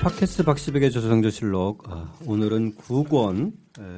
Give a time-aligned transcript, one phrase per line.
[0.00, 3.52] 팟캐스트 박시백의 조정조실록 아, 오늘은 9권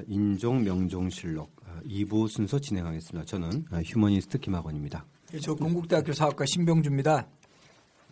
[0.08, 3.26] 인종 명종실록 아, 2부 순서 진행하겠습니다.
[3.26, 5.04] 저는 아, 휴머니스트 김학원입니다.
[5.34, 7.28] 예, 저 건국대학교 사학과 신병주입니다.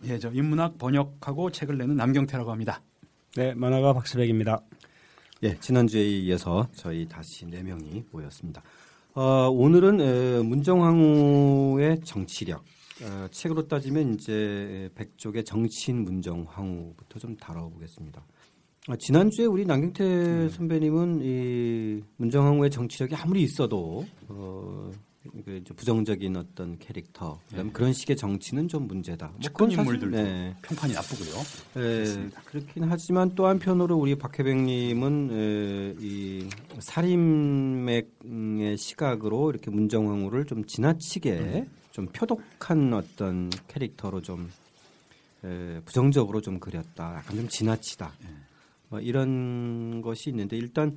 [0.05, 2.83] 예, 저 인문학 번역하고 책을 내는 남경태라고 합니다.
[3.35, 4.61] 네, 만화가 박시백입니다.
[5.43, 8.61] 예, 지난주에 이어서 저희 다시 네 명이 모였습니다.
[9.15, 12.63] 어, 오늘은 에, 문정황후의 정치력
[13.01, 18.25] 어, 책으로 따지면 이제 백족의 정치인 문정 황후부터 좀 다뤄보겠습니다.
[18.87, 24.91] 아, 지난주에 우리 남경태 선배님은 이 문정 황후의 정치력이 아무리 있어도 어,
[25.45, 29.27] 그 부정적인 어떤 캐릭터, 그다음 그런 식의 정치는 좀 문제다.
[29.27, 30.55] 뭐 측근 인물들도 네.
[30.61, 31.43] 평판이 나쁘고요.
[31.77, 36.47] 예, 그렇긴 하지만 또 한편으로 우리 박혜백님은 에, 이
[36.79, 41.65] 살인맥의 시각으로 이렇게 문정왕후를 좀 지나치게
[41.99, 44.49] 좀 표독한 어떤 캐릭터로 좀
[45.43, 47.15] 에, 부정적으로 좀 그렸다.
[47.17, 48.13] 약간 좀 지나치다.
[48.87, 50.95] 뭐 이런 것이 있는데 일단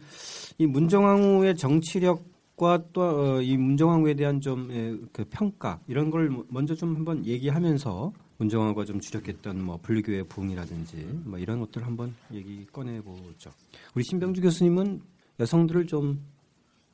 [0.59, 8.85] 이 문정왕후의 정치력과 또이 문정왕후에 대한 좀그 평가 이런 걸 먼저 좀 한번 얘기하면서 문정왕후가
[8.85, 13.51] 좀 주력했던 뭐 불교의 부흥이라든지 뭐 이런 것들 한번 얘기 꺼내 보죠.
[13.97, 15.03] 우리 신병주 교수님은
[15.41, 16.21] 여성들을 좀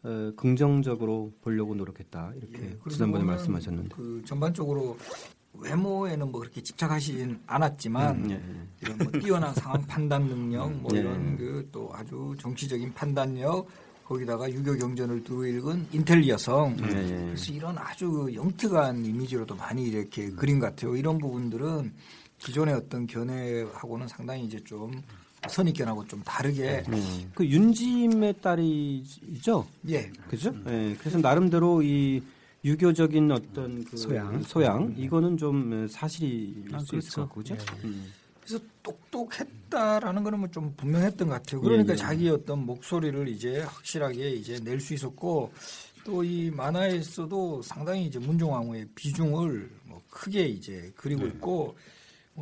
[0.03, 3.95] 어, 긍정적으로 보려고 노력했다 이렇게 예, 지난번에 말씀하셨는데.
[3.97, 4.97] 그 전반적으로
[5.55, 8.67] 외모에는 뭐 그렇게 집착하진 않았지만 음, 예, 예.
[8.83, 11.01] 이런 뭐 뛰어난 상황 판단 능력, 뭐 예.
[11.01, 13.67] 이런 그 또 아주 정치적인 판단력,
[14.05, 16.77] 거기다가 유교 경전을 두루 읽은 인텔리 여성.
[16.81, 17.25] 예, 예.
[17.27, 20.97] 그래서 이런 아주 그 영특한 이미지로도 많이 이렇게 그린 것 같아요.
[20.97, 21.93] 이런 부분들은
[22.39, 24.93] 기존의 어떤 견해하고는 상당히 이제 좀
[25.49, 29.67] 선입견하고 좀 다르게 음, 그 윤짐의 딸이죠.
[29.89, 30.11] 예.
[30.29, 30.55] 그죠?
[30.69, 30.97] 예.
[30.99, 32.23] 그래서 나름대로 이
[32.65, 34.43] 유교적인 어떤 그 소양.
[34.43, 37.55] 소양 이거는 좀 사실일 아, 수 있을 것 그렇죠.
[37.57, 37.87] 같고, 그죠?
[37.87, 38.13] 음.
[38.45, 41.61] 그래서 똑똑했다라는 거는 뭐 좀 분명했던 것 같아요.
[41.61, 41.97] 그러니까 예, 예.
[41.97, 45.53] 자기 어떤 목소리를 이제 확실하게 이제 낼 수 있었고
[46.05, 51.29] 또 이 만화에서도 상당히 이제 문종왕후의 비중을 뭐 크게 이제 그리고 네.
[51.29, 51.77] 있고 뭐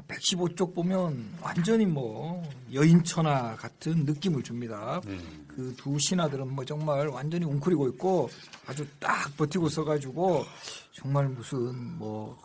[0.08, 2.42] 115쪽 보면 완전히 뭐
[2.72, 5.00] 여인천하 같은 느낌을 줍니다.
[5.04, 5.18] 네.
[5.48, 8.28] 그두 신하들은 뭐 정말 완전히 웅크리고 있고
[8.66, 10.44] 아주 딱 버티고 서가지고
[10.92, 12.36] 정말 무슨 뭐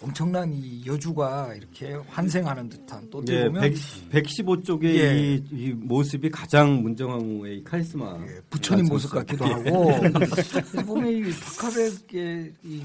[0.00, 3.74] 엄청난 이 여주가 이렇게 환생하는 듯한 또 예, 보면 100,
[4.12, 5.18] 115쪽의 예.
[5.18, 8.16] 이, 이 모습이 가장 문정왕후의 카리스마.
[8.22, 12.84] 예, 부처님 모습 같기도 하고 그래서 보면 이 박하백의 이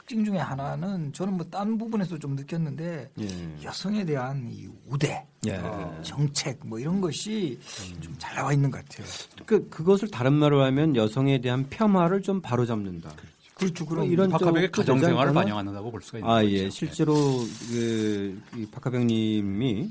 [0.00, 3.28] 특징 중에 하나는 저는 뭐 딴 부분에서 좀 느꼈는데 예.
[3.62, 5.56] 여성에 대한 이 우대, 예.
[5.56, 7.58] 어, 정책 뭐 이런 것이
[8.00, 9.06] 좀잘 나와 있는 것 같아요.
[9.44, 13.10] 그 그것을 다른 말로 하면 여성에 대한 폄하를 좀 바로잡는다.
[13.54, 13.84] 그렇죠.
[13.84, 15.44] 그런 이런 박하백의 쪽도 가정 되지 생활을 않을까나?
[15.44, 16.50] 반영한다고 볼 수가 있는 아, 거죠.
[16.50, 16.70] 예.
[16.70, 17.14] 실제로
[17.68, 19.90] 그, 이 박하백님이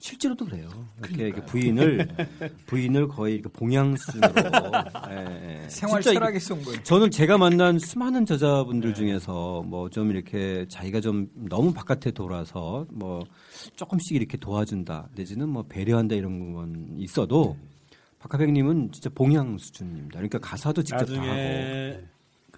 [0.00, 0.68] 실제로도 그래요.
[1.00, 2.08] 이렇게, 이렇게 부인을
[2.66, 4.32] 부인을 거의 이렇게 봉양 수준으로
[5.10, 5.68] 예, 예.
[5.68, 6.82] 생활 철학에 쓴 거예요.
[6.84, 13.24] 저는 제가 만난 수많은 저자분들 중에서 뭐 좀 이렇게 자기가 좀 너무 바깥에 돌아서 뭐
[13.76, 17.56] 조금씩 이렇게 도와준다 내지는 뭐 배려한다 이런 건 있어도
[18.18, 20.18] 박하백님은 진짜 봉양 수준입니다.
[20.18, 22.02] 그러니까 가사도 직접 다 하고.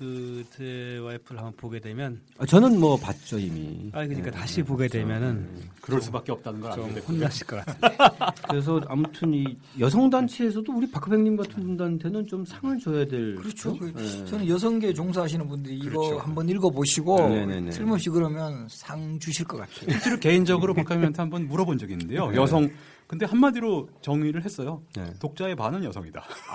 [0.01, 3.91] 나중에 그제 와이프를 한번 보게 되면 아, 저는 뭐 봤죠 이미.
[3.93, 4.39] 아 그러니까 네.
[4.39, 5.47] 다시 보게 되면은
[5.83, 8.31] 그럴 수밖에 없다는 걸 됐고 혼나실 것 같아요.
[8.49, 13.37] 그래서 아무튼 이 여성 단체에서도 우리 박하백님 같은 분들한테는 좀 상을 줘야 될.
[13.37, 13.77] 그렇죠.
[13.77, 14.25] 그 네.
[14.25, 16.19] 저는 여성계 종사하시는 분들이 이거 그렇죠.
[16.19, 17.71] 한번 읽어보시고 네네네.
[17.71, 19.91] 틀림없이 그러면 상 주실 것 같아요.
[20.01, 22.33] 실제로 개인적으로 박하민한테 한번 물어본 적이 있는데요.
[22.35, 22.69] 여성
[23.11, 24.85] 근데 한마디로 정의를 했어요.
[24.95, 25.13] 네.
[25.19, 26.23] 독자의 반은 여성이다.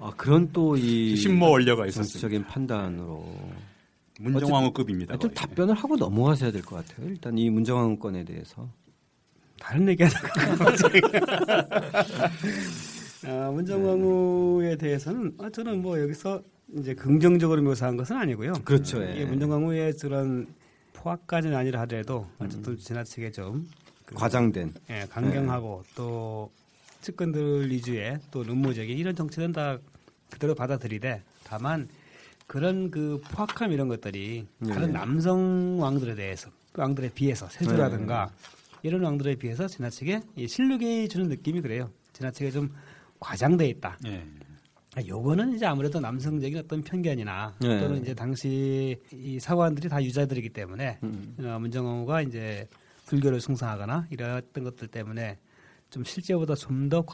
[0.00, 2.12] 아 그런 또 이 신모 원료가 있었습니다.
[2.12, 3.22] 정치적인 판단으로
[4.20, 5.18] 문정왕후급입니다.
[5.18, 5.34] 거의.
[5.34, 7.08] 답변을 하고 넘어가셔야 될 것 같아요.
[7.10, 8.66] 일단 이 문정왕 건에 대해서.
[9.60, 10.28] 다른 얘기하다가.
[13.26, 16.42] 아, 문정왕후에 대해서는 아, 저는 뭐 여기서
[16.78, 18.54] 이제 긍정적으로 묘사한 것은 아니고요.
[18.64, 19.02] 그렇죠.
[19.02, 19.26] 예.
[19.26, 20.46] 문정왕후의 그런
[20.94, 24.74] 포악까지는 아니라 하더라도 어쨌든 지나치게 좀 그, 과장된.
[24.90, 26.50] 예, 강경하고 또
[27.00, 29.78] 측근들 위주의 또 음모적인 이런 정치는 다
[30.30, 31.88] 그대로 받아들이되 다만
[32.46, 34.72] 그런 그 포악함 이런 것들이 예.
[34.72, 38.30] 다른 남성 왕들에 대해서 그 왕들에 비해서 세조라든가
[38.82, 41.90] 이런 왕들에 비해서 지나치게 이 실력이 주는 느낌이 그래요.
[42.12, 42.70] 지나치게 좀
[43.18, 43.98] 과장돼 있다.
[44.06, 44.22] 예.
[44.96, 47.80] 아, 요거는 이제 아무래도 남성적인 어떤 편견이나 네.
[47.80, 51.36] 또는 이제 당시 이 사관들이 다 유자들이기 때문에 음.
[51.40, 52.66] 어, 문정왕후가 이제
[53.06, 55.38] 불교를 숭상하거나 이랬던 것들 때문에
[55.90, 57.04] 좀 실제보다 좀 더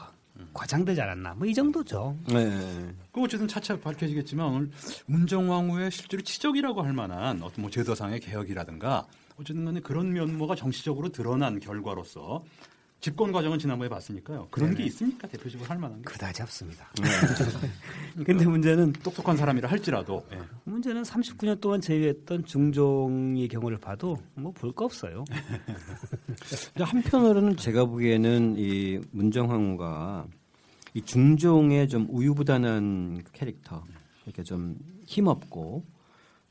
[0.53, 2.17] 과장되지 않았나 뭐 이 정도죠.
[2.27, 2.93] 네.
[3.11, 4.71] 그 어쨌든 차차 밝혀지겠지만 오늘
[5.05, 9.05] 문정왕후의 실제로 치적이라고 할 만한 어떤 뭐 제도상의 개혁이라든가
[9.39, 12.43] 어쨌든 간에 그런 면모가 정치적으로 드러난 결과로서
[13.03, 14.47] 집권 과정은 지난번에 봤으니까요.
[14.49, 15.27] 그런 게 있습니까?
[15.27, 16.03] 대표적으로 할 만한 게.
[16.05, 16.89] 그다지 없습니다.
[18.25, 20.39] 근데 문제는 똑똑한 사람이라 할지라도 예.
[20.63, 25.25] 문제는 39년 동안 제외했던 중종의 경우를 봐도 뭐 볼 거 없어요.
[26.79, 30.25] 한편으로는 제가 보기에는 이 문정황후가
[30.93, 33.83] 이 중종의 좀 우유부단한 그 캐릭터,
[34.23, 35.85] 이렇게 좀 힘없고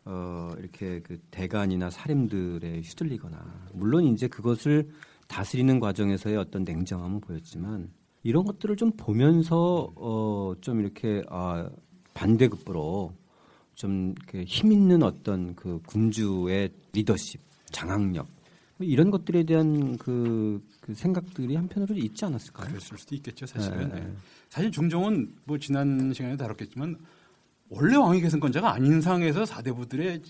[0.05, 4.91] 어 이렇게 그 대간이나 살인들에 휘둘리거나 물론 이제 그것을
[5.33, 7.91] 다스리는 과정에서의 어떤 냉정함은 보였지만
[8.23, 11.69] 이런 것들을 좀 보면서 어 좀 이렇게 아
[12.15, 13.15] 반대급부로
[13.75, 17.41] 좀 이렇게 힘 있는 어떤 그 군주의 리더십,
[17.71, 18.27] 장악력
[18.77, 22.69] 뭐 이런 것들에 대한 그, 그 생각들이 한편으로 있지 않았을까요?
[22.69, 23.89] 그랬을 수도 있겠죠, 사실은.
[23.89, 23.99] 네.
[23.99, 24.13] 예.
[24.51, 26.97] 사실 중종은 뭐 지난 시간에 다뤘겠지만
[27.71, 30.21] 원래 왕위 계승권자가 아닌 상에서 사대부들의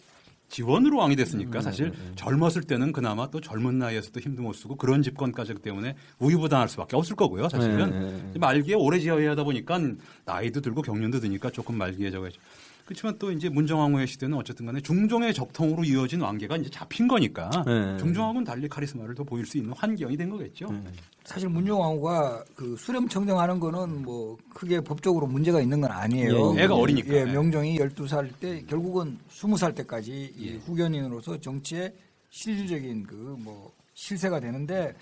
[0.53, 2.13] 지원으로 왕이 됐으니까 음, 사실 네, 네.
[2.15, 7.17] 젊었을 때는 그나마 또 젊은 나이에서도 힘도 못 쓰고 그런 집권까지 때문에 우유부단할 수밖에 없을
[7.17, 7.49] 거고요.
[7.49, 8.39] 사실은 네, 네, 네.
[8.39, 9.81] 말기에 오래 지어야 보니까
[10.27, 12.39] 나이도 들고 경륜도 드니까 조금 말기에 적어야죠.
[12.85, 17.97] 그렇지만 또 이제 문정왕후의 시대는 어쨌든 간에 중종의 적통으로 이어진 왕계가 이제 잡힌 거니까 네.
[17.99, 20.67] 중종하고는 달리 카리스마를 더 보일 수 있는 환경이 된 거겠죠.
[21.25, 26.55] 사실 문종왕후가 그 수렴 청정하는 거는 뭐 크게 법적으로 문제가 있는 건 아니에요.
[26.57, 27.15] 예, 애가 어리니까.
[27.15, 27.25] 예, 예.
[27.25, 31.93] 명종이 12살 때 결국은 20살 때까지 이 후견인으로서 정치에
[32.31, 34.95] 실질적인 그 뭐 실세가 되는데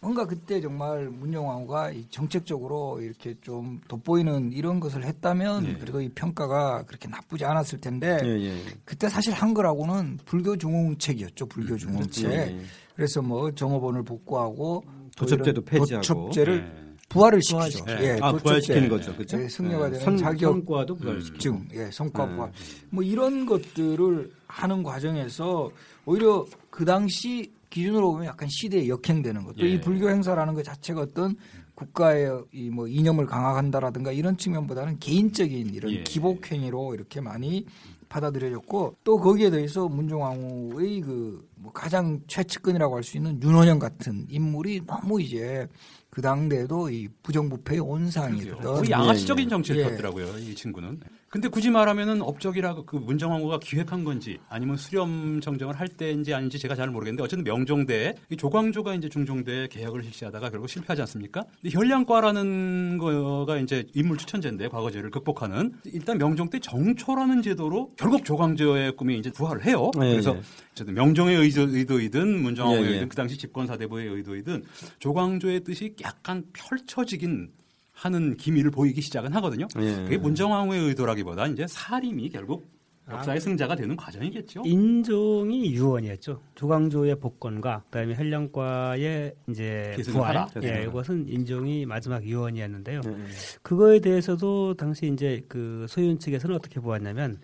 [0.00, 5.74] 뭔가 그때 정말 문종왕후가 이 정책적으로 이렇게 좀 돋보이는 이런 것을 했다면 예.
[5.74, 8.62] 그래도 이 평가가 그렇게 나쁘지 않았을 텐데 예, 예.
[8.84, 11.46] 그때 사실 한 거라고는 불교 중흥책이었죠.
[11.46, 12.30] 불교 중흥책.
[12.30, 12.60] 예, 예.
[12.94, 14.84] 그래서 뭐 정업원을 복구하고
[15.16, 16.06] 도첩제도 또 이런 폐지하고.
[16.06, 16.88] 도첩제를 예.
[17.08, 17.56] 부활을 시키죠.
[17.84, 18.04] 부활시키죠.
[18.04, 18.32] 예, 아.
[18.32, 19.16] 부활시키는 거죠.
[19.16, 19.42] 그죠?
[19.42, 21.38] 예, 승려가 되는 선, 자격 성과도 부활시키고.
[21.38, 22.36] 증, 예, 성과 네.
[22.36, 22.52] 부활.
[22.90, 25.70] 뭐 이런 것들을 하는 과정에서
[26.04, 29.56] 오히려 그 당시 기준으로 보면 약간 시대에 역행되는 것.
[29.56, 29.72] 또 예.
[29.74, 31.36] 이 불교 행사라는 것 자체가 어떤
[31.74, 36.02] 국가의 이 뭐 이념을 강화한다라든가 이런 측면보다는 개인적인 이런 예.
[36.02, 37.64] 기복 행위로 이렇게 많이
[38.08, 44.82] 받아들여졌고 또 거기에 대해서 문종왕후의 그 뭐 가장 최측근이라고 할 수 있는 윤원영 같은 인물이
[44.86, 45.66] 너무 이제
[46.10, 49.90] 그 당대에도 이 부정부패의 온상이었던 거의 양아치적인 예, 정치를 예.
[49.90, 51.00] 폈더라고요, 이 친구는.
[51.28, 56.74] 근데 굳이 말하면은 업적이라고 그 문정왕후가 기획한 건지 아니면 수렴 정정을 할 때인지 아닌지 제가
[56.74, 61.44] 잘 모르겠는데 어쨌든 명종대 이 조광조가 이제 중종대 개혁을 실시하다가 결국 실패하지 않습니까?
[61.60, 68.96] 근데 혈량과라는 거가 이제 인물 추천제인데 과거제를 극복하는 일단 명종 때 정초라는 제도로 결국 조광조의
[68.96, 69.90] 꿈이 이제 부활을 해요.
[69.96, 70.40] 예, 그래서 예.
[70.72, 72.90] 어쨌든 명종의 의도, 의도이든 문정왕후의 예, 예.
[72.92, 74.64] 의도이든 그 당시 집권 사대부의 의도이든
[74.98, 77.52] 조광조의 뜻이 약간 펼쳐지긴
[77.92, 79.66] 하는 기미를 보이기 시작은 하거든요.
[79.80, 79.94] 예.
[80.04, 82.70] 그게 문정왕후의 의도라기보다 이제 사림이 결국
[83.10, 84.62] 역사의 승자가 되는 과정이겠죠.
[84.66, 86.42] 인종이 유언이었죠.
[86.54, 90.48] 조광조의 복권과 그다음에 헬령과의 이제 부활, 하라.
[90.62, 93.00] 예, 이것은 인종이 마지막 유언이었는데요.
[93.04, 93.14] 예, 예.
[93.62, 97.40] 그거에 대해서도 당시 이제 그 소윤 측에서는 어떻게 보았냐면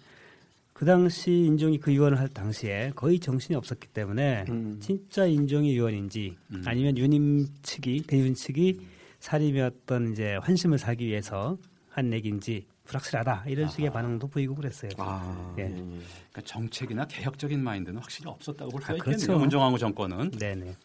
[0.74, 4.76] 그 당시 인종이 그 유언을 할 당시에 거의 정신이 없었기 때문에 음.
[4.80, 6.62] 진짜 인종이 유언인지 음.
[6.66, 8.80] 아니면 유님 측이 대윤 측이
[9.20, 11.56] 사림이었던 이제 환심을 사기 위해서
[11.88, 14.90] 한 얘기인지 불확실하다 이런 식의 반응도 보이고 그랬어요.
[14.98, 15.62] 아, 예.
[15.62, 15.74] 예, 예.
[15.76, 19.16] 그러니까 정책이나 개혁적인 마인드는 확실히 없었다고 볼 수가 아, 있겠네요.
[19.16, 19.38] 그렇죠.
[19.38, 20.30] 문정왕후 정권은.
[20.32, 20.76] 네네.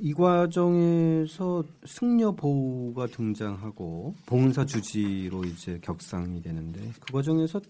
[0.00, 7.60] 이 과정에서 승려 보호가 등장하고 봉사 주지로 이제 격상이 되는데 그 과정에서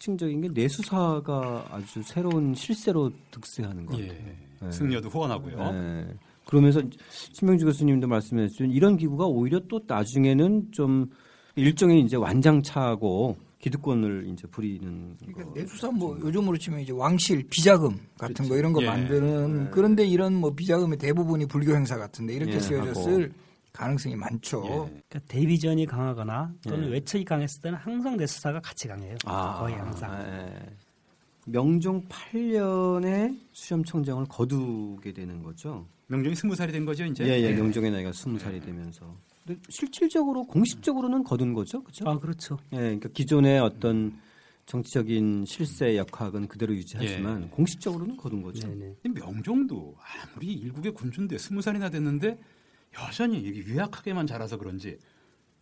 [0.00, 4.08] 특징적인 게 내수사가 아주 새로운 실세로 득세하는 것 같아요.
[4.08, 4.36] 예.
[4.62, 4.72] 네.
[4.72, 5.72] 승려도 후원하고요.
[5.72, 6.06] 네.
[6.46, 11.10] 그러면서 신명주 교수님도 말씀하셨지만 이런 기구가 오히려 또 나중에는 좀
[11.54, 15.52] 일종의 이제 완장차고 기득권을 이제 부리는 그러니까 거.
[15.54, 18.86] 내수사 뭐 요즘으로 치면 이제 왕실 비자금 같은 거 이런 거 예.
[18.86, 19.70] 만드는 네.
[19.70, 23.32] 그런데 이런 뭐 비자금의 대부분이 불교 행사 같은데 이렇게 예, 쓰여졌을
[23.72, 24.62] 가능성이 많죠.
[24.64, 24.68] 예.
[24.68, 26.92] 그러니까 대비전이 강하거나 또는 예.
[26.92, 29.16] 외척이 강했을 때는 항상 내수사가 같이 강해요.
[29.24, 30.12] 거의 항상.
[30.12, 30.76] 아, 예.
[31.46, 35.86] 명종 8년에 수염 청정을 거두게 되는 거죠.
[36.06, 37.24] 명종이 스무 살이 된 거죠, 이제.
[37.24, 37.50] 예, 예.
[37.50, 37.54] 예.
[37.54, 39.16] 명종의 나이가 20살이 되면서.
[39.46, 41.82] 근데 실질적으로 공식적으로는 거둔 거죠.
[41.82, 42.08] 그렇죠?
[42.08, 42.58] 아 그렇죠.
[42.72, 44.18] 예, 그러니까 기존의 어떤
[44.66, 47.48] 정치적인 실세 역학은 그대로 유지하지만 예.
[47.48, 48.68] 공식적으로는 거둔 거죠.
[48.68, 48.94] 네네.
[49.14, 52.38] 명종도 아무리 일국의 군주인데 스무 살이나 됐는데
[52.98, 54.98] 여전히 이게 유약하게만 자라서 그런지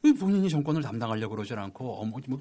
[0.03, 2.41] 왜 본인이 정권을 담당하려고 그러지 않고 어머 뭐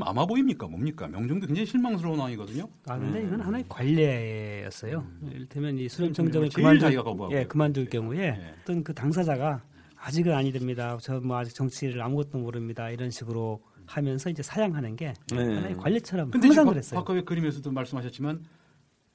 [0.00, 2.66] 아마 보입니까 뭡니까 명종도 굉장히 실망스러운 왕이거든요.
[2.86, 3.26] 아 근데 음.
[3.26, 5.06] 이건 하나의 관례였어요.
[5.30, 6.92] 이를테면 이 수렴 청정을 제일 그만둘.
[7.32, 8.54] 예, 그만둘 경우에 예.
[8.62, 9.62] 어떤 그 당사자가
[9.96, 10.96] 아직은 아니 됩니다.
[11.00, 12.88] 저 뭐 아직 정치를 아무것도 모릅니다.
[12.90, 15.36] 이런 식으로 하면서 이제 사양하는 게 네.
[15.36, 17.00] 하나의 관례처럼 근데 항상 지금 그랬어요.
[17.00, 18.42] 아까 왜 그림에서도 말씀하셨지만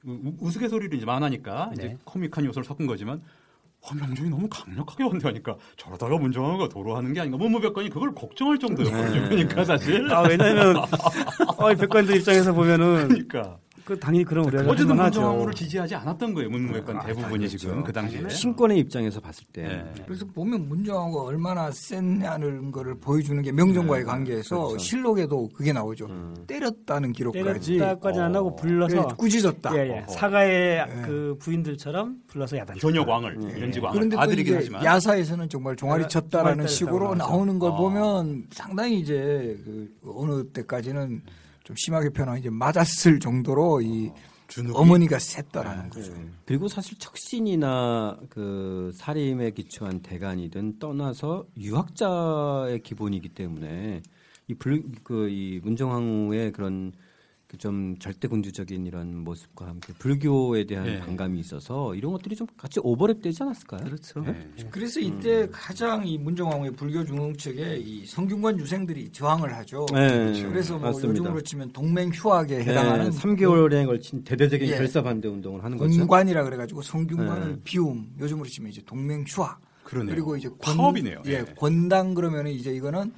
[0.06, 1.98] 우- 우스갯소리를 이제 만하니까 이제 네.
[2.04, 3.20] 코믹한 요소를 섞은 거지만
[3.82, 7.38] 어, 명종이 너무 강력하게 원대하니까 저러다가 문정아가 도로하는 게 아닌가.
[7.38, 9.28] 문무백관이 그걸 걱정할 정도였거든요.
[9.28, 10.12] 그러니까 사실.
[10.12, 10.76] 아, 왜냐면
[11.56, 14.96] 어, 백관들 입장에서 보면은 그러니까 그 당연히 그런 우려를 어쨌든.
[14.96, 16.50] 문정아를 지지하지 않았던 거예요.
[16.50, 17.56] 문무백관 아, 대부분이 당연하죠.
[17.58, 18.28] 지금 그 당시에.
[18.28, 19.92] 신권의 입장에서 봤을 때 네.
[20.06, 24.78] 그래서 보면 문정하고 얼마나 센냐는 거를 보여주는 게 명정과의 관계에서 그렇죠.
[24.78, 26.06] 실록에도 그게 나오죠.
[26.06, 26.34] 음.
[26.46, 28.56] 때렸다는 기록까지 때렸다까지는 안 하고 어.
[28.56, 29.76] 불러서 꾸짖었다.
[29.76, 29.98] 예, 예.
[30.00, 30.12] 어허.
[30.12, 31.02] 사가의 예.
[31.02, 32.76] 그 부인들처럼 불러서 야단.
[32.78, 33.62] 현역 왕을 예.
[33.62, 37.76] 연직 왕을 그런데 또 아들이긴 하지만 야사에서는 정말 종아리 야- 쳤다라는 식으로 나오는 걸 아.
[37.76, 41.22] 보면 상당히 이제 그 어느 때까지는
[41.70, 44.10] 좀 심하게 표현하면 이제 맞았을 정도로 이
[44.48, 46.12] 준욱이 어머니가 셌다라는 거죠.
[46.12, 46.26] 네.
[46.44, 54.02] 그리고 사실 척신이나 그 살림에 기초한 대간이든 떠나서 유학자의 기본이기 때문에
[54.48, 56.98] 이 불 그 이 문정왕후의 그런 그
[57.56, 61.00] 좀 절대군주적인 이런 모습과 함께 불교에 대한 예.
[61.00, 63.84] 반감이 있어서 이런 것들이 좀 같이 오버랩되지 않았을까요?
[63.84, 64.24] 그렇죠.
[64.26, 64.64] 예.
[64.70, 69.86] 그래서 이때 가장 이 문정왕후의 불교 중흥 측에 이 성균관 유생들이 저항을 하죠.
[69.92, 71.10] 네, 그래서 뭐 맞습니다.
[71.20, 74.76] 요즘으로 치면 동맹 휴학에 해당하는 네, 3개월에 걸친 대대적인 예.
[74.76, 75.98] 결사 반대 운동을 하는 거죠.
[75.98, 77.60] 공관이라 그래가지고 성균관을 네.
[77.64, 80.14] 비움 요즘으로 치면 이제 동맹 휴학 그러네요.
[80.14, 81.22] 그리고 이제 파업이네요.
[81.26, 81.44] 예, 예.
[81.56, 83.12] 권당 그러면 이제 이거는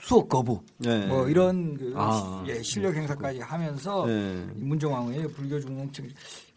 [0.00, 1.06] 수업 거부 네.
[1.06, 2.44] 뭐 이런 그 아.
[2.46, 4.46] 예, 실력 행사까지 하면서 네.
[4.56, 6.08] 이 문정왕후의 불교 중흥층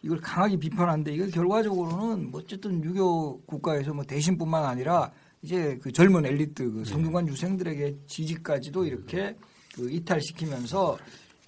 [0.02, 5.10] 이걸 강하게 비판하는데 이거 결과적으로는 뭐 어쨌든 유교 국가에서 뭐 대신뿐만 아니라
[5.42, 9.36] 이제 그 젊은 엘리트 그 성균관 유생들에게 지지까지도 이렇게
[9.74, 10.98] 그 이탈시키면서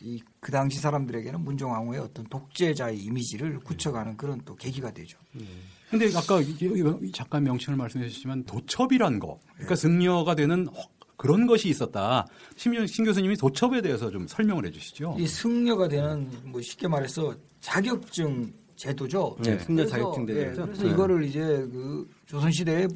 [0.01, 5.17] 이 그 당시 사람들에게는 문정왕후의 어떤 독재자의 이미지를 굳혀가는 그런 또 계기가 되죠.
[5.89, 6.39] 근데 아까
[7.15, 9.39] 잠깐 명칭을 말씀해 주셨지만 도첩이란 거.
[9.55, 12.27] 그러니까 승려가 되는 혹- 그런 것이 있었다.
[12.57, 15.17] 신, 신 교수님이 도첩에 대해서 좀 설명을 해 주시죠.
[15.19, 19.37] 이 승려가 되는 뭐 쉽게 말해서 자격증 제도죠.
[19.43, 20.67] 네, 승려 자격증 예, 제도죠.
[20.67, 20.91] 그래서 네.
[20.91, 22.89] 이거를 이제 그 조선 시대의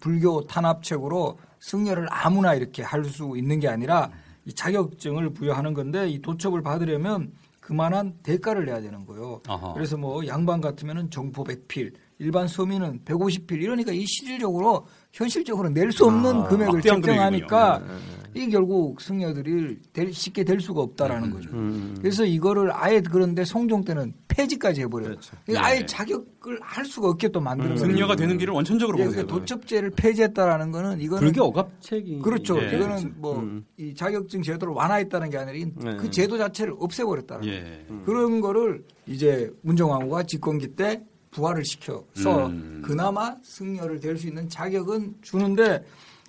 [0.00, 4.10] 불교 탄압책으로 승려를 아무나 이렇게 할 수 있는 게 아니라
[4.44, 9.40] 이 자격증을 부여하는 건데 이 도첩을 받으려면 그만한 대가를 내야 되는 거예요.
[9.48, 9.72] 아하.
[9.74, 14.86] 그래서 뭐 양반 같으면은 정포 100필, 일반 서민은 150필 이러니까 이 실질적으로
[15.20, 18.16] 현실적으로 낼 수 없는 아, 금액을 책정하니까 금액이군요.
[18.34, 21.48] 이게 결국 승려들이 될- 쉽게 될 수가 없다라는 거죠.
[21.54, 21.96] 음.
[21.98, 25.08] 그래서 이거를 아예 그런데 송종 때는 폐지까지 해버려요.
[25.12, 25.36] 그렇죠.
[25.48, 25.56] 예.
[25.56, 27.76] 아예 자격을 할 수가 없게 또 만드는 음.
[27.76, 27.90] 거예요.
[27.92, 29.22] 승려가 되는 길을 원천적으로 예, 보세요.
[29.24, 32.62] 그러니까 도첩제를 폐지했다라는 거는 이거는 불교 억압책이 그렇죠.
[32.62, 32.76] 예.
[32.76, 33.64] 이거는 뭐이 음.
[33.96, 35.96] 자격증 제도를 완화했다는 게 아니라 이- 네.
[35.96, 37.64] 그 제도 자체를 없애버렸다는 거예요.
[37.64, 37.86] 예.
[38.04, 41.02] 그런 거를 이제 문정왕후가 집권기 때
[41.36, 42.82] 부활을 시켜서 음.
[42.84, 45.84] 그나마 승려를 될 수 있는 자격은 주는데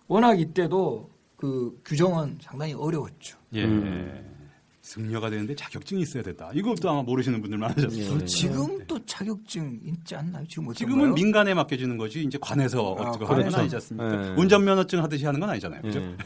[0.08, 3.38] 워낙 이때도 그 규정은 상당히 어려웠죠.
[3.54, 3.64] 예.
[3.64, 4.34] 음.
[4.82, 6.50] 승려가 되는데 자격증이 있어야 된다.
[6.54, 8.26] 이것도 아마 모르시는 분들 많으셨을 예.
[8.26, 10.46] 지금 또 자격증 있지 않나요?
[10.48, 10.74] 지금?
[10.74, 14.30] 지금은 민간에 맡겨주는 거지 이제 관에서 아, 어떻게 건 아니지 않습니까?
[14.32, 14.36] 예.
[14.42, 15.82] 운전면허증 하듯이 하는 건 아니잖아요.
[15.82, 16.00] 그죠?
[16.00, 16.18] 예.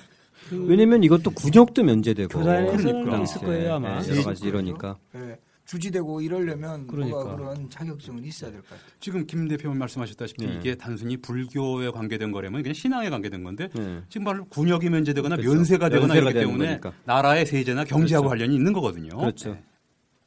[0.51, 3.21] 왜냐면 이것도 군역도 면제되고 그러니까.
[3.21, 4.01] 있을 거예요 아마.
[4.01, 5.37] 네, 여러 가지 이러니까 예.
[5.75, 7.23] 주지되고 이러려면 그러니까.
[7.23, 8.85] 뭐가 그런 자격증은 있어야 될 것 같아요.
[8.99, 10.55] 지금 김 대표님 말씀하셨다시피 네.
[10.57, 14.01] 이게 단순히 불교에 관계된 거라면 그냥 신앙에 관계된 건데 네.
[14.09, 15.53] 지금 바로 군역이 면제되거나 그렇죠.
[15.55, 16.91] 면세가 되거나 면세가 이기 되는 때문에 거니까.
[17.05, 18.29] 나라의 세제나 경제하고 그렇죠.
[18.41, 19.15] 관련이 있는 거거든요.
[19.17, 19.57] 그렇죠.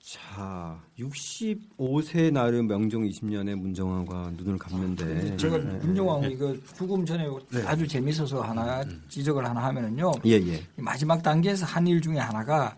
[0.00, 5.64] 자, 65세 나름 명종 20년에 문정왕과 눈을 감는데 제가 네.
[5.78, 7.26] 문정왕후 이거 죽음 전에
[7.66, 10.12] 아주 재밌어서 하나 지적을 하나 하면은요.
[10.26, 10.54] 예, 예.
[10.56, 12.74] 이 마지막 단계에서 한 일 중에 하나가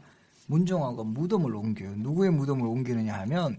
[0.47, 1.95] 문정왕후가 무덤을 옮겨요.
[1.97, 3.59] 누구의 무덤을 옮기느냐 하면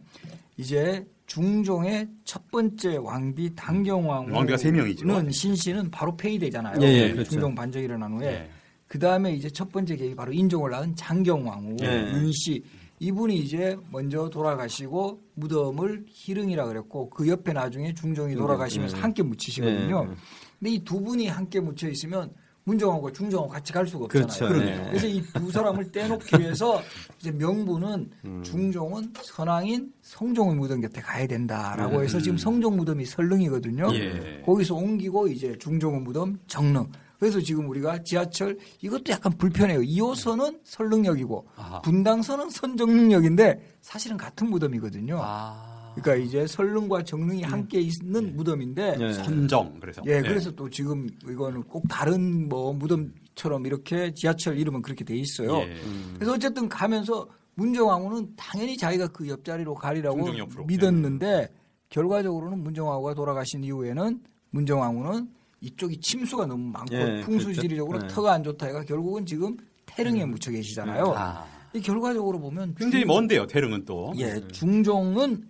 [0.57, 5.05] 이제 중종의 첫 번째 왕비 당경왕후 왕비가 세 명이죠.
[5.05, 6.81] 는 신씨는 바로 폐위되잖아요.
[6.81, 7.31] 예, 예, 그렇죠.
[7.31, 8.49] 중종 반정이 일어난 후에 네.
[8.87, 12.11] 그 다음에 이제 첫 번째 계획이 바로 인종을 낳은 장경왕후 예.
[12.13, 12.63] 윤씨
[12.99, 19.01] 이분이 이제 먼저 돌아가시고 무덤을 희릉이라 그랬고 그 옆에 나중에 중종이 돌아가시면서 예.
[19.01, 20.07] 함께 묻히시거든요.
[20.09, 20.15] 예.
[20.59, 22.31] 근데 이 두 분이 함께 묻혀 있으면
[22.67, 24.27] 문정하고 중종하고 같이 갈 수가 없잖아요.
[24.27, 24.49] 그렇죠.
[24.65, 24.85] 네.
[24.89, 26.81] 그래서 이 두 사람을 떼놓기 위해서
[27.19, 28.43] 이제 명분은 음.
[28.43, 32.23] 중종은 선왕인 성종의 무덤 곁에 가야 된다라고 해서 음.
[32.23, 33.87] 지금 성종 무덤이 설릉이거든요.
[33.95, 34.41] 예.
[34.45, 36.91] 거기서 옮기고 이제 중종의 무덤 정릉.
[37.19, 39.79] 그래서 지금 우리가 지하철 이것도 약간 불편해요.
[39.79, 41.47] 2호선은 설릉역이고.
[41.83, 45.19] 분당선은 선정릉역인데 사실은 같은 무덤이거든요.
[45.21, 45.76] 아.
[46.01, 47.49] 그러니까 이제 설릉과 정릉이 음.
[47.51, 49.13] 함께 있는 무덤인데 예.
[49.13, 50.27] 선정 그래서 예, 네.
[50.27, 55.57] 그래서 또 지금 이거는 꼭 다른 뭐 무덤처럼 이렇게 지하철 이름은 그렇게 돼 있어요.
[55.59, 55.75] 예.
[56.15, 60.27] 그래서 어쨌든 가면서 문정왕후는 당연히 자기가 그 옆자리로 가리라고.
[60.67, 61.49] 믿었는데
[61.89, 65.27] 결과적으로는 문정왕후가 돌아가신 이후에는 문정왕후는
[65.61, 68.07] 이쪽이 침수가 너무 많고 예, 풍수지리적으로 그렇죠.
[68.07, 68.13] 네.
[68.13, 71.13] 터가 안 좋다 해가 결국은 지금 태릉에 묻혀 계시잖아요.
[71.17, 71.45] 아.
[71.73, 73.47] 이 결과적으로 보면 굉장히 중- 먼데요.
[73.47, 74.13] 대릉은 또.
[74.17, 75.46] 예, 중종은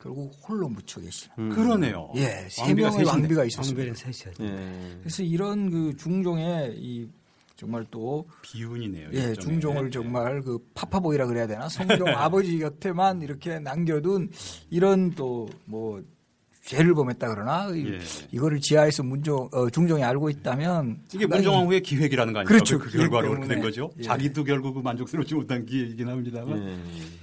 [0.00, 1.34] 결국 홀로 묻혀 계시는.
[1.38, 1.48] 음.
[1.50, 2.10] 그러네요.
[2.16, 3.04] 예, 세 왕비가 명의.
[3.06, 3.80] 왕비가 있었습니다.
[3.90, 4.44] 왕별은 셋이었죠.
[4.44, 4.98] 예.
[5.00, 7.08] 그래서 이런 그 중종의 이
[7.56, 9.08] 정말 또 비운이네요.
[9.12, 9.34] 예.
[9.34, 11.68] 중종을 정말 그 파파보이라 그래야 되나?
[11.68, 14.30] 성종 아버지 곁에만 이렇게 남겨둔
[14.70, 16.02] 이런 또 뭐
[16.64, 17.98] 죄를 범했다 그러나 이- 예.
[18.30, 22.46] 이거를 지하에서 문종 어, 중종이 알고 있다면 이게 상당히 문정왕후의 기획이라는 거 아니에요?
[22.48, 22.78] 그렇죠.
[22.78, 23.60] 그, 그 결과로 그렇게 된.
[23.62, 23.90] 거죠.
[23.98, 24.02] 예.
[24.02, 26.78] 자기도 결국 만족스럽지 못한 기획이긴 합니다만.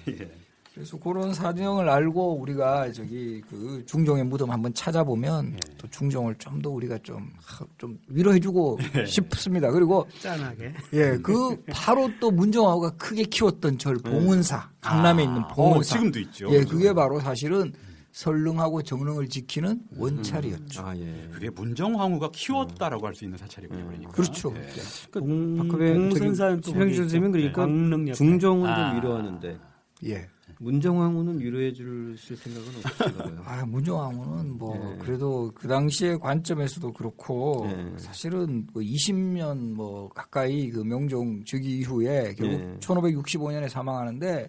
[0.09, 0.29] 예.
[0.75, 0.81] 예.
[0.81, 5.75] 그래서 그런 사정을 알고 우리가 저기 그 중종의 무덤 한번 찾아보면 예.
[5.77, 7.29] 또 중종을 좀 더 우리가 좀
[7.77, 9.05] 좀 위로해주고 예.
[9.05, 9.71] 싶습니다.
[9.71, 10.73] 그리고 짠하게.
[10.93, 16.19] 예, 그 바로 또 문정왕후가 크게 키웠던 절 봉은사 강남에 아, 있는 어, 봉은사 지금도
[16.19, 16.49] 있죠.
[16.51, 17.71] 예, 그게 바로 사실은
[18.11, 20.01] 설릉하고 정릉을 지키는 음.
[20.01, 20.81] 원찰이었죠.
[20.85, 21.29] 아 예.
[21.33, 23.85] 그게 문정왕후가 키웠다라고 할 수 있는 사찰이군요.
[23.85, 24.11] 그러니까.
[24.11, 24.53] 그렇죠.
[24.55, 24.61] 예.
[24.61, 24.81] 예.
[25.11, 25.19] 그
[25.57, 28.13] 박근혜 공선사는 또 심영주 선생님은 그러니까 옆에.
[28.13, 28.89] 중종은 아.
[28.91, 29.59] 좀 위로하는데
[30.05, 30.27] 예.
[30.59, 33.41] 문정왕후는 위로해 주실 생각은 없으신가요?
[33.45, 34.97] 아, 문정왕후는 뭐 예.
[34.99, 37.97] 그래도 그 당시의 관점에서도 그렇고 예.
[37.97, 42.77] 사실은 뭐 20년 뭐 가까이 그 명종 즉위 이후에 결국 예.
[42.79, 44.47] 1565년에 사망하는데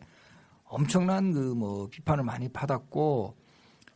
[0.64, 3.34] 엄청난 그 뭐 비판을 많이 받았고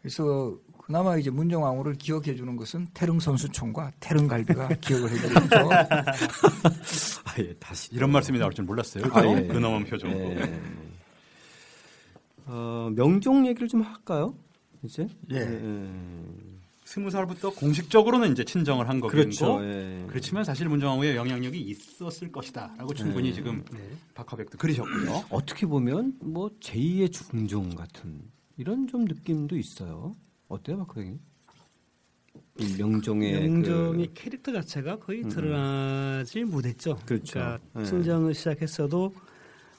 [0.00, 5.70] 그래서 그나마 이제 문정왕후를 기억해 주는 것은 태릉 선수촌과 태릉 갈비가 기억을 해주죠.
[5.70, 7.88] 아, 예, 다시.
[7.92, 9.04] 이런 말씀이 나올 줄 몰랐어요.
[9.12, 9.46] 아, 예.
[9.46, 10.18] 근엄한 표정으로.
[10.40, 10.60] 예.
[12.52, 14.34] 어, 명종 얘기를 좀 할까요?
[14.82, 15.06] 이제?
[15.32, 15.60] 예.
[16.84, 19.64] 스무 살부터 공식적으로는 이제 친정을 한 거고 그렇죠.
[19.64, 20.04] 예.
[20.08, 23.34] 그렇지만 사실 문정왕후의 영향력이 있었을 것이다라고 충분히 네.
[23.34, 23.64] 지금
[24.14, 25.26] 박하백도 그리셨고요.
[25.30, 28.20] 어떻게 보면 뭐 제2의 중종 같은
[28.56, 30.16] 이런 좀 느낌도 있어요.
[30.48, 30.84] 어때요?
[32.58, 36.98] 이 명종의 명종의 그, 캐릭터 자체가 거의 드러나지 못했죠.
[37.06, 37.38] 그렇죠.
[37.38, 37.84] 러니까 네.
[37.84, 39.14] 친정을 시작했어도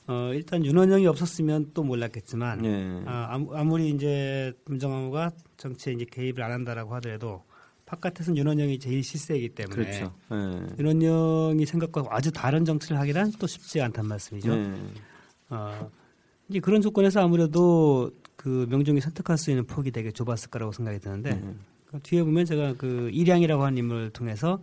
[0.08, 3.02] 어, 일단 윤원영이 없었으면 또 몰랐겠지만 예.
[3.06, 7.44] 아, 아무- 아무리 이제 문정왕후가 정치에 이제 개입을 안 한다라고 하더라도
[7.86, 10.14] 바깥에서는 윤원영이 제일 실세이기 때문에 그렇죠.
[10.32, 10.76] 예.
[10.80, 14.52] 윤원영이 생각과 아주 다른 정치를 하기란 또 쉽지 않단 말씀이죠.
[14.54, 14.74] 예.
[15.50, 15.90] 어,
[16.50, 21.32] 이제 그런 조건에서 아무래도 그 명종이 선택할 수 있는 폭이 되게 좁았을 거라고 생각이 드는데
[21.32, 21.60] 음.
[21.86, 24.62] 그 뒤에 보면 제가 그 일양이라고 하는 인물을 통해서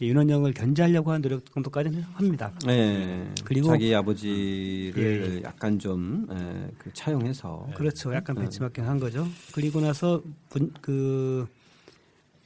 [0.00, 2.52] 윤원영을 견제하려고 하는 노력 정도까지는 합니다.
[2.68, 3.28] 예.
[3.44, 5.42] 그리고- 자기 아버지를 예, 예.
[5.44, 8.12] 약간 좀 예, 그 차용해서 그렇죠.
[8.12, 8.42] 약간 네.
[8.42, 9.26] 벤치마킹 한 거죠.
[9.54, 10.20] 그리고 나서
[10.52, 11.46] 문, 그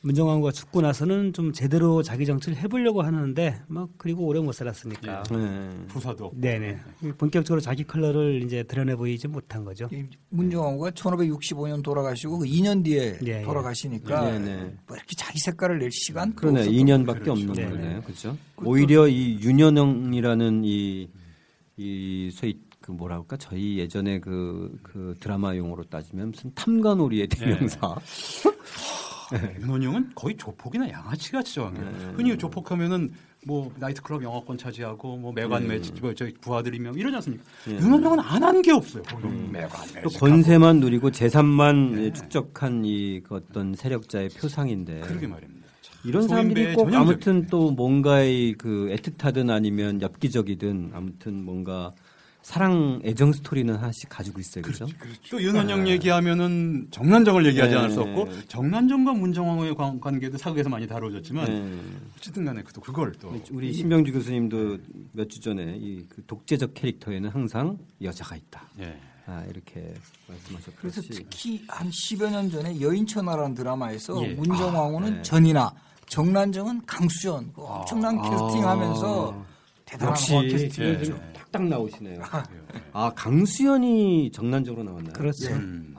[0.01, 5.25] 문정왕후가 죽고 나서는 좀 제대로 자기 정치를 해보려고 하는데 뭐 그리고 오래 못 살았으니까.
[5.33, 5.87] 예.
[5.89, 6.41] 부사도 없고.
[6.41, 6.79] 네네.
[7.19, 9.89] 본격적으로 자기 컬러를 이제 드러내 보이지 못한 거죠.
[9.93, 13.43] 이 문정왕후가 1565년 돌아가시고 그 2년 뒤에 예, 예.
[13.43, 14.57] 돌아가시니까 예, 네.
[14.87, 16.67] 뭐 이렇게 자기 색깔을 낼 시간 그러네.
[16.67, 17.69] 2년밖에 없는 네.
[17.69, 18.03] 거네요.
[18.03, 18.37] 그렇죠.
[18.65, 21.09] 오히려 이 윤여정이라는 이,
[21.77, 27.97] 이 소위 그 뭐라 할까 저희 예전에 그, 그 드라마 용어로 따지면 무슨 탐관오리의 대명사.
[29.61, 31.85] 윤원영은 거의 조폭이나 양아치 같이 정해요.
[31.85, 32.13] 네.
[32.17, 33.13] 흔히 조폭하면은
[33.47, 35.75] 뭐 나이트클럽 영어권 차지하고 뭐 매관 네.
[35.77, 37.45] 매치 뭐 저희 부하들이 명 이러지 않습니까?
[37.67, 37.75] 네.
[37.77, 39.03] 윤원영은 안 한 게 없어요.
[39.05, 39.71] 거기 매관
[40.03, 40.09] 또.
[40.19, 45.01] 권세만 누리고 재산만 축적한 이그 어떤 세력자의 표상인데.
[45.01, 45.69] 그러게 말입니다.
[45.83, 51.93] 참, 이런 사람들이 꼭 전형적인- 아무튼 또 뭔가의 그 애틋하든 아니면 엽기적이든 아무튼 뭔가
[52.53, 54.63] 사랑 애정 스토리는 하나씩 가지고 있어요.
[54.63, 54.87] 그죠?
[55.31, 57.79] 또 윤원영 얘기하면은 정난정을 얘기하지 네.
[57.79, 61.79] 않을 수 없고 정난정과 문정왕후의 관- 관계도 사극에서 많이 다뤄졌지만 네.
[62.17, 64.79] 어쨌든 간에 또 그걸 또 우리 신병주 교수님도
[65.13, 68.63] 몇 주 전에 이 그 독재적 캐릭터에는 항상 여자가 있다.
[68.81, 68.99] 예.
[69.27, 69.93] 아, 이렇게
[70.27, 71.11] 그래서 말씀하셨듯이.
[71.13, 74.29] 특히 한 10여 년 전에 여인천하라는 드라마에서 예.
[74.33, 75.23] 문정왕후는 아, 네.
[75.23, 75.71] 전이나
[76.07, 79.45] 정난정은 강수연 그 엄청난 캐스팅하면서 아,
[79.85, 80.85] 대단한 역시 화 캐스팅.
[80.85, 81.03] 예.
[81.05, 81.21] 좀
[81.59, 82.21] 딱딱 나오시네요.
[82.21, 82.81] 예.
[82.93, 85.13] 아 강수연이 정난적으로 나왔나요?
[85.13, 85.53] 그렇죠.
[85.53, 85.95] 음.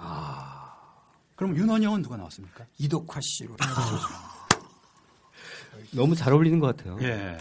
[1.36, 2.65] 그럼 윤원영은 누가 나왔습니까?
[2.78, 3.56] 이덕화 씨로.
[5.91, 6.98] 너무 잘 어울리는 것 같아요.
[7.02, 7.38] 예.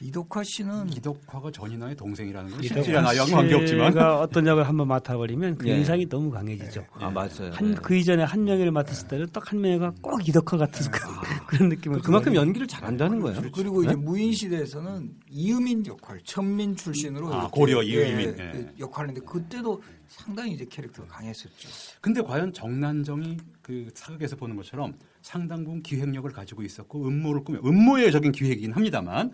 [0.00, 5.76] 이덕화 씨는 이덕화가 전인아의 동생이라는 건 실질한 아이하고 관계없지만 어떤 역을 한번 맡아버리면 그 예.
[5.78, 6.84] 인상이 너무 강해지죠.
[6.94, 7.50] 아 맞아요.
[7.52, 10.86] 한 그 이전에 한 명을 맡았을 때는 딱 한 명이 꼭 이덕화 같은
[11.46, 13.42] 그런 느낌을 그만큼 연기를 잘한다는 거예요.
[13.52, 18.50] 그리고 이제 무인 시대에서는 이음인 역할, 천민 출신으로 아, 고려 예, 이음인, 예.
[18.52, 21.68] 그 역할인데 그때도 상당히 이제 캐릭터가 강했었죠.
[22.00, 28.10] 근데 과연 정난정이 그 사극에서 보는 것처럼 상당 부분 기획력을 가지고 있었고 음모를 꾸며 음모의
[28.12, 29.30] 적인 기획이긴 합니다만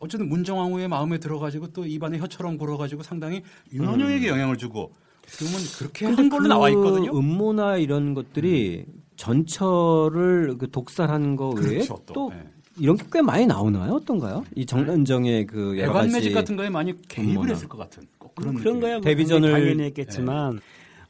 [0.00, 4.92] 어쨌든 문정왕후의 마음에 들어가지고 또 입안에 혀처럼 굴어가지고 상당히 윤원영에게 영향을 주고
[5.38, 7.16] 그러면 그렇게 한 걸로 그 나와 있거든요.
[7.16, 8.86] 음모나 이런 것들이
[9.16, 12.12] 전철을 그 독살한 거 외에 그렇죠, 또.
[12.14, 12.42] 또 예.
[12.78, 13.92] 이런 게 꽤 많이 나오나요?
[13.92, 14.44] 어떤가요?
[14.56, 17.50] 이 정난정의 그 여러 애관 가지 매직 같은 거에 많이 개입을 음모나.
[17.52, 18.80] 했을 것 같은 꼭 그런 그런.
[18.80, 20.60] 거야 뭐 데뷔전을- 당연히 했겠지만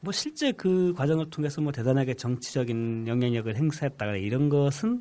[0.00, 5.00] 뭐 실제 그 과정을 통해서 뭐 대단하게 정치적인 영향력을 행사했다거나 이런 것은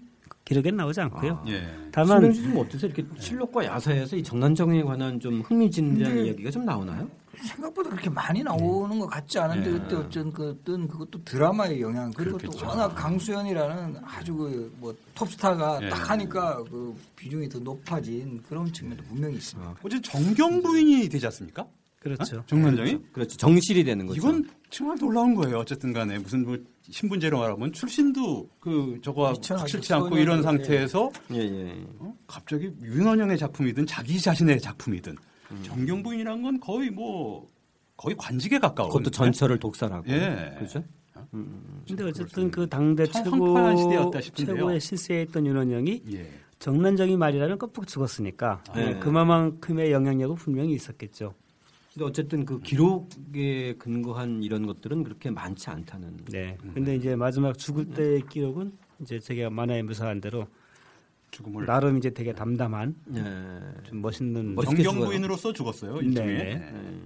[0.49, 1.43] 기록에 나오지 않고요.
[1.47, 1.61] 예.
[1.91, 2.91] 다만 신명주 좀 어떠세요?
[2.91, 7.07] 이렇게 실록과 야사에서 이 정난정에 관한 좀 흥미진진한 이야기가 좀 나오나요?
[7.39, 9.77] 생각보다 그렇게 많이 나오는 것 같지 않은데 네.
[9.79, 12.65] 그때 어쩐 그뜬 그것도 드라마의 영향 그리고 그렇겠죠.
[12.65, 15.89] 또 워낙 강수연이라는 아주 그 뭐 톱스타가 예.
[15.89, 19.75] 딱 하니까 그 비중이 더 높아진 그런 측면도 분명히 있습니다.
[19.83, 21.67] 어제 정경 부인이 되지 않습니까?
[21.99, 22.37] 그렇죠.
[22.37, 22.43] 어?
[22.45, 22.99] 정난정이?
[23.11, 23.37] 그렇죠.
[23.37, 24.17] 정실이 되는 거죠.
[24.17, 25.59] 이건 정말 놀라운 거예요.
[25.59, 26.57] 어쨌든 간에 무슨 뭐
[26.89, 29.55] 신분제로 말하면 출신도 그 미천하죠.
[29.55, 30.43] 확실치 않고 이런 예.
[30.43, 31.85] 상태에서 예, 예.
[31.99, 32.15] 어?
[32.25, 35.15] 갑자기 윤원영의 작품이든 자기 자신의 작품이든
[35.51, 35.59] 음.
[35.63, 37.47] 정경 부인이란 건 거의 뭐
[37.97, 38.89] 거의 관직에 가까워.
[38.89, 40.09] 그것도 전철을 독살하고.
[40.09, 40.53] 예.
[40.57, 40.83] 그렇죠?
[41.85, 44.11] 근데 어쨌든 그 당대 참 최고.
[44.33, 46.29] 최고의 실세했던 윤원영이 예.
[46.59, 48.97] 정난정이 말이라는 껍질 죽었으니까 네.
[48.99, 51.33] 그만큼의 영향력은 분명히 있었겠죠.
[51.93, 56.17] 근데 어쨌든 그 기록에 근거한 이런 것들은 그렇게 많지 않다는.
[56.31, 56.57] 네.
[56.73, 58.71] 근데 이제 마지막 죽을 때의 기록은
[59.01, 60.47] 이제 제가 만화에 묘사한 대로
[61.31, 63.83] 죽음을 나름 이제 되게 담담한 예.
[63.83, 65.09] 좀 멋있는 멋있게 정경 죽어요.
[65.09, 65.99] 부인으로서 죽었어요.
[65.99, 66.05] 네.
[66.07, 66.37] 일종의.
[66.37, 66.73] 네.
[66.73, 66.99] 예.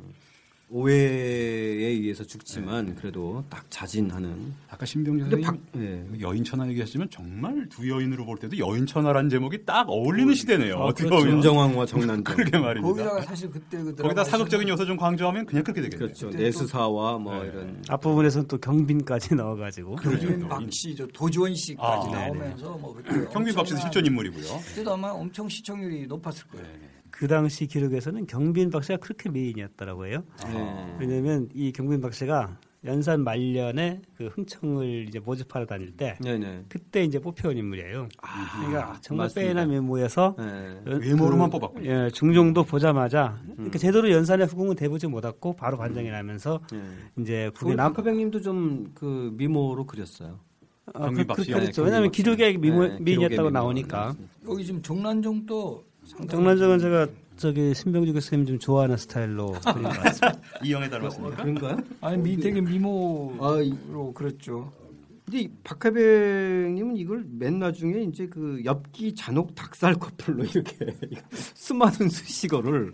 [0.74, 4.56] 오해에 의해서 죽지만 그래도 딱 자진하는.
[4.70, 6.04] 아까 신병재 선생님 박, 예.
[6.20, 10.76] 여인 천하 얘기하시면 정말 두 여인으로 볼 때도 여인 천하라는 제목이 딱 어울리는 시대네요.
[10.78, 11.26] 아, 어떻게 그렇죠.
[11.26, 12.24] 보면 김정왕과 정난정.
[12.24, 12.88] 그러게 말입니다.
[12.88, 16.08] 거기다가 사실 그때 그 거기다 사극적인 요소 좀 강조하면 그냥 그렇게 되겠네요.
[16.08, 16.30] 그렇죠.
[16.36, 17.50] 내수사와 뭐 네.
[17.50, 17.84] 이런.
[17.88, 22.98] 앞부분에서는 또 경빈까지 넣어가지고 경빈 박씨, 저 도지원 씨까지 아, 나오면서 뭐
[23.32, 24.60] 경빈 박씨도 실존 인물이고요.
[24.70, 26.66] 그때도 아마 엄청 시청률이 높았을 거예요.
[27.24, 30.26] 그 당시 기록에서는 경빈 박씨가 그렇게 미인이었다라고 해요.
[30.46, 30.96] 예.
[31.00, 36.66] 왜냐하면 이 경빈 박씨가 연산 말년에 그 흥청을 이제 모집하러 다닐 때 네네.
[36.68, 38.10] 그때 이제 뽑혀온 인물이에요.
[38.58, 39.30] 그러니까 정말.
[39.34, 40.82] 빼나 메모에서 예.
[40.92, 41.90] 연- 외모로만 그, 뽑았군요.
[41.90, 46.82] 예, 중종도 보자마자 이렇게 제대로 연산의 후궁은 돼보지 못했고 바로 관장이 나면서 예.
[47.22, 50.42] 이제 우리 국의 남 박하병님도 좀 그 미모로 그렸어요.
[50.94, 51.26] 아, 그.
[51.26, 51.84] 그, 그렇죠.
[51.84, 52.58] 네, 왜냐하면 기록에.
[52.58, 54.14] 미모, 네, 미인이었다고 나오니까.
[54.46, 55.86] 여기 지금 정난정도
[56.30, 60.40] 정난정은 제가 저기 신병주 교수님 좀 좋아하는 스타일로 그린 것 같습니다.
[60.64, 61.36] 이영애 닮았습니까?
[61.44, 61.78] 그런가요?
[62.02, 63.74] 아니 미 되게 미모로 아, 이-
[64.14, 64.72] 그렸죠.
[65.26, 70.86] 근데 이 박하병님은 이걸 맨 나중에 이제 그 엽기 잔혹 닭살 커플로 이렇게
[71.56, 72.94] 수많은 수식어를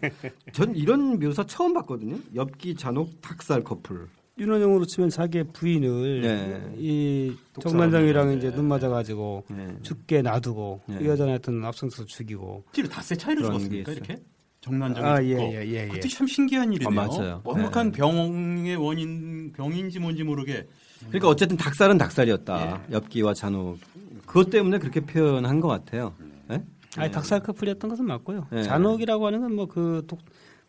[0.53, 2.17] 전 이런 묘사 처음 봤거든요.
[2.35, 4.07] 엽기 잔혹 닭살 커플.
[4.39, 6.73] 윤원영으로 치면 자기의 부인을 네.
[6.77, 8.37] 이 건데.
[8.37, 9.67] 이제 눈 맞아가지고 네.
[9.81, 10.99] 죽게 놔두고 네.
[11.01, 13.91] 이 여자는 하여튼 앞서서 죽이고 실제로 닷새 차이로 죽었습니까?
[13.91, 14.17] 이렇게
[14.61, 15.41] 정난정이 아, 죽고.
[15.41, 15.87] 예, 예, 예, 예.
[15.87, 17.01] 그것도 참 신기한 일이네요.
[17.01, 17.41] 아, 맞아요.
[17.43, 20.67] 완벽한 병의 원인 병인지 뭔지 모르게
[21.07, 22.83] 그러니까 어쨌든 닭살은 닭살이었다.
[22.91, 23.77] 엽기와 잔혹.
[24.25, 26.13] 그것 때문에 그렇게 표현한 것 같아요.
[26.47, 26.63] 네?
[26.97, 28.47] 아니 닭살 커플이었던 것은 맞고요.
[28.51, 28.63] 네.
[28.63, 30.07] 잔혹이라고 하는 건 뭐그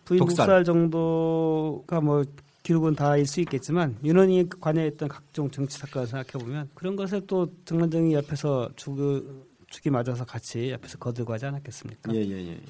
[0.04, 0.46] 부인 독살.
[0.46, 2.24] 독살 정도가 뭐
[2.62, 8.14] 기록은 다일 수 있겠지만 윤원이 관여했던 각종 정치 사건을 생각해 보면 그런 것에 또 정난정이
[8.14, 12.12] 옆에서 죽 죽이 맞아서 같이 옆에서 거들고 하지 않았겠습니까?
[12.12, 12.60] 예, 예, 예.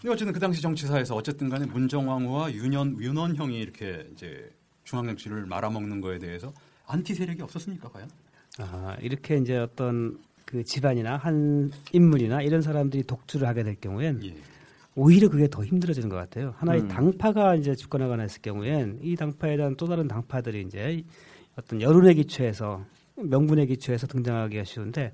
[0.00, 4.50] 근데 어쨌든 그 당시 정치사에서 어쨌든 간에 문정왕후와 윤현 윤원형이 이렇게 이제
[4.84, 6.52] 중앙 정치를 말아먹는 거에 대해서
[6.86, 8.10] 안티 세력이 없었습니까, 과연?
[8.58, 14.34] 아, 이렇게 이제 어떤 그 집안이나 한 인물이나 이런 사람들이 독주를 하게 될 경우엔 예.
[14.94, 16.54] 오히려 그게 더 힘들어지는 것 같아요.
[16.58, 16.88] 하나의 음.
[16.88, 21.02] 당파가 이제 집권하거나 했을 경우엔 이 당파에 대한 또 다른 당파들이 이제
[21.56, 22.84] 어떤 여론의 기초에서
[23.16, 25.12] 명분의 기초에서 등장하기가 쉬운데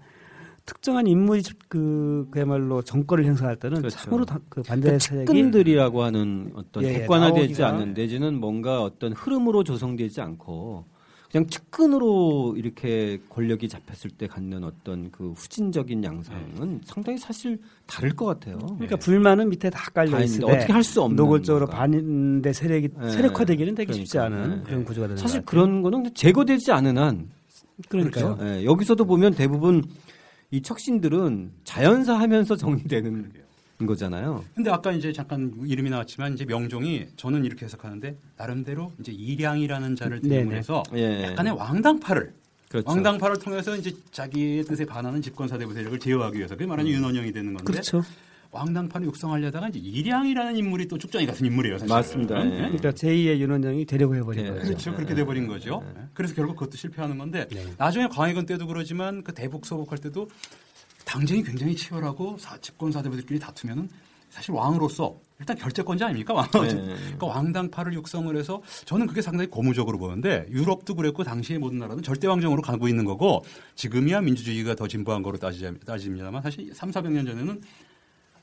[0.66, 3.98] 특정한 인물이 그 그야말로 정권을 행사할 때는 그렇죠.
[3.98, 9.12] 참으로 다- 그 반대 세력이 측근들이라고 하는 어떤 예, 예, 객관화되지 않는 내지는 뭔가 어떤
[9.12, 10.84] 흐름으로 조성되지 않고
[11.30, 18.24] 그냥 측근으로 이렇게 권력이 잡혔을 때 갖는 어떤 그 후진적인 양상은 상당히 사실 다를 것
[18.24, 18.56] 같아요.
[18.58, 21.76] 그러니까 불만은 밑에 다 깔려 있는데 어떻게 할 수 없는 노골적으로 뭔가.
[21.82, 23.10] 반대 세력이 예.
[23.10, 24.62] 세력화되기는 되게 쉽지 그러니까, 않은 예.
[24.64, 25.44] 그런 구조가 되는 사실.
[25.44, 27.28] 그런 거는 제거되지 않은 한
[27.90, 28.36] 그러니까요.
[28.36, 28.54] 그렇죠?
[28.60, 29.84] 예, 여기서도 보면 대부분
[30.50, 33.32] 이 척신들은 자연사 하면서 정리되는
[33.86, 34.44] 거잖아요.
[34.54, 40.20] 근데 아까 이제 잠깐 이름이 나왔지만 이제 명종이 저는 이렇게 해석하는데 나름대로 이제 일양이라는 자를
[40.20, 40.36] 네네.
[40.36, 41.24] 대문해서 예.
[41.24, 42.32] 약간의 왕당파를
[42.68, 42.88] 그렇죠.
[42.88, 47.72] 왕당파를 통해서 이제 자기의 뜻에 반하는 집권사대부 세력을 제어하기 위해서 그게 말하는 윤원영이 되는 건데
[47.72, 48.02] 그렇죠.
[48.50, 51.78] 왕당파를 육성하려다가 이제 일양이라는 인물이 또 축전이 같은 인물이에요.
[51.78, 51.94] 사실은.
[51.94, 52.46] 맞습니다.
[52.46, 52.56] 예.
[52.56, 54.50] 그러니까 제2의 윤원영이 되려고 해버린 예.
[54.50, 54.62] 거죠.
[54.62, 54.94] 그렇죠.
[54.94, 55.82] 그렇게 돼버린 거죠.
[56.14, 57.66] 그래서 결국 그것도 실패하는 건데 네.
[57.76, 60.28] 나중에 광해군 때도 그러지만 그 대북 소복할 때도
[61.08, 63.88] 당쟁이 굉장히 치열하고 사, 집권 사대부들끼리 다투면은
[64.28, 66.34] 사실 왕으로서 일단 결재권자 아닙니까?
[66.34, 66.68] 왕, 네.
[66.68, 72.26] 그러니까 왕당파를 육성을 해서 저는 그게 상당히 고무적으로 보는데 유럽도 그랬고 당시의 모든 나라는 절대
[72.26, 73.42] 왕정으로 가고 있는 거고
[73.74, 77.62] 지금이야 민주주의가 더 진보한 거로 따지자, 따집니다만 사실 3, 400년 전에는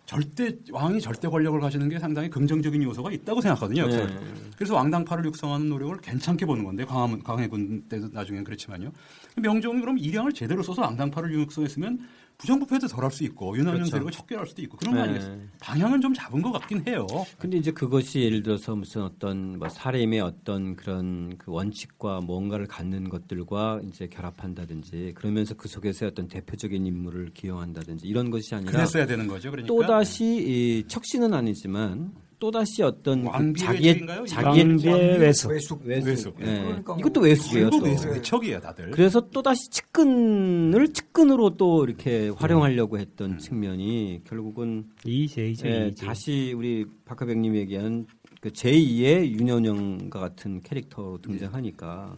[0.08, 3.88] 절대 왕이 절대 권력을 가지는 게 상당히 긍정적인 요소가 있다고 생각하거든요.
[3.88, 4.08] 네.
[4.56, 8.92] 그래서 왕당파를 육성하는 노력을 괜찮게 보는 건데 광화문 광해군 때도 나중엔 그렇지만요.
[9.36, 12.00] 명종이 그럼 일량을 제대로 써서 왕당파를 육성했으면
[12.38, 13.86] 부정부패도 덜 할 수 있고 그렇죠.
[13.86, 15.10] 세력을 척결할 수도 있고 그런 거 네.
[15.10, 15.40] 아니겠어요?
[15.60, 17.06] 방향은 좀 잡은 것 같긴 해요.
[17.38, 23.10] 근데 이제 그것이 예를 들어서 무슨 어떤 뭐 사림의 어떤 그런 그 원칙과 뭔가를 갖는
[23.10, 29.28] 것들과 이제 결합한다든지 그러면서 그 속에서 어떤 대표적인 인물을 기용한다든지 이런 것이 아니라 그랬어야 되는
[29.28, 29.52] 거죠.
[29.52, 32.12] 그러니까 또 다시 이 척신은 아니지만
[32.46, 34.06] 또 다시 어떤 그 자기의?
[34.28, 34.78] 자기의
[35.20, 35.50] 외숙.
[35.50, 35.82] 외숙.
[35.84, 36.40] 외숙.
[36.42, 36.46] 예.
[36.46, 37.72] 그러니까 이것도 뭐 외숙이에요.
[37.72, 38.08] 전부 또.
[38.08, 38.92] 외- 외척이에요, 다들.
[38.92, 45.92] 그래서 또 다시 측근을 측근으로 또 이렇게 활용하려고 했던 측면이 결국은 이제 이제 예.
[46.06, 48.06] 다시 우리 박하백님이 얘기한
[48.42, 52.16] 그 제2의 윤현영과 같은 캐릭터로 등장하니까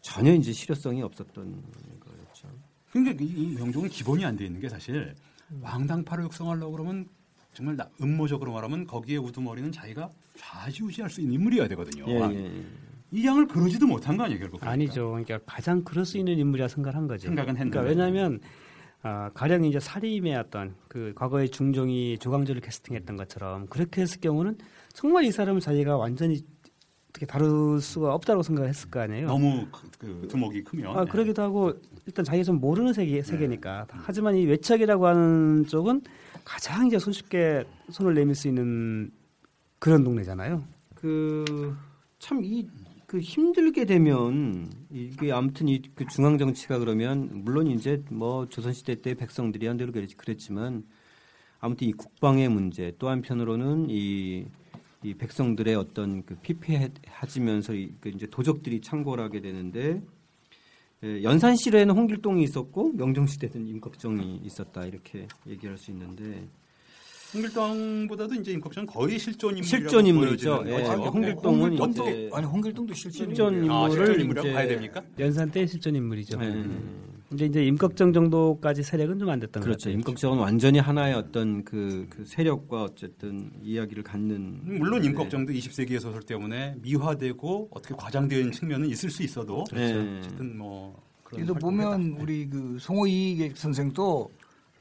[0.00, 1.34] 전혀 이제 실효성이 없었던
[2.00, 2.48] 거였죠.
[2.90, 5.14] 그러니까 이- 이 명종은 기본이 안 돼 있는 게 사실
[5.62, 7.06] 왕당파를 육성하려고 그러면
[7.58, 12.04] 정말 나- 음모적으로 말하면 거기에 우두머리는 자기가 좌지우지할 수 있는 인물이어야 되거든요.
[12.06, 12.52] 예, 왕- 예.
[13.10, 14.60] 이 양을 그러지도 못한 거 아니에요, 결국.
[14.60, 14.72] 그러니까.
[14.74, 15.08] 아니죠.
[15.10, 17.26] 그러니까 가장 그럴 수 있는 인물이라 생각한 거죠.
[17.26, 17.80] 생각은 했는데.
[17.80, 18.38] 그러니까 왜냐하면
[19.02, 24.58] 아, 가령 이제 사림의 어떤 그 과거의 중종이 조광조를 캐스팅했던 것처럼 그렇게 했을 경우는
[24.92, 26.44] 정말 이 사람을 자기가 완전히
[27.10, 29.26] 어떻게 다룰 수가 없다고 생각했을 거 아니에요.
[29.26, 30.96] 너무 그, 그 두목이 크면.
[30.96, 31.10] 아, 네.
[31.10, 31.72] 그러기도 하고
[32.06, 33.88] 일단 자기가 좀 모르는 세계, 세계니까.
[33.90, 36.02] 하지만 이 외척이라고 하는 쪽은
[36.48, 39.10] 가장 이제 손쉽게 손을 내밀 수 있는
[39.78, 40.64] 그런 동네잖아요.
[40.94, 41.44] 그
[42.18, 42.66] 참 이
[43.06, 49.00] 그 힘들게 되면 이게 아무튼 이 그 중앙 정치가 그러면 물론 이제 뭐 조선 시대
[49.00, 50.84] 때 백성들이 한 대로 그랬- 그랬지만
[51.60, 54.44] 아무튼 이 국방의 문제 또 한편으로는 이,
[55.04, 60.02] 이 백성들의 어떤 그 피폐해지면서 이, 그 이제 도적들이 창궐하게 되는데 예,
[61.02, 66.48] 연산 시대에는 홍길동이 있었고 명종 시대는 임꺽정이 있었다 이렇게 얘기할 수 있는데
[67.34, 70.64] 홍길동보다도 이제 임꺽정은 거의 실존 인물이라고 실존 인물이죠.
[70.66, 70.80] 예.
[70.80, 73.72] 이제 홍길동은 홍길동도 이제 아니 홍길동도 실존 실존 인물이에요.
[73.72, 75.02] 아, 인물을 실존 인물이라고 이제 봐야 됩니까?
[75.18, 76.38] 연산 때 실존 인물이죠.
[76.42, 76.64] 예,
[77.28, 79.76] 근데 이제 임꺽정 정도까지 세력은 좀 안 됐던 그렇죠.
[79.76, 79.94] 것 같아요.
[79.98, 85.08] 임꺽정은 완전히 하나의 어떤 그, 그 세력과 어쨌든 이야기를 갖는 물론 네.
[85.08, 90.18] 임꺽정도 20세기의 소설 때문에 미화되고 어떻게 과장되는 측면은 있을 수 있어도 네.
[90.20, 92.22] 어쨌든 뭐 그런 그래도 보면 했다.
[92.22, 94.30] 우리 그 송호이 선생도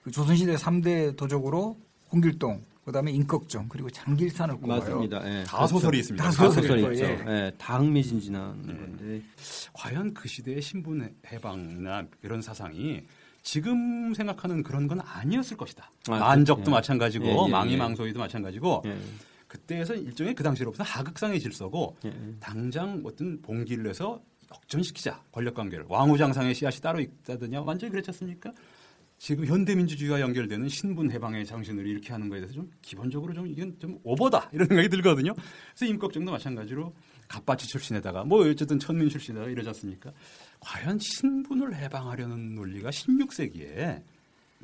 [0.04, 1.78] 그 조선시대 3대 도적으로
[2.14, 4.80] 홍길동, 그다음에 임꺽정 그리고 장길산을 꼽아요.
[4.80, 5.22] 맞습니다.
[5.40, 5.44] 예.
[5.44, 6.24] 다 소설이 있습니다.
[6.24, 7.04] 다 다 소설이 소설이 있죠.
[7.06, 7.26] 예.
[7.28, 7.52] 예.
[7.58, 9.22] 다 흥미진진한 건데
[9.74, 13.04] 과연 그 시대의 신분 해방이나 이런 사상이
[13.44, 15.92] 지금 생각하는 그런 건 아니었을 것이다.
[16.08, 16.72] 아, 만적도 그- 예.
[16.76, 18.98] 마찬가지고 예, 예, 망이망소이도 마찬가지고 예.
[19.50, 22.14] 그때에서 일종의 그 당시로부터 하극상의 질서고 예.
[22.40, 28.54] 당장 어떤 봉기를 해서 역전시키자 권력 관계를 왕후장상의 씨앗이 따로 있다더냐 완전히 그렇지 않습니까?
[29.18, 34.00] 지금 현대민주주의와 연결되는 신분 해방의 정신을 이렇게 하는 거에 대해서 좀 기본적으로 좀 이건 좀
[34.04, 35.34] 오버다 이런 생각이 들거든요.
[35.34, 36.94] 그래서 임꺽정도 마찬가지로
[37.28, 40.12] 갑바치 출신에다가 뭐 어쨌든 천민 출신에다가 이러지 않습니까?
[40.60, 44.02] 과연 신분을 해방하려는 논리가 16세기에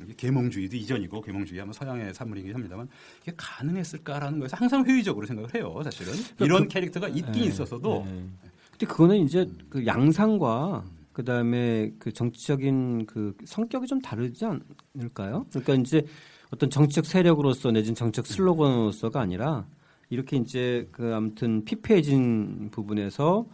[0.02, 2.88] 이게 계몽주의도 이전이고 계몽주의 하면 서양의 산물이긴 합니다만
[3.22, 5.80] 이게 가능했을까라는 거에서 항상 회의적으로 생각을 해요.
[5.84, 7.48] 사실은 이런 캐릭터가 있긴 예.
[7.48, 8.50] 있었어도 예.
[8.70, 15.46] 근데 그거는 이제 그 양상과 그다음에 그 정치적인 그 성격이 좀 다르지 않을까요?
[15.50, 16.04] 그러니까 이제
[16.50, 19.66] 어떤 정치적 세력으로서 내지는 정치적 슬로건으로서가 아니라
[20.10, 23.46] 이렇게 이제 그 아무튼 피폐해진 부분에서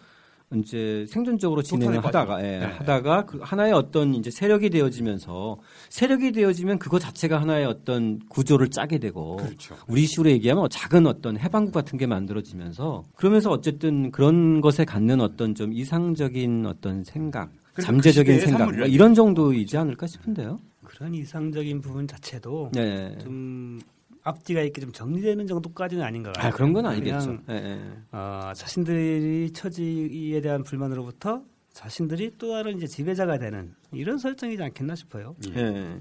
[0.57, 2.65] 이제 생존적으로 진행을 하다가 예, 네.
[2.65, 5.59] 하다가 그 하나의 어떤 이제 세력이 되어지면서
[5.91, 9.77] 세력이 되어지면 그거 자체가 하나의 어떤 구조를 짜게 되고 그렇죠.
[9.87, 15.55] 우리 식으로 얘기하면 작은 어떤 해방국 같은 게 만들어지면서 그러면서 어쨌든 그런 것에 갖는 어떤
[15.55, 20.59] 좀 이상적인 어떤 생각, 그래서 잠재적인 그 생각 뭐 이런 정도이지 않을까 싶은데요.
[20.83, 23.17] 그런 이상적인 부분 자체도 네.
[23.19, 23.81] 좀
[24.23, 26.53] 앞뒤가 있게 좀 정리되는 정도까지는 아닌 것 같아요.
[26.53, 27.27] 아 그런 건 아니겠죠.
[27.27, 27.81] 그냥, 예, 예.
[28.13, 35.37] 어, 자신들이 처지에 대한 불만으로부터 자신들이 또 다른 이제 지배자가 되는 이런 설정이지 않겠나 싶어요.
[35.55, 35.61] 예.
[35.61, 35.99] 예.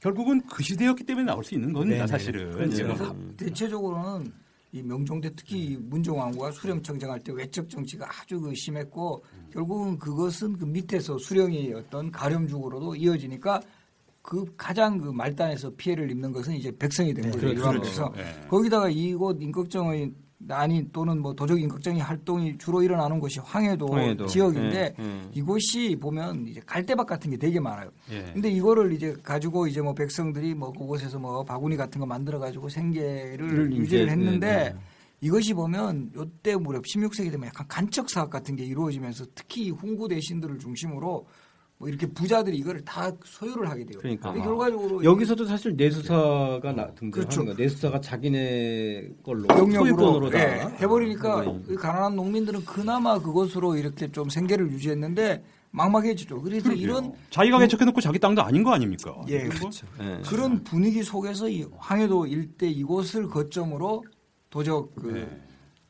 [0.00, 1.96] 결국은 그 시대였기 때문에 나올 수 있는 겁니다.
[1.96, 2.06] 네네.
[2.06, 2.82] 사실은 그렇죠.
[2.84, 4.32] 그래서 대체적으로는
[4.72, 10.64] 이 명종대 특히 문정왕과 수령 청정할 때 외적 정치가 아주 그 심했고 결국은 그것은 그
[10.64, 13.62] 밑에서 수령이 어떤 가렴죽으로도 이어지니까
[14.24, 17.40] 그 가장 그 말단에서 피해를 입는 것은 이제 백성이 된 거죠.
[17.40, 17.58] 그렇죠.
[17.58, 18.12] 일반에서 그렇죠.
[18.16, 18.48] 예.
[18.48, 24.24] 거기다가 이곳 임꺽정의 난이 또는 뭐 도적 인격적인 활동이 주로 일어나는 곳이 황해도, 황해도.
[24.26, 25.28] 지역인데 예, 예.
[25.34, 27.90] 이곳이 보면 이제 갈대밭 같은 게 되게 많아요.
[28.12, 28.32] 예.
[28.32, 32.70] 근데 이거를 이제 가지고 이제 뭐 백성들이 뭐 그곳에서 뭐 바구니 같은 거 만들어 가지고
[32.70, 34.76] 생계를 유지를 네, 했는데 네.
[35.20, 40.58] 이것이 보면 요때 무렵 16세기 되면 약간 간척 사업 같은 게 이루어지면서 특히 훈구 대신들을
[40.58, 41.26] 중심으로
[41.78, 43.98] 뭐 이렇게 부자들이 이거를 다 소유를 하게 돼요.
[44.00, 44.32] 그러니까.
[44.32, 47.44] 근데 결과적으로 여기서도 사실 내수사가 나, 등장하는 그렇죠.
[47.44, 47.54] 거야.
[47.56, 51.64] 내수사가 자기네 걸로 영역으로 소유권으로 다 예, 해버리니까 이거는.
[51.70, 56.40] 이 가난한 농민들은 그나마 그것으로 이렇게 좀 생계를 유지했는데 막막해지죠.
[56.40, 59.20] 그래서 이런 자기가 개척해놓고 자기 땅도 아닌 거 아닙니까?
[59.26, 59.86] 예, 그렇죠.
[60.00, 60.22] 예.
[60.24, 64.04] 그런 분위기 속에서 이 황해도 일대 이곳을 거점으로
[64.50, 65.40] 도적 그 네.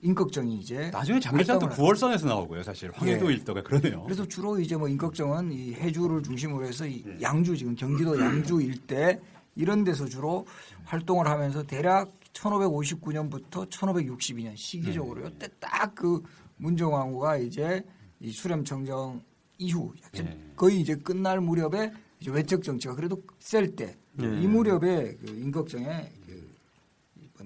[0.05, 3.37] 인격정이 이제 나중에 장례장도 활동을 구월선에서 나오고요, 사실 황해도 예.
[3.37, 4.03] 일도가 그러네요.
[4.05, 7.19] 그래서 주로 이제 뭐 인격정은 이 해주를 중심으로 해서 이 네.
[7.23, 9.19] 양주 지금 경기도 양주 일대
[9.57, 10.47] 이런 데서 주로
[10.85, 15.31] 활동을 하면서 대략 1559년부터 1562년 시기적으로요.
[15.31, 15.49] 네.
[15.49, 16.23] 때딱 그
[16.59, 17.83] 문정왕후가 이제
[18.21, 19.23] 이 수렴청정
[19.57, 20.39] 이후 네.
[20.55, 24.27] 거의 이제 끝날 무렵에 이제 외적 정치가 그래도 셀 때이 네.
[24.27, 25.65] 무렵에 그그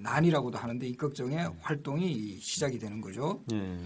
[0.03, 3.43] 난이라고도 하는데 임꺽정의 활동이 시작이 되는 거죠.
[3.53, 3.79] 예.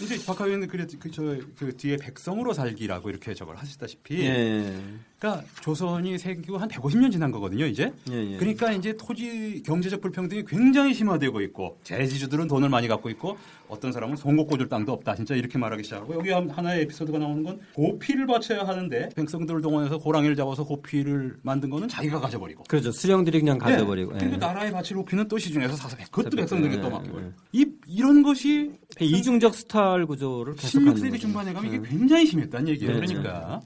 [0.00, 4.74] 근데 박 의원은 그래 그저그 뒤에 백성으로 살기라고 이렇게 저걸 하시다시피 예.
[5.18, 7.92] 그러니까 조선이 생기고 한 150년 지난 거거든요, 이제.
[8.10, 8.36] 예, 예.
[8.38, 13.36] 그러니까 이제 토지 경제적 불평등이 굉장히 심화되고 있고 재지주들은 돈을 많이 갖고 있고
[13.68, 15.14] 어떤 사람은 송곳 꽂을 땅도 없다.
[15.16, 19.98] 진짜 이렇게 말하기 시작하고 여기 한- 하나의 에피소드가 나오는 건 고피를 바쳐야 하는데 백성들을 동원해서
[19.98, 22.90] 호랑이를 잡아서 고피를 만든 거는 자기가 가져버리고 그렇죠.
[22.90, 24.12] 수령들이 그냥 가져버리고.
[24.12, 24.18] 네.
[24.20, 24.38] 그리고 예.
[24.38, 27.30] 나라에 바칠 고피는 또 시중에서 사서 그것도 예, 백성들에게 예, 또 맡기고 예.
[27.52, 31.18] 이 이런 것이 이중적 스타 일 구조를 계속하는 16세기 거죠.
[31.18, 31.76] 중반에 가면 예.
[31.76, 33.00] 이게 굉장히 심했다는 얘기예요.
[33.00, 33.06] 네.
[33.06, 33.60] 그러니까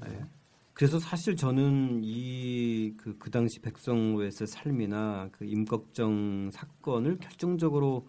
[0.72, 8.06] 그래서 사실 저는 이그 그 당시 백성로에서의 삶이나 그 임꺽정 사건을 결정적으로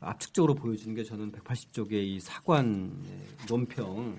[0.00, 2.92] 압축적으로 보여주는 게 저는 180쪽의 이 사관
[3.48, 4.16] 논평.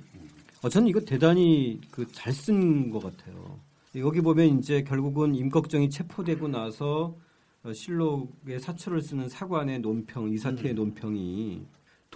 [0.64, 3.60] 어, 저는 이거 대단히 그 잘 쓴 것 같아요.
[3.96, 7.16] 여기 보면 이제 결국은 임꺽정이 체포되고 나서
[7.64, 11.66] 어, 실록의 사초를 쓰는 사관의 논평, 이 사태의 논평이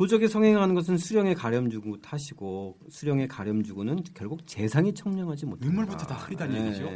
[0.02, 5.68] 도적에 성행하는 것은 수령의 가렴주구 탓이고 수령의 가렴주구는 결국 재상이 청량하지 못한다.
[5.68, 6.90] 인물부터 다 흐리다는 얘기죠.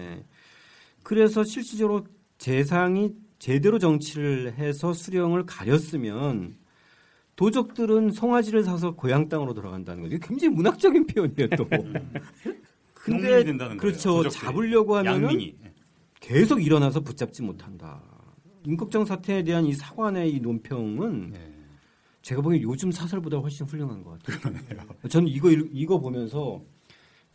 [1.03, 2.03] 그래서 실질적으로
[2.39, 6.57] 재상이 제대로 정치를 해서 수령을 가렸으면
[7.35, 10.17] 도적들은 송아지를 사서 고향 땅으로 돌아간다는 거죠.
[10.17, 11.69] 굉장히 문학적인 표현이에요 또.
[13.69, 14.23] 거예요, 그렇죠.
[14.23, 14.31] 도적들이.
[14.31, 15.51] 잡으려고 하면은
[16.19, 18.01] 계속 일어나서 붙잡지 못한다.
[18.63, 21.54] 임꺽정 사태에 대한 이 사관의 이 논평은 네.
[22.25, 24.83] 제가 보기엔 요즘 사설보다 훨씬 훌륭한 것 같아요.
[25.07, 26.59] 저는 이거 읽- 이거 보면서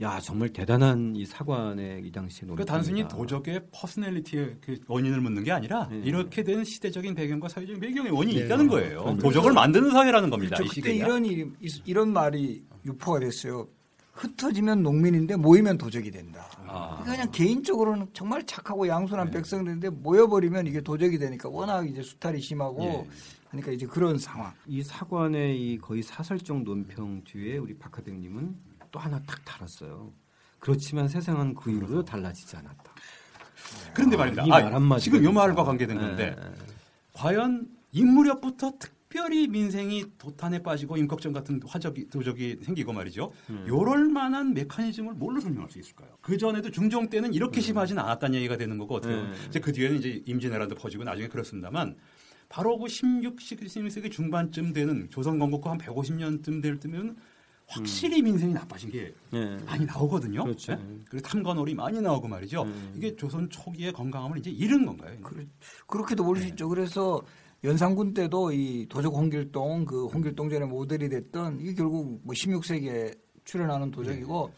[0.01, 2.57] 야 정말 대단한 이 사관의 이 당시 논평.
[2.57, 6.01] 그 단순히 도적의 personality의 그 원인을 묻는 게 아니라 네.
[6.05, 8.47] 이렇게 된 시대적인 배경과 사회적인 배경의 원인이 네.
[8.47, 9.03] 있다는 거예요.
[9.05, 9.19] 그렇죠.
[9.21, 10.57] 도적을 만드는 사회라는 겁니다.
[10.57, 10.73] 그렇죠.
[10.73, 10.97] 이 그때.
[10.97, 11.47] 이런 이-
[11.85, 13.69] 이런 말이 유포가 됐어요.
[14.15, 16.49] 흩어지면 농민인데 모이면 도적이 된다.
[16.67, 16.97] 아.
[16.97, 22.83] 그러니까 그냥 개인적으로는 정말 착하고 양순한 백성들인데 모여버리면 이게 도적이 되니까 워낙 이제 수탈이 심하고
[22.85, 23.07] 예.
[23.51, 24.53] 하니까 이제 그런 상황.
[24.67, 28.55] 이 사관의 이 거의 사설적 논평 뒤에 우리 박하백님은
[28.91, 30.13] 또 하나 딱 달았어요.
[30.59, 32.93] 그렇지만 세상은 그 이후로 달라지지 않았다.
[33.95, 34.45] 그런데 말입니다.
[34.47, 35.33] 이 아, 말 한마디가 지금 이.
[35.33, 36.53] 말과 관계된 건데 예, 예.
[37.13, 43.33] 과연 이 무렵부터 특별히 민생이 도탄에 빠지고 임꺽정 같은 화적이 도적이 생기고 말이죠.
[43.51, 43.65] 음.
[43.67, 46.09] 요럴 만한 메커니즘을 뭘로 설명할 수 있을까요?
[46.21, 49.35] 그 전에도 중종 때는 이렇게 심하진 않았다는 얘기가 되는 거고 어떻게 음.
[49.49, 51.97] 이제 그 뒤에는 이제 임진왜란도 퍼지고 나중에 그렇습니다만
[52.51, 57.17] 바로 그 16, 17세기 중반쯤 되는 조선 건국 후한 150년쯤 될 때면
[57.69, 59.57] 확실히 민생이 나빠진 게 예.
[59.65, 60.43] 많이 나오거든요.
[60.43, 60.75] 그렇죠.
[60.75, 60.81] 네?
[61.09, 62.63] 그리고 탐관오리 많이 나오고 말이죠.
[62.65, 62.93] 음.
[62.97, 65.17] 이게 조선 초기의 건강함을 이제 잃은 건가요?
[65.23, 65.45] 그렇-
[65.87, 66.69] 그렇게도 볼 수 있죠.
[66.69, 67.23] 그래서
[67.63, 74.51] 연산군 때도 이 도적 홍길동 그 홍길동전의 모델이 됐던 이게 결국 뭐 16세기에 출현하는 도적이고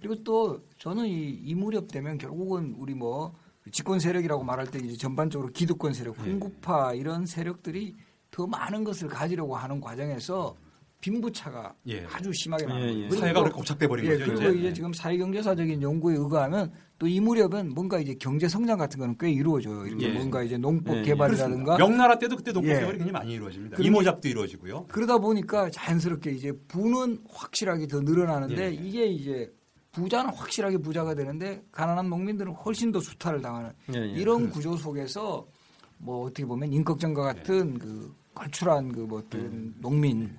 [0.00, 3.34] 그리고 또 저는 이, 이 무렵 되면 결국은 우리 뭐
[3.70, 7.94] 집권 세력이라고 말할 때 이제 전반적으로 기득권 세력, 훈구파 이런 세력들이
[8.30, 10.54] 더 많은 것을 가지려고 하는 과정에서
[11.00, 12.04] 빈부차가 예.
[12.12, 13.04] 아주 심하게 나는 예.
[13.06, 13.10] 예.
[13.10, 14.24] 사회가 또 그렇게 고착돼 버린 예, 거죠.
[14.26, 14.58] 그리고 이제.
[14.58, 19.30] 이제 지금 사회경제사적인 연구에 의거하면 또 이 무렵은 뭔가 이제 경제 성장 같은 거는 꽤
[19.30, 19.86] 이루어져요.
[19.86, 20.12] 이렇게 예.
[20.12, 21.04] 뭔가 이제 농법 예, 예.
[21.04, 22.74] 개발이라든가 명나라 때도 그때 농법 예.
[22.74, 23.78] 개발이 굉장히 많이 이루어집니다.
[23.82, 24.84] 이모작도 이루어지고요.
[24.88, 28.70] 그러다 보니까 자연스럽게 이제 부는 확실하게 더 늘어나는데 예.
[28.72, 29.50] 이게 이제
[29.92, 34.06] 부자는 확실하게 부자가 되는데 가난한 농민들은 훨씬 더 수탈을 당하는 예, 예.
[34.12, 35.46] 이런 구조 속에서
[35.98, 37.32] 뭐 어떻게 보면 임꺽정과 예.
[37.34, 40.38] 같은 그 걸출한 그 뭐 어떤 농민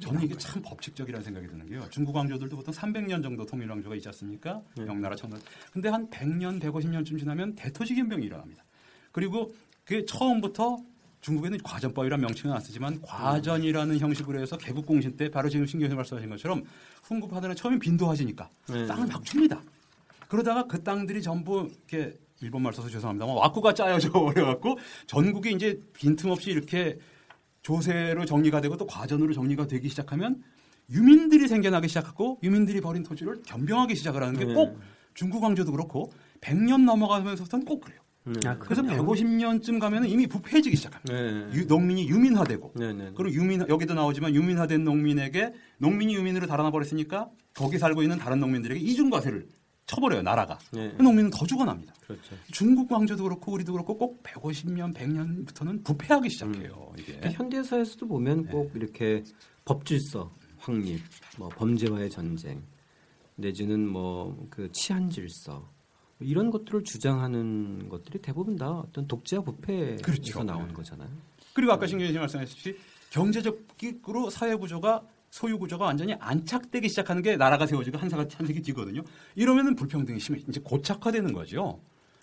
[0.00, 1.84] 저는 이게 참 법칙적이라는 생각이 드는 게요.
[1.90, 4.62] 중국 왕조들도 보통 300년 정도 통일 왕조가 있지 않습니까?
[4.76, 4.84] 네.
[4.84, 5.42] 명나라, 청나라.
[5.72, 8.64] 근데 한 100년, 150년쯤 지나면 대토지 변병이 일어납니다.
[9.12, 9.52] 그리고
[9.84, 10.78] 그 처음부터
[11.20, 16.62] 중국에는 과전법이라는 명칭은 안 쓰지만 과전이라는 형식으로 해서 개국공신 때 바로 지금 신경이 말씀하신 것처럼
[17.02, 18.86] 훈급하다는 처음에 빈도하시니까 네.
[18.86, 19.60] 땅을 막 줍니다.
[20.28, 26.50] 그러다가 그 땅들이 전부 이렇게 일본 말 써서 죄송합니다만 와꾸가 짜여져 버려갖고 전국이 이제 빈틈없이
[26.50, 26.96] 이렇게
[27.62, 30.42] 조세로 정리가 되고 또 과전으로 정리가 되기 시작하면
[30.90, 34.54] 유민들이 생겨나기 시작하고 유민들이 벌인 토지를 변병하기 시작을 하는 게 네.
[34.54, 34.78] 꼭
[35.14, 38.00] 중국 왕조도 그렇고 100년 넘어가면서부터는 꼭 그래요.
[38.24, 38.32] 네.
[38.46, 39.14] 아, 그래서 그럼요.
[39.14, 41.12] 150년쯤 가면 이미 부패해지기 시작합니다.
[41.14, 41.48] 네.
[41.58, 43.10] 유- 농민이 유민화되고 네, 네.
[43.14, 48.78] 그리고 유민 여기도 나오지만 유민화된 농민에게 농민이 유민으로 달아나 버렸으니까 거기 살고 있는 다른 농민들에게
[48.80, 49.46] 이중과세를
[49.86, 50.58] 쳐버려요 나라가.
[50.72, 50.92] 네.
[50.96, 51.94] 그 농민은 더 죽어납니다.
[52.06, 52.36] 그렇죠.
[52.52, 56.92] 중국 왕조도 그렇고 우리도 그렇고 꼭 150년, 100년부터는 부패하기 시작해요.
[56.98, 57.14] 이게.
[57.14, 59.24] 그러니까 현대사에서도 보면 꼭 이렇게
[59.64, 61.00] 법질서 확립,
[61.38, 62.62] 뭐 범죄와의 전쟁,
[63.36, 65.70] 내지는 뭐 그 치안 질서
[66.20, 70.42] 이런 것들을 주장하는 것들이 대부분 다 어떤 독재와 부패에서 그렇죠.
[70.42, 70.74] 나온 네.
[70.74, 71.08] 거잖아요.
[71.52, 72.76] 그리고 아까 신경이 말씀하셨듯이
[73.10, 79.02] 경제적으로 사회 구조가 소유 구조가 완전히 안착되기 시작하는 게 나라가 세워지고 한사가 한색이 뒤거든요.
[79.34, 81.80] 이러면은 불평등이 심해 이제 고착화되는 거죠.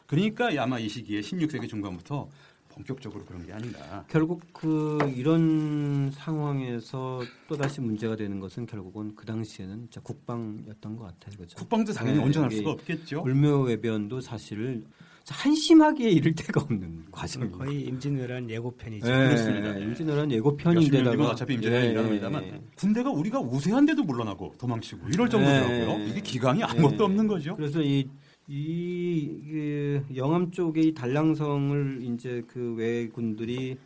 [0.08, 2.30] 그러니까 아마 이 시기에 16세기 중반부터
[2.76, 4.06] 본격적으로 그런 게 아닌가.
[4.10, 11.06] 결국 그 이런 상황에서 또 다시 문제가 되는 것은 결국은 그 당시에는 진짜 국방이었던 것
[11.06, 11.56] 같아요, 그렇죠?
[11.58, 13.24] 국방도 당연히 네, 온전할 수가 없겠죠.
[13.26, 14.84] 울묘 외변도 사실
[15.28, 17.58] 한심하기에 이를 데가 없는 과정이에요.
[17.58, 19.08] 거의 임진왜란 예고편이죠.
[19.08, 19.78] 네, 그렇습니다.
[19.78, 22.62] 임진왜란 몇십 년 예고편인데다가 어차피 임진왜란이 예, 일어납니다만 예, 예.
[22.76, 25.98] 군대가 우리가 우세한데도 물러나고 도망치고 이럴 정도더라고요.
[25.98, 26.08] 네.
[26.10, 27.04] 이게 기강이 아무것도 네.
[27.06, 27.56] 없는 거죠.
[27.56, 28.08] 그래서 이,
[28.48, 33.78] 이, 그 영암 쪽에 이 단량성을 이제 그 외군들이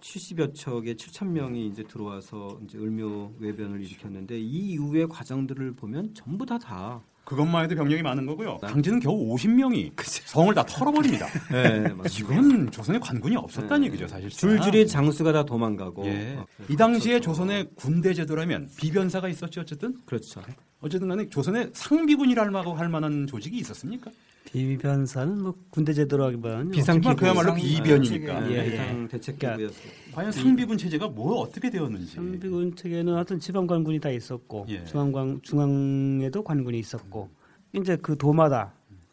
[0.00, 6.44] 70여 척에 7천 명이 이제 들어와서 이제 을묘 외변을 일으켰는데 이 이후의 과정들을 보면 전부
[6.44, 7.02] 다 다.
[7.24, 8.58] 그것만 해도 병력이 많은 거고요.
[8.60, 9.92] 당지는 겨우 50명이
[10.26, 11.26] 성을 다 털어버립니다.
[11.52, 11.84] 네,
[12.18, 13.86] 이건 조선에 관군이 없었다는 네.
[13.86, 14.28] 얘기죠, 사실.
[14.30, 16.06] 줄줄이 장수가 다 도망가고.
[16.06, 16.36] 예.
[16.36, 17.30] 어, 이 당시에 그렇죠.
[17.30, 19.94] 조선의 군대 제도라면 비변사가 있었죠, 어쨌든.
[20.06, 20.42] 그렇죠.
[20.80, 24.10] 어쨌든 간에 조선에 상비군이랄 만하고 할 만한 조직이 있었습니까?
[24.44, 28.50] 비변사는 뭐 군대 제도라기보다는 비상- 정말 그야말로 비변이니까.
[28.50, 28.70] 예, 네, 예.
[28.70, 29.90] 비상 대책기구였어요.
[30.12, 32.14] 과연 상비군 체제가 뭐 어떻게 되었는지.
[32.14, 34.82] 상비군 측에는 하여튼 지방 관군이 다 있었고 예.
[34.86, 37.28] 중앙 관 중앙에도 관군이 있었고
[37.74, 38.72] 이제 그 도마다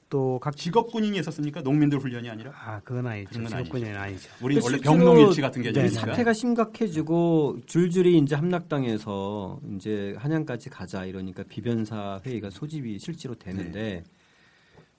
[0.10, 1.62] 또 각 직업 군인이 있었습니까?
[1.62, 2.52] 농민들 훈련이 아니라?
[2.56, 3.30] 아 그건 아니죠.
[3.32, 4.30] 그런 건 직업군이 아니죠.
[4.42, 5.88] 우리 그 원래 병농일치 같은 게 네.
[5.90, 14.04] 사태가 심각해지고 줄줄이 이제 함락당해서 이제 한양까지 가자 이러니까 비변사 회의가 소집이 실제로 되는데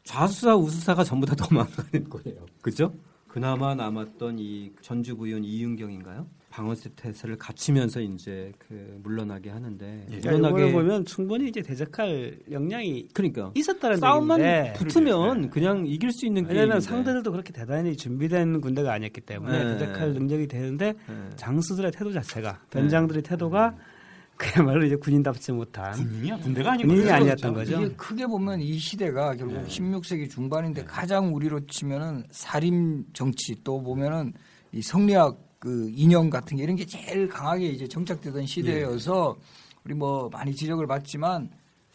[0.04, 2.46] 좌수사 우수사가 전부 다 도망가는 거예요.
[2.60, 2.94] 그죠?
[3.28, 6.26] 그나마 남았던 이 전주부위원 이윤경인가요?
[6.58, 10.18] 방어세 태세를 갖추면서 이제 그 물러나게 하는데 예.
[10.18, 16.26] 그러니까 이걸 보면 충분히 이제 대적할 역량이 그러니까 있었다는 싸움만 얘기인데 붙으면 그냥 이길 수
[16.26, 16.80] 있는 왜냐하면.
[16.80, 19.76] 상대들도 그렇게 대단히 준비된 군대가 아니었기 때문에 네.
[19.78, 21.14] 대적할 능력이 되는데 네.
[21.36, 23.76] 장수들의 태도 자체가 변장들의 태도가
[24.36, 26.38] 그야말로 이제 군인답지 못한 군인이야?
[26.38, 26.88] 군대가 아니고.
[26.88, 27.80] 군인이 아니었던 거죠.
[27.80, 29.64] 이게 크게 보면 이 시대가 결국 네.
[29.66, 34.32] 16세기 중반인데 가장 우리로 치면은 살인 정치 또 보면은
[34.72, 39.36] 이 성리학 그 이념 같은 게 이런 게 제일 강하게 이제 정착되던 시대여서
[39.84, 41.50] 우리 뭐 많이 지적을 받지만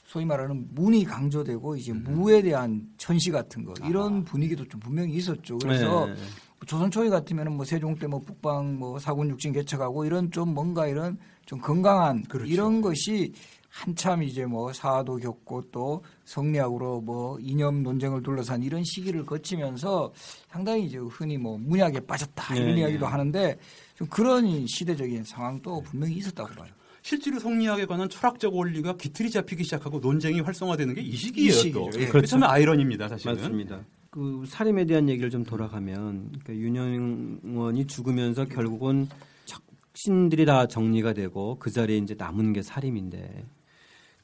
[0.06, 2.04] 소위 말하는 문이 강조되고 이제 음.
[2.08, 5.58] 무에 대한 천시 같은 거 이런 분위기도 좀 분명히 있었죠.
[5.60, 6.16] 그래서 네.
[6.66, 10.88] 조선 초기 같으면은 뭐 세종 때 뭐 북방 뭐 사군 육진 개척하고 이런 좀 뭔가
[10.88, 12.52] 이런 좀 건강한 그렇죠.
[12.52, 13.34] 이런 것이
[13.78, 20.14] 한참 이제 뭐 사도 겪고 또 성리학으로 뭐 이념 논쟁을 둘러싼 이런 시기를 거치면서
[20.48, 23.12] 상당히 이제 흔히 뭐 문약에 빠졌다 이런 네, 이야기도 네.
[23.12, 23.58] 하는데
[23.96, 26.72] 좀 그런 시대적인 상황도 분명히 있었다고 봐요.
[27.02, 31.74] 실제로 성리학에 관한 철학적 원리가 기틀이 잡히기 시작하고 논쟁이 활성화되는 게 이 시기예요.
[31.74, 31.90] 또.
[32.00, 32.06] 예.
[32.06, 33.36] 그게 참 아이러니입니다, 사실은.
[33.36, 33.84] 맞습니다.
[34.12, 39.10] 그 살인에 대한 얘기를 좀 돌아가면 그러니까 윤영원이 죽으면서 결국은
[39.46, 43.44] 척신들이 다 정리가 되고 그 자리에 이제 남은 게 살인인데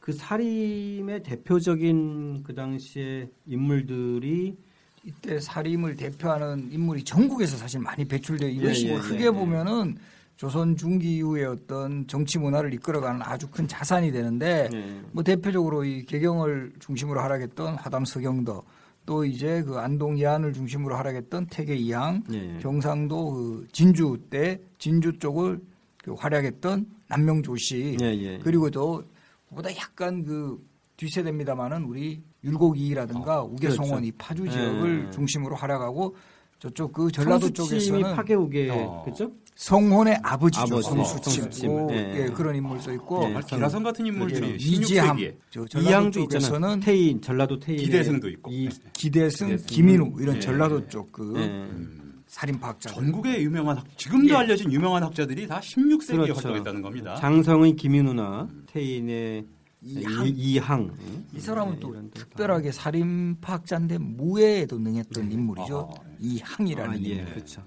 [0.10, 4.58] 그 살인의 대표적인 그 당시에 인물들이
[5.04, 9.30] 이때 살림을 대표하는 인물이 전국에서 사실 많이 배출되어 있는 예, 시고 예, 크게 예, 예.
[9.30, 9.98] 보면은
[10.36, 15.00] 조선 중기 이후의 어떤 정치 문화를 이끌어가는 아주 큰 자산이 되는데 네.
[15.12, 18.64] 뭐 대표적으로 이 개경을 중심으로 활약했던 화담 서경도
[19.06, 22.58] 또 이제 그 안동 예안을 중심으로 활약했던 태계 이항 예.
[22.60, 25.60] 경상도 그 진주 때 진주 쪽을
[26.04, 28.40] 그 활약했던 남명조씨 예, 예.
[28.40, 29.09] 그리고 또그
[29.54, 30.60] 보다 약간 그
[30.98, 34.06] 뒷세대입니다만은 우리 율곡이라든가 우계송원 그렇죠.
[34.06, 35.12] 이 파주 지역을 예.
[35.12, 36.16] 중심으로 활약하고
[36.60, 39.04] 저쪽 그 전라도 쪽에서는 파괴우계 어.
[39.06, 39.32] 그죠?
[39.56, 41.70] 성혼의 아버지죠 아버지, 성수침, 성수침.
[41.70, 42.16] 오, 예.
[42.16, 43.24] 예, 그런 인물도 있고 예.
[43.24, 46.46] 정말 기라성 같은 인물들이 예, 이지함 16세기에 저 전라도 이양도 있잖아.
[46.46, 48.52] 쪽에서는 태인 전라도 태인 기대승도 있고.
[48.52, 49.68] 이, 기대승, 기대승.
[49.68, 50.40] 김인우 이런 예.
[50.40, 51.44] 전라도 쪽그 예.
[51.46, 51.99] 음.
[52.30, 52.92] 살인파학자.
[52.92, 54.38] 전국의 유명한 학, 지금도 예.
[54.38, 56.34] 알려진 유명한 학자들이 다 16세기에 그렇죠.
[56.36, 57.16] 활동했다는 겁니다.
[57.16, 59.46] 장성의 김인우나 태인의
[59.82, 60.92] 이항.
[61.34, 65.90] 이, 이 사람은 네, 또 특별하게 살인파학자인데 무예에도 능했던 인물이죠.
[65.92, 67.26] 아, 이항이라는 아, 예, 인물.
[67.34, 67.64] 그렇죠.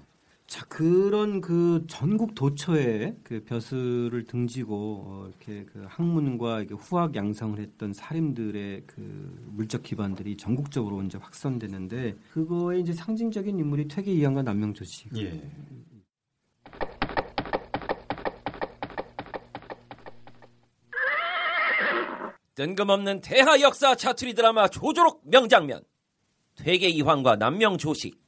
[0.53, 7.57] 자 그런 그 전국 도처에 그 벼슬을 등지고 어, 이렇게 그 학문과 이렇게 후학 양성을
[7.57, 14.85] 했던 사림들의 그 물적 기반들이 전국적으로 이제 확산되는데 그거의 이제 상징적인 인물이 퇴계 이항과 남명조
[14.85, 15.07] 씨.
[15.17, 15.41] 예.
[22.53, 25.81] 뜬금없는 대하 역사 자투리 드라마 조조록 명장면
[26.57, 28.22] 퇴계 이황과 남명 조식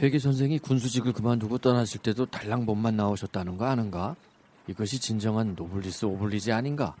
[0.00, 4.16] 퇴계 선생이 군수직을 그만두고 떠나실 때도 달랑 몸만 나오셨다는 거 아는가?
[4.66, 6.96] 이것이 진정한 노블리스 오블리지 아닌가?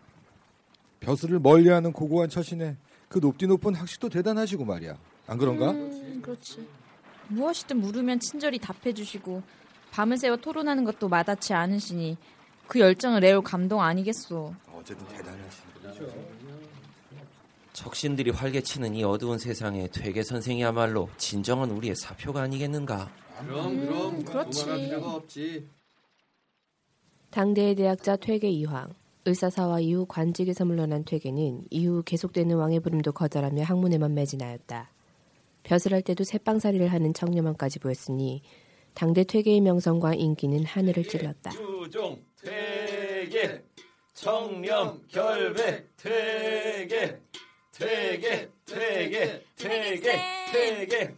[1.00, 2.76] 벼슬을 멀리하는 고고한 처신에
[3.08, 4.98] 그 높디 높은 학식도 대단하시고 말이야.
[5.28, 5.70] 안 그런가?
[5.70, 6.68] 음, 그렇지.
[7.28, 9.42] 무엇이든 물으면 친절히 답해주시고
[9.92, 12.18] 밤을 새워 토론하는 것도 마다치 않으시니
[12.66, 14.54] 그 열정을 애울 감동 아니겠소.
[14.74, 16.69] 어쨌든 대단하시네.
[17.80, 23.10] 적신들이 활개치는 이 어두운 세상에 퇴계 선생이야말로 진정한 우리의 사표가 아니겠는가
[23.40, 24.60] 그럼 음, 그렇지.
[24.60, 25.66] 두말할 필요가 없지.
[27.30, 28.92] 당대의 대학자 퇴계 이황
[29.24, 34.90] 의사사와 이후 관직에서 물러난 퇴계는 이후 계속되는 왕의 부름도 거절하며 학문에만 매진하였다.
[35.62, 38.42] 벼슬 할 때도 새빵살이를 하는 청렴함까지 보였으니
[38.92, 41.52] 당대 퇴계의 명성과 인기는 하늘을 찔렀다.
[41.52, 43.64] 주종 퇴계
[44.12, 47.18] 청렴 결백 퇴계
[47.80, 50.00] 퇴계 퇴계 퇴계
[50.52, 51.14] 퇴계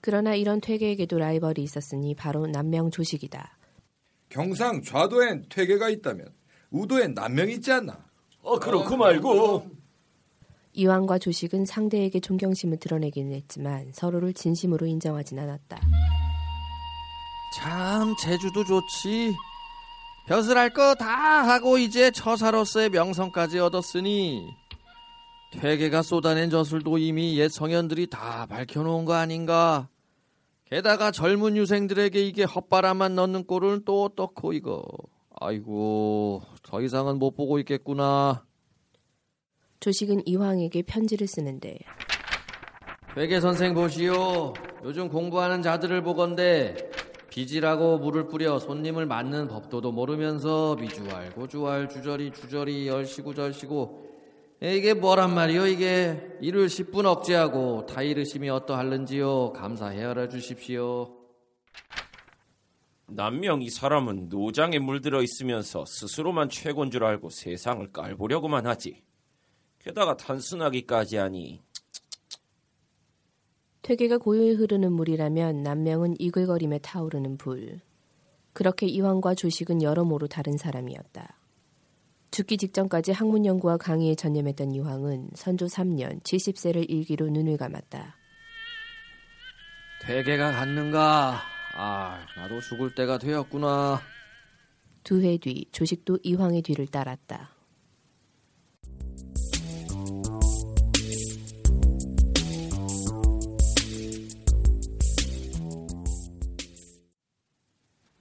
[0.00, 3.56] 그러나 이런 퇴계에게도 라이벌이 있었으니 바로 남명 조식이다.
[4.28, 6.26] 경상 좌도엔 퇴계가 있다면
[6.70, 8.04] 우도엔 남명이 있지 않나?
[8.42, 9.70] 어 그렇고 말고
[10.74, 15.80] 이황과 조식은 상대에게 존경심을 드러내기는 했지만 서로를 진심으로 인정하진 않았다.
[17.56, 19.32] 참 제주도 좋지.
[20.26, 21.06] 벼슬할 거 다
[21.46, 24.48] 하고 이제 처사로서의 명성까지 얻었으니
[25.60, 29.88] 퇴계가 쏟아낸 저술도 이미 옛 성현들이 다 밝혀놓은 거 아닌가.
[30.64, 34.82] 게다가 젊은 유생들에게 이게 헛바람만 넣는 꼴은 또 어떻고 이거.
[35.40, 38.44] 아이고 더 이상은 못 보고 있겠구나.
[39.80, 41.78] 조식은 이황에게 편지를 쓰는데
[43.16, 44.54] 회계 선생 보시오.
[44.84, 46.74] 요즘 공부하는 자들을 보건대
[47.30, 54.13] 빚이라고 물을 뿌려 손님을 맞는 법도도 모르면서 미주알 고 주알 주저리 주저리 열시고 절시고
[54.72, 61.18] 이게 뭐란 말이요 이게 일을 10분 억제하고 다 이르심이 어떠할는지요 감사해 알아 주십시오.
[63.06, 69.02] 남명 이 사람은 노장에 물들어 있으면서 스스로만 최고인 줄 알고 세상을 깔보려고만 하지
[69.80, 71.60] 게다가 단순하기까지 하니
[73.82, 77.80] 퇴계가 고요히 흐르는 물이라면 남명은 이글거림에 타오르는 불.
[78.54, 81.43] 그렇게 이황과 조식은 여러모로 다른 사람이었다.
[82.34, 88.16] 죽기 직전까지 학문 연구와 강의에 전념했던 이황은 선조 3년 70세를 일기로 눈을 감았다.
[90.02, 91.40] 퇴계가 갔는가?
[91.76, 94.00] 아 나도 죽을 때가 되었구나.
[95.04, 97.53] 두 해 뒤 조식도 이황의 뒤를 따랐다.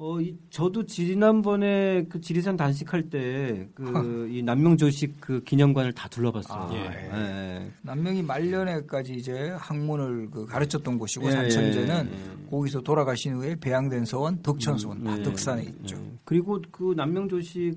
[0.06, 6.10] 어, 이, 저도 지난번에 그 지리산 단식할 때 그 이 남명 조식 그 기념관을 다
[6.10, 6.60] 둘러봤어요.
[6.60, 7.62] 아, 예.
[7.64, 7.72] 예.
[7.84, 12.50] 남명이 말년에까지 이제 학문을 그 가르쳤던 곳이고 예, 산천제는 예, 예.
[12.50, 15.68] 거기서 돌아가신 후에 배양된 서원 덕천서원 다 예, 덕산에 예.
[15.70, 15.96] 있죠.
[16.26, 17.76] 그리고 그 남명 조식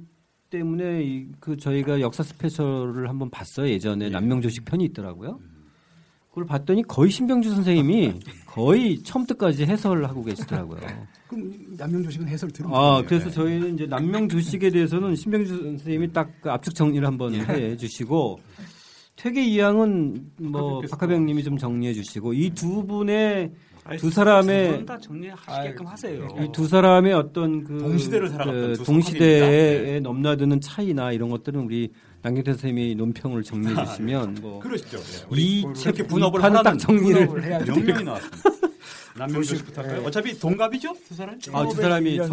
[0.51, 3.69] 때문에 이, 그 저희가 역사 스페셜을 한번 봤어요.
[3.69, 5.39] 예전에 남명 조식 편이 있더라고요.
[6.37, 8.13] 그걸 봤더니 거의 신병주 선생님이
[8.45, 10.81] 거의 처음부터까지 해설을 하고 계시더라고요.
[11.29, 13.05] 그럼 남명조식은 해설 들은 아, 거예요.
[13.07, 13.31] 그래서 네.
[13.31, 18.39] 저희는 이제 남명조식에 대해서는 신병주 선생님이 딱그 압축 정리를 한번 해 주시고
[19.17, 23.51] 퇴계 이양은 뭐 박하백께서 박하백님이 좀 정리해 주시고 이 두 분의
[23.85, 26.29] 아니, 두 사람의 두분다 정리하시게끔 하세요.
[26.43, 30.09] 이 두 사람의 어떤 그 동시대를 살아갔던 두 동시대에 성함입니다.
[30.11, 31.91] 넘나드는 차이나 이런 것들은 우리
[32.23, 34.99] 남경태 선생님이 논평을 정리해 주시면 뭐 그러시죠.
[34.99, 35.03] 네.
[35.43, 38.51] 이 우리 책 분업을 하라는 딱 정리를 분업을 해야 명령이 나왔습니다.
[39.19, 40.03] 남명조식부터 할까요?
[40.03, 40.07] 예.
[40.07, 41.39] 어차피 동갑이죠 두 사람?
[41.53, 42.29] 아, 두 사람이 1501년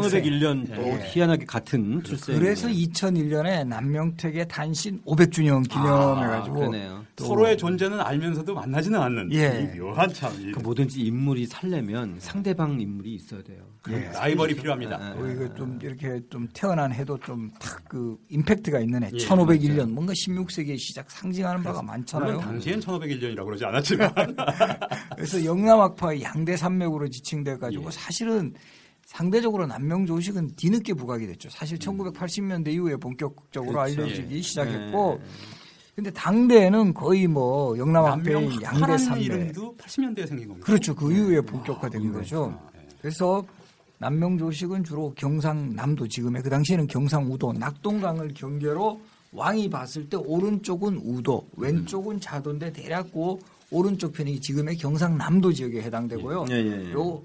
[0.68, 1.00] 1501년 또 예.
[1.12, 2.38] 희한하게 같은 출생.
[2.40, 7.04] 그래서 2001년에 남명택의 단신 500주년 기념해가지고 그러네요.
[7.16, 9.72] 또 서로의 존재는 알면서도 만나지는 않는 예.
[9.76, 13.60] 이 묘한 참 이- 그 뭐든지 인물이 살려면 상대방 인물이 있어야 돼요.
[13.90, 14.10] 예.
[14.14, 15.00] 라이벌이 필요합니다.
[15.02, 15.22] 예, 예.
[15.22, 19.10] 어, 이거 좀 이렇게 좀 태어난 해도 좀 탁 그 임팩트가 있는 해.
[19.14, 22.40] 예, 1501년 뭔가 16세기의 시작 상징하는 바가 많잖아요.
[22.40, 24.12] 당시엔 1501년이라고 그러지 않았지만
[25.16, 27.92] 그래서 영남학파의 양대 산맥으로 지칭돼 가지고 예.
[27.92, 28.54] 사실은
[29.06, 31.50] 상대적으로 남명조식은 뒤늦게 부각이 됐죠.
[31.50, 34.02] 사실 1980년대 이후에 본격적으로 그렇죠.
[34.02, 34.42] 알려지기 예.
[34.42, 35.22] 시작했고
[35.96, 40.66] 근데 당대에는 거의 뭐 영남학파의 양대 남명학파라는 산맥 이름도 80년대에 생긴 겁니다.
[40.66, 40.96] 그렇죠.
[40.96, 42.60] 그 이후에 본격화된 아, 거죠.
[42.76, 42.88] 예.
[43.00, 43.46] 그래서
[44.00, 49.00] 남명조식은 주로 경상남도 지금의 그 당시에는 경상우도 낙동강을 경계로
[49.32, 53.38] 왕이 봤을 때 오른쪽은 우도, 왼쪽은 자도인데 대략 그
[53.74, 56.46] 오른쪽 편이 지금의 경상남도 지역에 해당되고요.
[56.52, 56.92] 예, 예, 예.
[56.94, 57.24] 요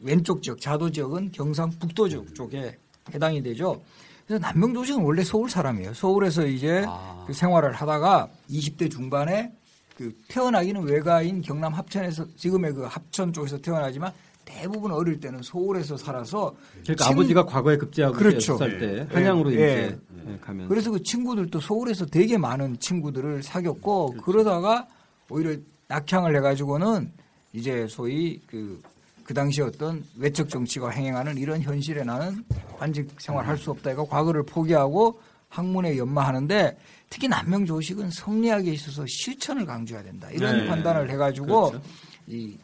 [0.00, 2.76] 왼쪽 지역 자도 지역은 경상북도 지역 쪽에
[3.14, 3.80] 해당이 되죠.
[4.26, 5.94] 그래서 남명조식은 원래 서울 사람이에요.
[5.94, 7.24] 서울에서 이제 아.
[7.26, 9.52] 그 생활을 하다가 20대 중반에
[9.96, 14.12] 그 태어나기는 외가인 경남 합천에서 지금의 그 합천 쪽에서 태어나지만
[14.44, 18.56] 대부분 어릴 때는 서울에서 살아서 그러니까 친- 아버지가 과거에 급제하고 그렇죠.
[18.56, 19.14] 살때 예.
[19.14, 19.54] 한양으로 예.
[19.54, 24.24] 이제 예, 가면 그래서 그 친구들도 서울에서 되게 많은 친구들을 사귀었고 그렇죠.
[24.24, 24.88] 그러다가
[25.28, 25.56] 오히려
[25.96, 27.12] 낙향을 해가지고는
[27.52, 28.80] 이제 소위 그,
[29.24, 32.44] 그 당시 어떤 외적 정치가 행행하는 이런 현실에 나는
[32.78, 33.90] 관직 생활 할 수 없다.
[33.92, 35.20] 이거 과거를 포기하고
[35.50, 36.78] 학문에 연마하는데
[37.10, 40.30] 특히 남명 조식은 성리학에 있어서 실천을 강조해야 된다.
[40.30, 40.66] 이런 네.
[40.66, 41.86] 판단을 해가지고 그렇죠.
[42.26, 42.56] 이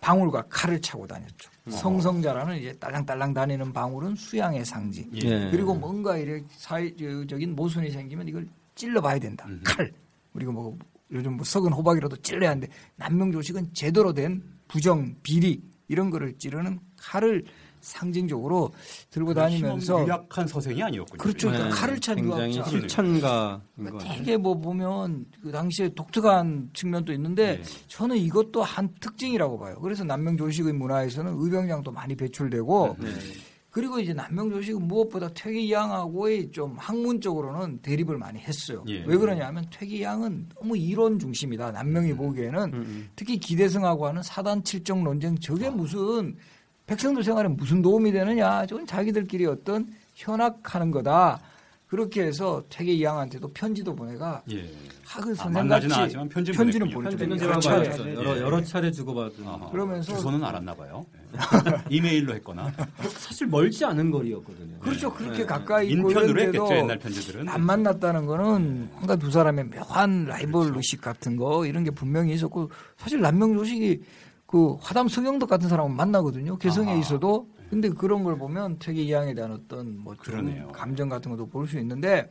[0.00, 1.50] 방울과 칼을 차고 다녔죠.
[1.68, 5.10] 성성자라는 이제 딸랑딸랑 다니는 방울은 수양의 상징.
[5.16, 5.50] 예.
[5.50, 9.48] 그리고 뭔가 이렇게 사회적인 모순이 생기면 이걸 찔러봐야 된다.
[9.64, 9.92] 칼.
[10.32, 10.78] 그리고 뭐
[11.12, 17.44] 요즘 뭐 썩은 호박이라도 찔러야 하는데 남명조식은 제대로 된 부정, 비리 이런 거를 찌르는 칼을
[17.80, 18.72] 상징적으로
[19.10, 21.18] 들고 다니면서 유약한 서생이 아니었군요.
[21.18, 21.50] 그렇죠.
[21.52, 22.70] 네, 칼을 찬 굉장히 유학자.
[23.92, 24.18] 것 같아요.
[24.18, 27.62] 되게 뭐 보면 그 당시에 독특한 측면도 있는데 네.
[27.86, 29.78] 저는 이것도 한 특징이라고 봐요.
[29.80, 33.08] 그래서 남명조식의 문화에서는 의병장도 많이 배출되고 네.
[33.76, 38.82] 그리고 이제 남명조식은 무엇보다 퇴계양하고의 좀 학문적으로는 대립을 많이 했어요.
[38.88, 39.04] 예.
[39.04, 41.72] 왜 그러냐면 퇴계양은 너무 이론 중심이다.
[41.72, 46.34] 남명이 보기에는 음, 특히 기대승하고 하는 사단 칠정 논쟁 저게 무슨
[46.86, 48.64] 백성들 생활에 무슨 도움이 되느냐.
[48.64, 51.38] 저건 자기들끼리 어떤 현악하는 거다.
[51.86, 54.70] 그렇게 해서 퇴계 이양한테도 편지도 보내가 예.
[55.04, 56.90] 학을 아, 선생같이 만나지는 않았지만 편지는.
[56.90, 57.18] 보냈죠.
[57.18, 58.06] 편지는 여러.
[58.08, 58.14] 예.
[58.14, 59.44] 여러 여러 차례 주고받은.
[59.70, 61.04] 그러면서 주소는 알았나 봐요.
[61.14, 61.25] 예.
[61.90, 62.72] 이메일로 했거나
[63.18, 64.78] 사실 멀지 않은 거리였거든요.
[64.80, 65.12] 그렇죠.
[65.12, 65.46] 그렇게 네.
[65.46, 67.48] 가까이 있고 인편으로 했겠죠 옛날 편지들은.
[67.48, 72.70] 안 만났다는 거는 뭔가 두 사람의 묘한 라이벌 의식 같은 거 이런 게 분명히 있었고
[72.96, 74.02] 사실 남명조식이
[74.46, 76.56] 그 화담 성영덕 같은 사람은 만나거든요.
[76.58, 77.00] 개성에 아하.
[77.00, 80.14] 있어도 근데 그런 걸 보면 퇴계 이양에 대한 어떤 뭐.
[80.22, 82.30] 좀 감정 같은 것도 볼 수 있는데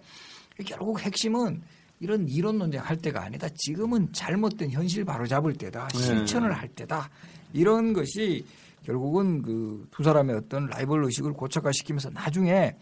[0.66, 1.62] 결국 핵심은
[2.00, 3.48] 이런 이론 논쟁할 때가 아니다.
[3.56, 5.88] 지금은 잘못된 현실 바로 잡을 때다.
[5.90, 5.98] 네.
[6.00, 7.10] 실천을 할 때다.
[7.54, 8.46] 이런 것이
[8.86, 12.76] 결국은 그 두 사람의 어떤 라이벌 의식을 고착화시키면서 나중에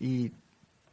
[0.00, 0.30] 이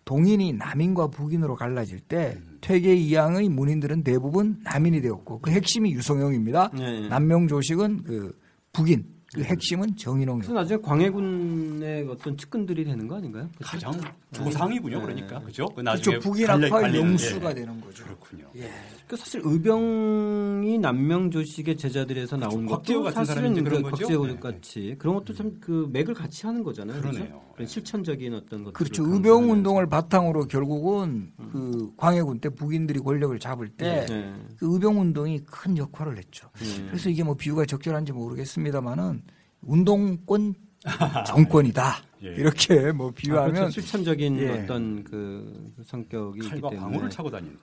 [0.05, 2.57] 동인이 남인과 북인으로 갈라질 때 음.
[2.61, 6.71] 퇴계 이양의 문인들은 대부분 남인이 되었고 그 핵심이 유성영입니다.
[6.77, 7.07] 네.
[7.09, 8.39] 남명조식은 그
[8.71, 13.49] 북인, 그 핵심은 정인홍이었고 그래서 나중에 광해군의 어떤 측근들이 되는 거 아닌가요?
[13.57, 13.89] 그렇죠?
[13.89, 14.99] 가장 조상이군요.
[14.99, 15.03] 네.
[15.03, 15.65] 그러니까 그죠?
[15.75, 16.29] 그 나중에 그렇죠.
[16.29, 17.53] 북인 관련- 학파의 관련- 영수가 예.
[17.55, 18.03] 되는 거죠.
[18.05, 18.45] 그렇군요.
[18.57, 18.69] 예.
[19.07, 22.93] 그 사실 의병이 남명조식의 제자들에서 나온 그렇죠.
[22.93, 24.03] 것도 같은 사실은 그런 그 거죠?
[24.03, 24.35] 곽재우 네.
[24.39, 27.01] 같이 그런 것도 참 그 맥을 같이 하는 거잖아요.
[27.01, 27.25] 그러네요.
[27.25, 29.05] 그 런 실천적인 어떤 것들 그렇죠.
[29.07, 34.33] 의병 운동을 바탕으로 결국은 그 광해군 때 북인들이 권력을 잡을 때 네.
[34.57, 36.49] 그 의병 운동이 큰 역할을 했죠.
[36.59, 36.85] 네.
[36.87, 39.21] 그래서 이게 뭐 비유가 적절한지 모르겠습니다만은
[39.61, 40.53] 운동권
[41.25, 41.95] 정권이다.
[42.23, 42.27] 예.
[42.35, 43.71] 이렇게 뭐 아, 비유하면 그렇죠.
[43.81, 44.49] 실천적인 예.
[44.49, 47.57] 어떤 그 성격이 있기 때문에 방울을 차고 다니는.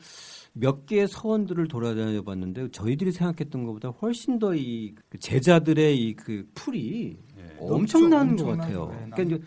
[0.54, 7.16] 몇 개의 서원들을 돌아다녀 봤는데 저희들이 생각했던 것보다 훨씬 더 이 제자들의 이 그 풀이
[7.38, 7.56] 예.
[7.60, 8.56] 엄청난 것 엄청나죠.
[8.56, 8.86] 같아요.
[8.90, 9.40] 네, 그러니까 이제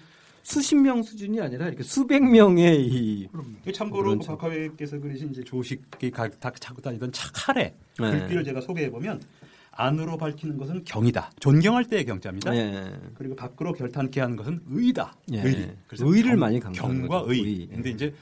[0.46, 6.52] 수십 명 수준이 아니라 이렇게 수백 명의 이그 참고로 박하회께서 그리신 이제 조식이 가- 다
[6.52, 8.12] 차고 다니던 차 칼에 네.
[8.12, 9.20] 글귀를 제가 소개해 보면
[9.72, 11.32] 안으로 밝히는 것은 경이다.
[11.40, 12.56] 존경할 때의 경자입니다.
[12.56, 12.94] 예.
[13.16, 15.16] 그리고 밖으로 결탄케 하는 것은 의다.
[15.34, 15.42] 예.
[15.42, 15.76] 의.
[16.00, 17.26] 의를 경- 많이 강조하는 경과.
[17.28, 17.40] 의.
[17.42, 17.68] 의.
[17.68, 18.14] 근데 이제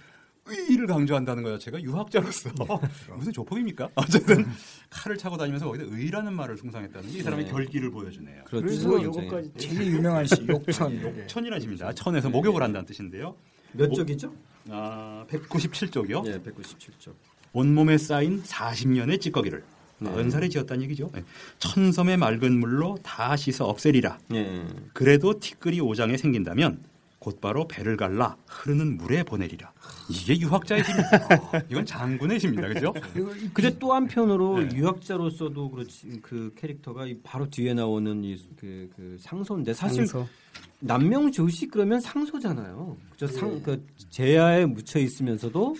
[0.46, 2.50] 의를 강조한다는 거 자체가 유학자로서
[3.16, 3.90] 무슨 조폭입니까?
[3.96, 4.46] 어쨌든
[4.90, 7.52] 칼을 차고 다니면서 거기다 의라는 말을 숭상했다는 게 이 사람의 네.
[7.52, 8.44] 결기를 보여주네요.
[8.46, 8.66] 그렇죠.
[8.66, 11.28] 그래서 이제 요거까지 되게 유명한 시 욕천.
[11.28, 11.94] 천이라십니다.
[11.94, 13.36] 천에서 목욕을 한다는 뜻인데요.
[13.72, 14.34] 몇 뭐- 쪽이죠?
[14.70, 16.26] 아, 197쪽이요.
[16.28, 17.14] 예, 197쪽.
[17.54, 19.64] 온몸에 쌓인 40년의 찌꺼기를
[20.00, 20.10] 네.
[20.12, 21.10] 연살에 지었다는 얘기죠.
[21.16, 21.24] 예.
[21.60, 24.18] 천섬의 맑은 물로 다 씻어 없애리라.
[24.34, 24.66] 예.
[24.94, 26.80] 그래도 티끌이 오장에 생긴다면
[27.24, 29.72] 곧바로 배를 갈라 흐르는 물에 보내리라.
[30.10, 31.64] 이게 유학자의 힘입니다.
[31.72, 32.68] 이건 장군의 힘입니다.
[32.68, 32.94] 그죠?
[33.54, 34.76] 근데 또 한편으로 네.
[34.76, 40.28] 유학자로서도 그렇지 그 캐릭터가 이 바로 뒤에 나오는 이그 그 상소인데 사실 상소.
[40.80, 42.98] 남명 조식 그러면 상소잖아요.
[43.12, 43.28] 그죠?
[43.28, 43.32] 네.
[43.32, 45.78] 상, 그 제야에 묻혀 있으면서도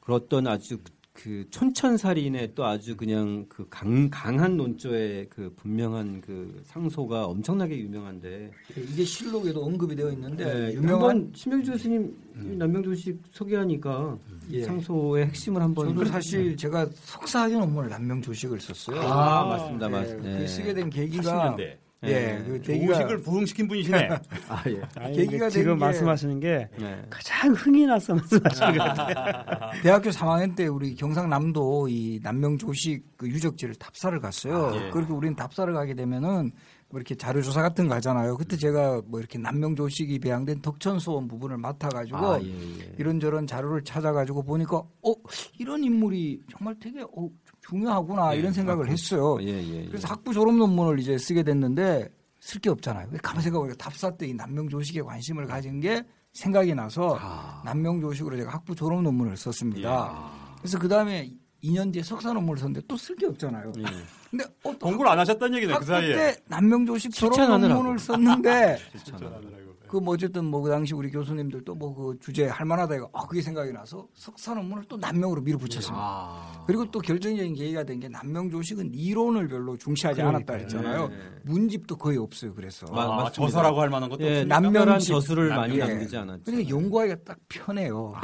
[0.00, 0.78] 그 어떤 아주
[1.20, 8.52] 그 촌천살인의 또 아주 그냥 그 강, 강한 논조의 그 분명한 그 상소가 엄청나게 유명한데
[8.76, 12.14] 이게 실록에도 언급이 되어 있는데 네, 유명한 신명주 교수님
[12.56, 14.16] 남명 조식 소개하니까
[14.48, 14.62] 이 예.
[14.62, 19.00] 상소의 핵심을 한번 저도 사실 제가 석사학위 논문을 남명 조식을 썼어요.
[19.00, 20.38] 아, 맞습니다, 네, 맞습니다.
[20.38, 21.87] 그 쓰게 된 계기가 80년대.
[22.04, 24.08] 예, 그 계기가 조식을 부흥시킨 분이시네.
[24.48, 24.80] 아 예.
[24.96, 27.02] 아니, 계기가 지금 된 게- 말씀하시는 게 네.
[27.10, 29.70] 가장 흥이 나서 말씀하시는 것 같아요.
[29.82, 34.66] 대학교 3학년 때 우리 경상남도 이 남명 조식 그 유적지를 답사를 갔어요.
[34.68, 34.90] 아, 예.
[34.90, 36.52] 그렇게 우리는 답사를 가게 되면은
[36.90, 38.36] 뭐 이렇게 자료 조사 같은 거 하잖아요.
[38.36, 42.94] 그때 제가 뭐 이렇게 남명 조식이 배양된 덕천 소원 부분을 맡아가지고 아, 예, 예.
[42.96, 45.12] 이런저런 자료를 찾아가지고 보니까 어
[45.58, 47.08] 이런 인물이 정말 되게 어,
[47.44, 49.38] 좀 중요하구나 예, 이런 생각을 했어요.
[49.42, 49.86] 예, 예, 예.
[49.86, 52.08] 그래서 학부 졸업 논문을 이제 쓰게 됐는데
[52.40, 53.08] 쓸 게 없잖아요.
[53.22, 56.02] 가만 생각해보니까 답사 때 이 남명 조식에 관심을 가진 게
[56.32, 57.60] 생각이 나서 아.
[57.64, 60.30] 남명 조식으로 제가 학부 졸업 논문을 썼습니다.
[60.58, 61.30] 그래서 그 다음에
[61.62, 63.72] 2년 뒤에 석사 논문을 썼는데 또 쓸 게 없잖아요.
[63.78, 63.82] 예.
[64.30, 66.14] 근데 어, 또 공부를 안 하셨다는 얘기네, 그 학부 사이에.
[66.14, 67.36] 때 남명 조식 졸업.
[67.48, 68.78] 논문을 썼는데.
[69.88, 73.40] 그뭐 어쨌든 뭐 그 당시 우리 교수님들도 뭐 그 주제 할 만하다 이거 아 그게
[73.42, 75.96] 생각이 나서 석사 논문을 또 남명으로 밀어붙였습니다.
[76.00, 76.64] 아.
[76.66, 81.08] 그리고 또 결정적인 계기가 된 게 남명 조식은 이론을 별로 중시하지 않았다 했잖아요.
[81.08, 81.14] 네.
[81.42, 82.54] 문집도 거의 없어요.
[82.54, 83.32] 그래서 마- 아, 맞습니다.
[83.50, 85.08] 저서라고 할 만한 것도 예, 남명집.
[85.08, 85.96] 저수를 많이 남명.
[85.96, 86.42] 남기지 않았죠.
[86.44, 88.14] 그러니까 연구하기가 딱 편해요.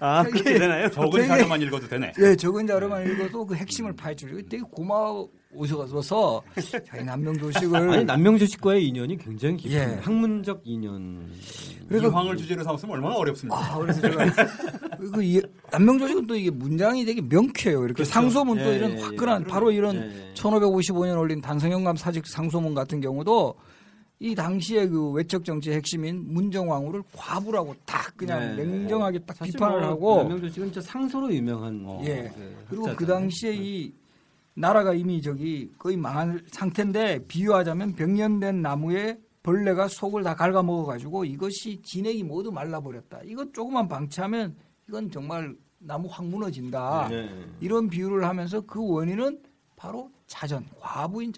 [0.00, 0.90] 아, 그렇게 되나요?
[0.90, 2.12] 적은 자료만 읽어도 되네.
[2.18, 4.96] 예, 적은 자료만 읽어도 그 핵심을 파헤치고 되게 고마
[5.54, 6.42] 우셔서
[6.84, 9.82] 자기 남명 조식을 아니 남명조식과의 인연이 굉장히 깊은 예.
[10.02, 11.26] 학문적 인연.
[11.88, 13.56] 그래서 이황을 주제로 삼았으면 얼마나 어렵습니까?
[13.58, 14.26] 아, 그래서 제가
[15.12, 15.40] 그 이-
[15.72, 17.82] 남명 조식은 또 이게 문장이 되게 명쾌해요.
[17.84, 19.46] 이렇게 상소문 또 예, 이런 예, 화끈한 예.
[19.46, 20.34] 바로 이런 예, 예.
[20.34, 23.54] 1555년 올린 단성영감 사직 상소문 같은 경우도
[24.20, 28.64] 이 당시에 그 외척 정치의 핵심인 문정왕후를 과부라고 딱 그냥 네.
[28.64, 32.30] 냉정하게 딱 비판을 뭐 하고 남명조식은 저 상소로 유명한 예.
[32.34, 33.06] 그 그리고 그.
[33.06, 33.92] 당시에 이
[34.58, 41.80] 나라가 이미 저기 거의 망한 상태인데 비유하자면 백년된 나무에 벌레가 속을 다 갉아먹어 가지고 이것이
[41.82, 43.20] 진액이 모두 말라버렸다.
[43.24, 44.56] 이것 조금만 방치하면
[44.88, 47.08] 이건 정말 나무 확 무너진다.
[47.12, 47.30] 예.
[47.60, 49.40] 이런 비유를 하면서 그 원인은
[49.76, 51.32] 바로 자전, 과부인.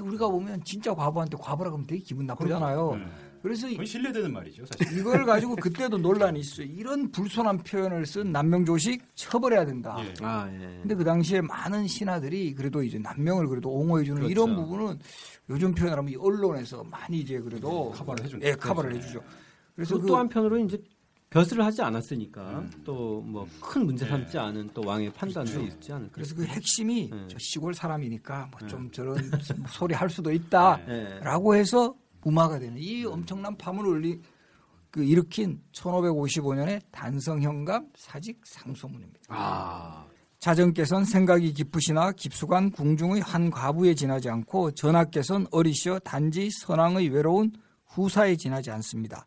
[0.00, 2.94] 우리가 보면 진짜 과부한테 과부라고 하면 되게 기분 나쁘잖아요.
[2.96, 3.06] 네.
[3.44, 4.98] 그래서 이- 그건 신뢰되는 말이죠, 사실.
[4.98, 6.66] 이걸 가지고 그때도 논란이 있어요.
[6.66, 9.96] 이런 불손한 표현을 쓴 남명조식 처벌해야 된다.
[10.00, 10.14] 예.
[10.22, 10.78] 아, 예.
[10.80, 14.30] 근데 그 당시에 많은 신하들이 그래도 이제 남명을 그래도 옹호해주는 그렇죠.
[14.30, 14.98] 이런 부분은
[15.50, 18.46] 요즘 표현을 하면 이 언론에서 많이 이제 그래도 커버를 해준다.
[18.46, 19.06] 예, 커버를 그렇죠.
[19.08, 19.24] 해주죠.
[19.76, 20.78] 그래서 그 또 한편으로 이제
[21.28, 22.70] 벼슬을 하지 않았으니까 음.
[22.84, 24.38] 또뭐 큰 문제 삼지 네.
[24.38, 25.66] 않은 또 왕의 판단도 그렇죠.
[25.66, 26.12] 있지 않을까.
[26.14, 27.26] 그래서 그 핵심이 네.
[27.28, 28.66] 저 시골 사람이니까 뭐 네.
[28.68, 29.16] 좀 저런
[29.68, 31.60] 소리 할 수도 있다라고 예.
[31.60, 34.20] 해서 무마가 되는 이 엄청난 파문을 올리
[34.90, 39.20] 그 일으킨 1555년의 단성현감 사직 상소문입니다.
[39.28, 40.06] 아.
[40.38, 47.52] 자전께서는 생각이 깊으시나 깊숙한 궁중의 한 과부에 지나지 않고 전하께서는 어리시어 단지 선왕의 외로운
[47.86, 49.26] 후사에 지나지 않습니다.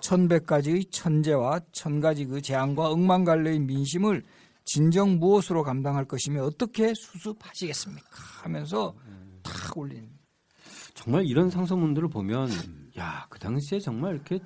[0.00, 4.22] 천백가지의 천재와 천가지 그 재앙과 억만갈래의 민심을
[4.64, 8.08] 진정 무엇으로 감당할 것이며 어떻게 수습하시겠습니까?
[8.42, 8.94] 하면서
[9.42, 10.13] 탁 올린.
[10.94, 12.48] 정말 이런 상소문들을 보면
[12.98, 14.38] 야, 그 당시에 정말 이렇게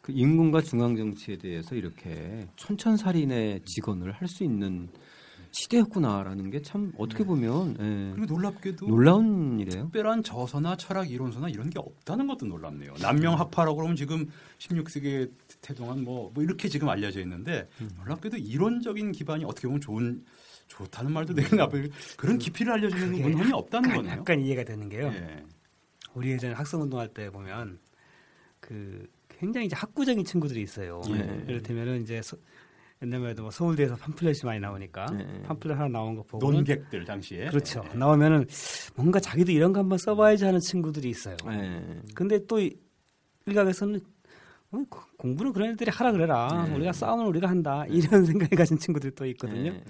[0.00, 4.88] 그 인군과 중앙 정치에 대해서 이렇게 촌천살인의 직언을 할 수 있는
[5.56, 9.84] 시대였구나라는 게 참 어떻게 보면 예, 그리고 놀랍게도 놀라운 일이에요.
[9.84, 12.94] 특별한 저서나 철학 이론서나 이런 게 없다는 것도 놀랍네요.
[13.00, 14.26] 남명 학파라고 그러면 지금
[14.58, 15.30] 16세기에
[15.60, 17.68] 태동한 뭐, 뭐 이렇게 지금 알려져 있는데
[17.98, 20.24] 놀랍게도 이론적인 기반이 어떻게 보면 좋은
[20.66, 21.86] 좋다는 말도 되게 나쁘고
[22.16, 24.12] 그런 깊이를 알려주는 문헌이 없다는 거네요.
[24.12, 25.06] 약간 이해가 되는 게요.
[25.14, 25.44] 예.
[26.14, 27.78] 우리 예전에 학생 운동할 때 보면
[28.60, 31.02] 그 굉장히 이제 학구적인 친구들이 있어요.
[31.10, 31.44] 예.
[31.48, 32.36] 이를테면은 이제 서,
[33.02, 35.42] 옛날만 해도 뭐 서울대에서 팜플렛이 많이 나오니까 예.
[35.42, 37.82] 팜플렛 하나 나온 거 보고는 논객들 당시에 그렇죠.
[37.92, 37.96] 예.
[37.98, 38.46] 나오면은
[38.94, 41.36] 뭔가 자기도 이런 거 한번 써봐야지 하는 친구들이 있어요.
[41.50, 41.82] 예.
[42.14, 42.76] 근데 또 이-
[43.46, 44.00] 일각에서는
[44.70, 46.66] 어, 그- 공부는 그런 애들이 하라 그래라.
[46.68, 46.74] 네.
[46.74, 47.84] 우리가 싸움을 우리가 한다.
[47.88, 49.62] 이런 생각을 가진 친구들이 또 있거든요.
[49.62, 49.82] 네, 네.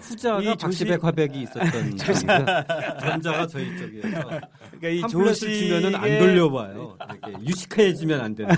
[0.00, 1.96] 후자가 이 박시백 조식- 화백이 있었던
[3.00, 4.28] 전자가 저희 쪽이어서
[4.80, 6.96] 그러니까 이 조식의- 주면은 안 돌려봐요.
[7.46, 8.56] 유식해지면 안 된다.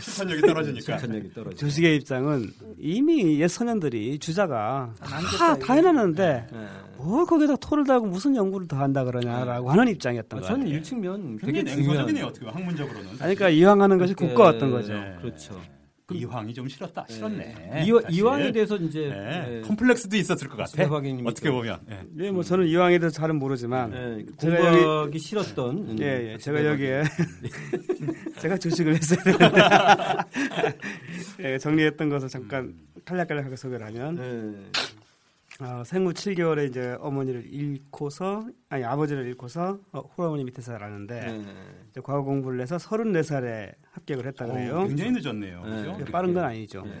[0.00, 0.98] 실천력이 떨어지니까.
[0.98, 1.56] 실천력이 떨어져.
[1.56, 6.66] 조식의 입장은 이미 옛 소년들이 주자가 다, 다 해놨는데 네.
[6.98, 10.54] 뭘 거기다 토를 달고 무슨 연구를 더 한다 그러냐라고 하는 입장이었던 아, 거예요.
[10.54, 12.26] 저는 일측면 되게 굉장히 냉소적이네요.
[12.26, 13.10] 어떻게 학문적으로는.
[13.18, 14.85] 그러니까 이왕 하는 것이 그렇게- 국가였던 거죠.
[14.94, 15.16] 네.
[15.20, 15.60] 그렇죠.
[16.12, 17.04] 이황이 좀 싫었다.
[17.08, 17.82] 싫었네.
[17.84, 18.18] 이와, 사실.
[18.20, 19.48] 이왕에 대해서 이제 네.
[19.48, 19.60] 네.
[19.62, 20.66] 컴플렉스도 있었을 것 같아.
[20.68, 21.80] 수사박이님이 어떻게 또- 보면.
[21.90, 22.26] 예.
[22.26, 26.38] 예, 뭐 저는 이왕에 대해서 잘은 모르지만 네, 제가 공부하기 싫었던 음, 예, 예.
[26.38, 27.02] 제가 박시백 여기에
[28.38, 29.46] 제가 조식을 되는데
[31.54, 32.74] 예, 정리했던 것을 잠깐
[33.04, 34.80] 간략간략하게 소개를 하면 네.
[35.60, 41.54] 어, 생후 7개월에 이제 어머니를 잃고서 아니 아버지를 잃고서 어, 홀어머니 밑에서 자라는데 네.
[41.90, 44.80] 이제 과거 공부를 해서 34살에 합격을 했다 그래요.
[44.80, 45.64] 어, 굉장히 늦었네요.
[45.64, 46.04] 네.
[46.06, 46.82] 빠른 건 아니죠.
[46.82, 46.92] 네.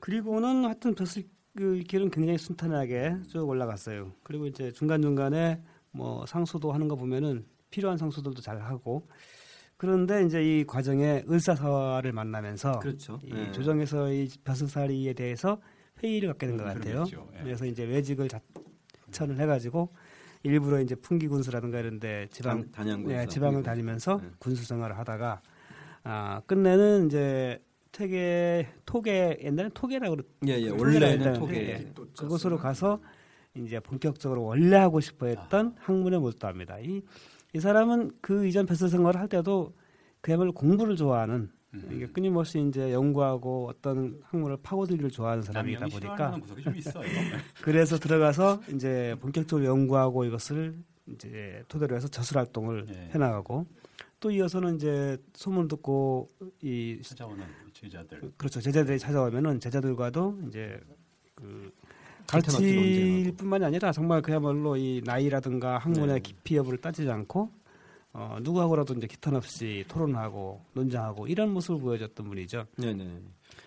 [0.00, 1.24] 그리고는 하여튼 벼슬
[1.56, 4.12] 그 길은 굉장히 순탄하게 쭉 올라갔어요.
[4.22, 9.08] 그리고 이제 중간 중간에 뭐 상소도 하는 거 보면은 필요한 상소들도 잘 하고
[9.76, 13.18] 그런데 이제 이 과정에 을사사를 만나면서 그렇죠.
[13.24, 13.50] 이 네.
[13.52, 15.60] 조정에서 이 벼슬살이에 대해서
[16.02, 17.04] 회의를 갖게 된것 음, 같아요.
[17.38, 17.42] 예.
[17.42, 19.92] 그래서 이제 외직을 자천을 해가지고
[20.42, 23.12] 일부러 이제 풍기 군수라든가 이런데 지방 단- 단양군수.
[23.16, 24.28] 네, 지방을 다니면서 네.
[24.38, 25.40] 군수 생활을 하다가
[26.04, 30.70] 아 끝내는 이제 퇴계 토계 옛날에 토계라고 그랬 예, 예.
[30.70, 31.92] 원래는 토계.
[32.16, 33.00] 그곳으로 가서
[33.54, 35.80] 이제 본격적으로 원래 하고 싶어했던 아.
[35.80, 36.78] 학문에 몰두합니다.
[36.80, 37.02] 이,
[37.54, 39.74] 이 사람은 그 이전 벼슬 생활을 할 때도
[40.20, 41.88] 그야말로 공부를 좋아하는 음.
[41.92, 46.40] 이게 끊임없이 이제 연구하고 어떤 학문을 파고들기를 좋아하는 사람이다 보니까.
[47.62, 50.78] 그래서 들어가서 이제 본격적으로 연구하고 이것을
[51.14, 53.10] 이제 토대로 해서 저술 활동을 예.
[53.14, 53.66] 해나가고
[54.20, 56.28] 또 이어서는 이제 소문 듣고
[56.62, 58.32] 이 찾아오는 제자들.
[58.36, 60.80] 그렇죠 제자들이 찾아오면은 제자들과도 이제
[61.34, 61.70] 그
[62.26, 63.34] 가르칠.
[63.36, 66.20] 뿐만이 아니라 정말 그야말로 이 나이라든가 학문의 네.
[66.20, 67.50] 깊이 여부를 따지지 않고
[68.18, 72.66] 어, 누구하고라도 이제 기탄 없이 토론하고 논쟁하고 이런 모습을 보여줬던 분이죠.
[72.76, 73.22] 네네.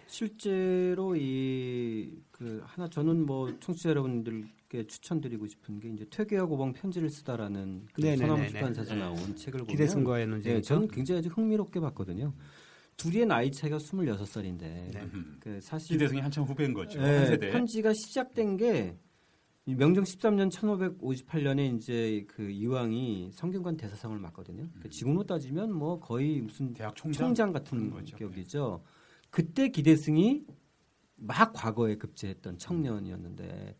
[0.07, 7.07] 실제로 이 그 하나 저는 뭐 청취자 여러분들께 추천드리고 싶은 게 이제 퇴계와 고방 편지를
[7.11, 8.01] 쓰다라는 그.
[8.17, 10.61] 서남 출판사에서 나온 책을 보면 기대승과의 네, 논쟁이죠.
[10.67, 12.33] 저는 굉장히 아주 흥미롭게 봤거든요.
[12.97, 14.91] 둘이의 나이 차이가 26살인데 네.
[15.13, 15.37] 음.
[15.39, 16.99] 그 사실 기대승이 한참 후배인 거죠.
[16.99, 17.37] 네.
[17.37, 18.93] 편지가 시작된 게이
[19.65, 24.67] 명정 13년 1558년에 이제 그 이왕이 성균관 대사상을 맡거든요.
[24.81, 27.91] 그 지금으로 따지면 뭐 거의 무슨 대학 총장, 총장 같은.
[28.03, 28.83] 격이죠.
[29.29, 30.43] 그때 기대승이
[31.15, 33.77] 막 과거에 급제했던 청년이었는데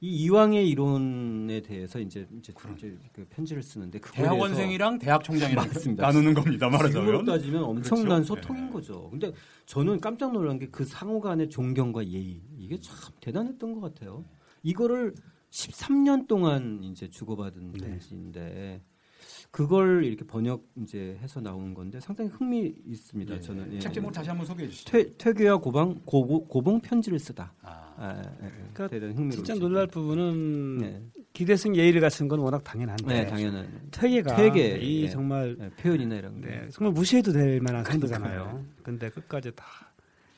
[0.00, 6.06] 이 이왕의 이론에 대해서 이제 이제, 이제 그 편지를 쓰는데 대학원생이랑 대학 총장이랑 맞습니다.
[6.06, 6.68] 나누는 겁니다.
[6.70, 7.24] 지금으로 말하자면.
[7.24, 8.34] 따지면 엄청난 그렇죠.
[8.34, 8.70] 소통인 네.
[8.72, 9.08] 거죠.
[9.10, 9.32] 근데
[9.66, 14.24] 저는 깜짝 놀란 게 그 상호 간의 존경과 예의 이게 참 대단했던 것 같아요.
[14.64, 15.14] 이거를
[15.50, 17.78] 13년 동안 이제 주고받은 네.
[17.90, 18.82] 편지인데
[19.52, 23.36] 그걸 이렇게 번역 이제 해서 나오는 건데 상당히 흥미 있습니다.
[23.36, 23.40] 예.
[23.40, 23.78] 저는 예.
[23.78, 24.90] 책 제목 다시 한번 소개해 주시죠.
[24.90, 27.52] 퇴, 퇴계와 고방 고, 고봉 편지를 쓰다.
[27.62, 28.50] 아, 아, 예, 예.
[28.50, 29.44] 그러니까 대단히 흥미로워.
[29.44, 31.02] 진짜 놀랄 부분은 네,
[31.32, 35.08] 기대승 예의를 갖춘 건 워낙 당연한데 네 당연한 퇴계가 퇴계, 이 예.
[35.08, 36.48] 정말 예, 표현이나 이런 게.
[36.48, 38.64] 네, 정말 무시해도 될 만한 상대잖아요.
[38.82, 39.64] 근데 끝까지 다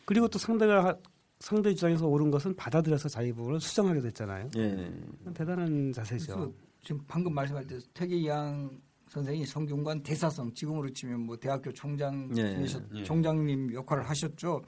[0.05, 0.97] 그리고 또 상대가 하-
[1.39, 4.49] 상대 입장에서 옳은 것은 받아들여서 자기 부분을 수정하게 됐잖아요.
[4.57, 4.91] 예.
[5.35, 6.53] 대단한 자세죠.
[6.83, 8.71] 지금 방금 말씀할 때 태계양
[9.09, 13.05] 선생이 성균관 대사성 지금으로 치면 뭐 대학교 총장 예, 지내셨 예.
[13.05, 14.63] 총장님 역할을 하셨죠.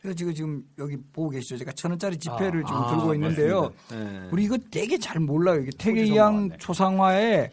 [0.00, 1.56] 그래서 지금 지금 여기 보고 계시죠.
[1.58, 3.72] 제가 천 원짜리 지폐를 아, 지금 아, 들고 있는데요.
[3.92, 4.28] 예.
[4.32, 5.60] 우리 이거 되게 잘 몰라요.
[5.60, 6.50] 이게 태계양.
[6.58, 7.50] 초상화에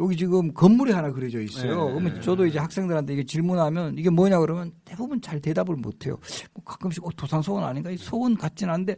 [0.00, 1.86] 여기 지금 건물이 하나 그려져 있어요.
[1.86, 1.92] 네.
[1.92, 6.18] 그러면 저도 이제 학생들한테 이게 질문하면 이게 뭐냐 그러면 대부분 잘 대답을 못 해요.
[6.52, 7.90] 뭐 가끔씩 어, 도산 소원 아닌가?
[7.90, 8.96] 이 소원 같진 않은데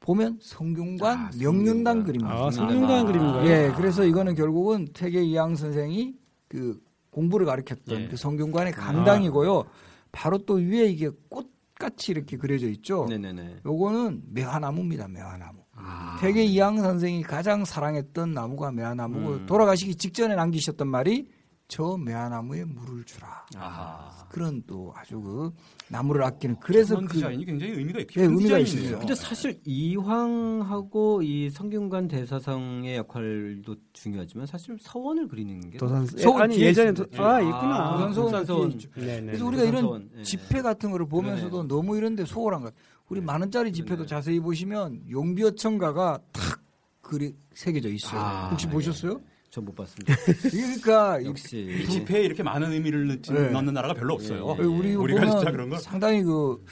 [0.00, 2.04] 보면 성균관 아, 명륜당.
[2.04, 2.46] 그림입니다.
[2.46, 3.46] 아, 성균관 그림인가요?
[3.46, 6.14] 예, 그래서 이거는 결국은 태계 이양 선생이
[6.48, 6.80] 그
[7.10, 8.08] 공부를 가르쳤던 예.
[8.08, 9.64] 그 성균관의 강당이고요.
[10.12, 13.06] 바로 또 위에 이게 꽃같이 이렇게 그려져 있죠.
[13.08, 13.60] 네네네.
[13.66, 15.08] 요거는 매화나무입니다.
[15.08, 15.61] 매화나무.
[15.84, 16.16] 아.
[16.20, 19.46] 태계 이양 선생이 가장 사랑했던 나무가 매화나무고 음.
[19.46, 21.28] 돌아가시기 직전에 남기셨던 말이
[21.68, 23.46] 저 매화나무에 물을 주라.
[23.56, 24.10] 아하.
[24.28, 25.50] 그런 또 아주 그
[25.88, 28.58] 나무를 아끼는 그래서 그 디자인이 굉장히 의미가 있 예, 의미가.
[28.58, 28.98] 있습니다.
[28.98, 36.56] 근데 사실 이황하고 이 성균관 대사성의 역할도 중요하지만 사실 서원을 그리는 게 도산 서울 아니
[36.56, 36.92] 뒤에 예전에.
[36.92, 37.44] 도, 아 예.
[37.46, 37.76] 있구나.
[37.94, 38.68] 아, 도산 서원.
[38.70, 38.88] 뒤에 있죠.
[38.96, 39.26] 네, 네.
[39.26, 40.10] 그래서 우리가 이런 도산서원.
[40.18, 40.22] 예.
[40.22, 41.68] 지폐 같은 거를 보면서도 그러네요.
[41.68, 42.74] 너무 이런데 소홀한 것.
[43.08, 44.06] 우리 만 원짜리 지폐도.
[44.06, 46.60] 자세히 보시면 용비어천가가 탁
[47.00, 48.20] 그리 새겨져 있어요.
[48.20, 48.70] 아, 혹시 예.
[48.70, 49.20] 보셨어요?
[49.50, 50.14] 저못 봤습니다.
[50.50, 53.50] 그러니까 이- 역시 집회에 이렇게 많은 의미를 네.
[53.50, 54.56] 넣는 나라가 별로 없어요.
[54.58, 54.66] 예, 예.
[54.66, 56.64] 우리 우리가 진짜 그런 걸 상당히 그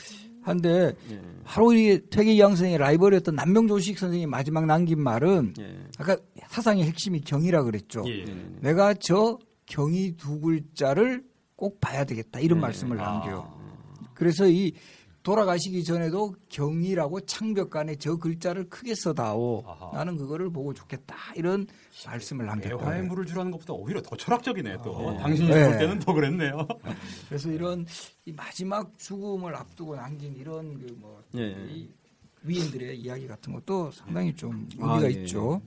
[0.43, 1.21] 한데 예.
[1.45, 5.77] 바로 이 퇴계이양 선생의 라이벌이었던 남명조식 선생이 마지막 남긴 말은 예.
[5.99, 6.17] 아까
[6.49, 8.03] 사상의 핵심이 경이라 그랬죠.
[8.07, 8.25] 예.
[8.61, 11.23] 내가 저 경이 두 글자를
[11.57, 12.63] 꼭 봐야 되겠다 이런 네.
[12.63, 13.05] 말씀을 아.
[13.13, 13.61] 남겨요.
[14.15, 14.73] 그래서 이
[15.23, 19.63] 돌아가시기 전에도 경이라고 창벽 간에 저 글자를 크게 써다오.
[19.67, 19.91] 아하.
[19.93, 21.67] 나는 그거를 보고 좋겠다 이런
[22.07, 23.03] 말씀을 남겼다.
[23.03, 25.13] 물을 주라는 것보다 오히려 더 철학적이네 또.
[25.13, 25.19] 네.
[25.19, 25.69] 당신이 네.
[25.69, 26.67] 볼 때는 더 그랬네요.
[27.29, 27.85] 그래서 이런
[28.25, 31.87] 이 마지막 죽음을 앞두고 남긴 이런 그뭐 예.
[32.43, 35.23] 위인들의 이야기 같은 것도 상당히 좀 아, 의미가 예.
[35.23, 35.61] 있죠.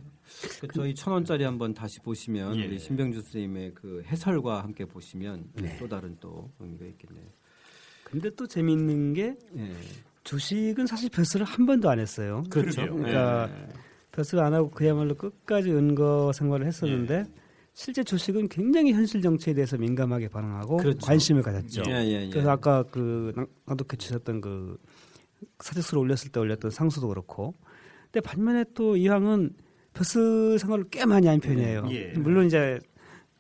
[0.60, 2.66] 그 저희 천 원짜리 한번 다시 보시면 예.
[2.66, 7.28] 우리 신병주 선생님의 그 해설과 함께 보시면 또 다른 또 의미가 있겠네요.
[8.14, 9.72] 근데 또 재밌는 게 예.
[10.24, 12.44] 주식은 사실 벼슬을 한 번도 안 했어요.
[12.48, 12.82] 그렇죠.
[12.96, 13.68] 그러니까 예.
[14.12, 17.26] 벼슬 안 하고 그야말로 끝까지 은거 생활을 했었는데
[17.74, 21.00] 실제 주식은 굉장히 현실 정치에 대해서 민감하게 반응하고 그렇죠.
[21.08, 21.82] 관심을 가졌죠.
[21.88, 22.30] 예, 예, 예.
[22.30, 24.78] 그래서 아까 그 낭- 낭독해 주셨던 그
[25.60, 27.56] 사직수를 올렸을 때 올렸던 상수도 그렇고.
[28.12, 29.56] 근데 반면에 또 이황은
[29.96, 31.88] 벼슬 생활을 꽤 많이 한 편이에요.
[31.90, 32.14] 예.
[32.16, 32.80] 물론 이제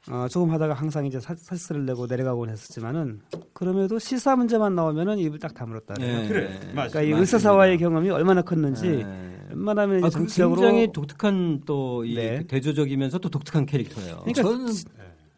[0.09, 3.21] 어, 조금 하다가 항상 이제 사- 사직서를 내고 내려가곤 했었지만은
[3.53, 5.95] 그럼에도 시사 문제만 나오면은 입을 딱 다물었다.
[6.01, 6.27] 예.
[6.27, 6.49] 그래.
[6.75, 7.11] 맞 그러니까 이.
[7.21, 9.37] 의사사와의 경험이 얼마나 컸는지 예.
[9.49, 12.43] 웬만하면 이제 아, 그 정치적으로 굉장히 독특한 또이 네.
[12.47, 14.17] 대조적이면서 또 독특한 캐릭터예요.
[14.25, 14.73] 그러니까 저는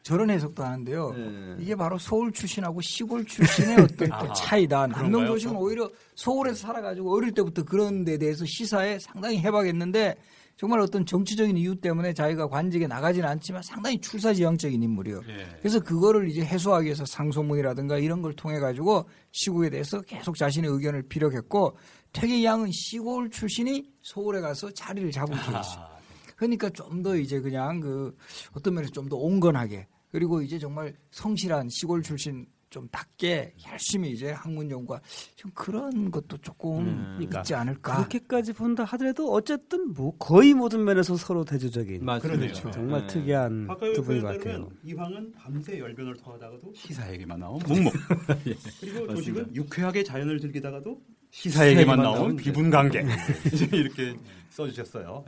[0.01, 1.13] 저런 해석도 하는데요.
[1.15, 1.55] 예.
[1.61, 4.87] 이게 바로 서울 출신하고 시골 출신의 어떤 또 아, 차이다.
[4.87, 5.03] 그런가요?
[5.11, 10.15] 남명조식은 오히려 서울에서 살아가지고 어릴 때부터 그런 데 대해서 시사에 상당히 해박했는데
[10.57, 15.21] 정말 어떤 정치적인 이유 때문에 자기가 관직에 나가지는 않지만 상당히 출사지향적인 인물이에요.
[15.27, 15.47] 예.
[15.59, 21.03] 그래서 그거를 이제 해소하기 위해서 상소문이라든가 이런 걸 통해 가지고 시국에 대해서 계속 자신의 의견을
[21.09, 21.75] 피력했고
[22.13, 25.51] 퇴계 양은 시골 출신이 서울에 가서 자리를 잡은 케이스.
[25.77, 25.89] 아,
[26.37, 28.15] 그러니까 좀 더 이제 그냥 그
[28.53, 32.45] 어떤 면에서 좀 더 온건하게 그리고 이제 정말 성실한 시골 출신
[32.75, 34.99] 좀 답게 열심히 이제 학문 연구가
[35.37, 36.83] 좀 그런 것도 조금
[37.15, 37.95] 그러니까 있지 않을까.
[37.95, 42.37] 그렇게까지 본다 하더라도 어쨌든 뭐 거의 모든 면에서 서로 대조적인 맞습니다.
[42.37, 42.71] 그러네요.
[42.73, 43.07] 정말 예.
[43.07, 44.69] 특이한 두 분인 것 같아요.
[44.83, 47.93] 이황은 밤새 열변을 토하다가도 시사 얘기만 나온 묵묵.
[48.81, 51.01] 그리고 조식은 유쾌하게 자연을 즐기다가도
[51.31, 53.05] 시사 얘기만 나온 비분 관계.
[53.53, 54.17] 이제 이렇게
[54.49, 55.23] 써주셨어요.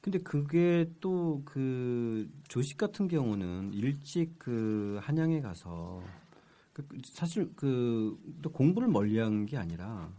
[0.00, 6.21] 근데 그게 또 그 조식 같은 경우는 일찍 그 한양에 가서 그
[7.04, 10.10] 사실 그또 공부를 멀리한 게 아니라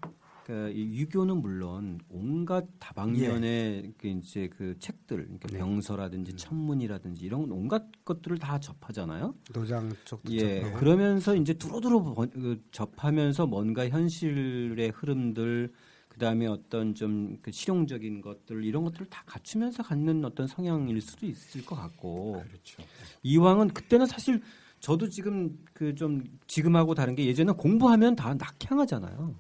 [0.46, 7.84] 그러니까 이 유교는 물론 온갖 다방면의 그 이제 그 책들 그러니까 병서라든지 천문이라든지 이런 온갖
[8.04, 9.34] 것들을 다 접하잖아요.
[9.54, 10.78] 노장 쪽도 예, 접하고.
[10.80, 15.72] 그러면서 이제 두루두루 번- 그 접하면서 뭔가 현실의 흐름들,
[16.10, 21.26] 그 다음에 어떤 좀 그 실용적인 것들 이런 것들을 다 갖추면서 갖는 어떤 성향일 수도
[21.26, 22.44] 있을 것 같고.
[22.48, 22.84] 그렇죠.
[23.24, 24.42] 이왕은 그때는 사실
[24.84, 29.34] 저도 지금 그 좀 지금하고 다른 게 예전에 공부하면 다 낙향하잖아요.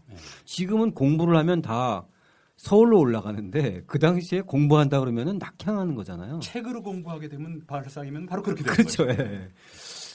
[0.46, 2.06] 지금은 공부를 하면 다
[2.56, 6.40] 서울로 올라가는데 그 당시에 공부한다 그러면은 낙향하는 거잖아요.
[6.40, 9.06] 책으로 공부하게 되면 발상이면 바로 그렇게 되는 그렇죠.
[9.06, 9.22] 거죠.
[9.22, 9.50] 예.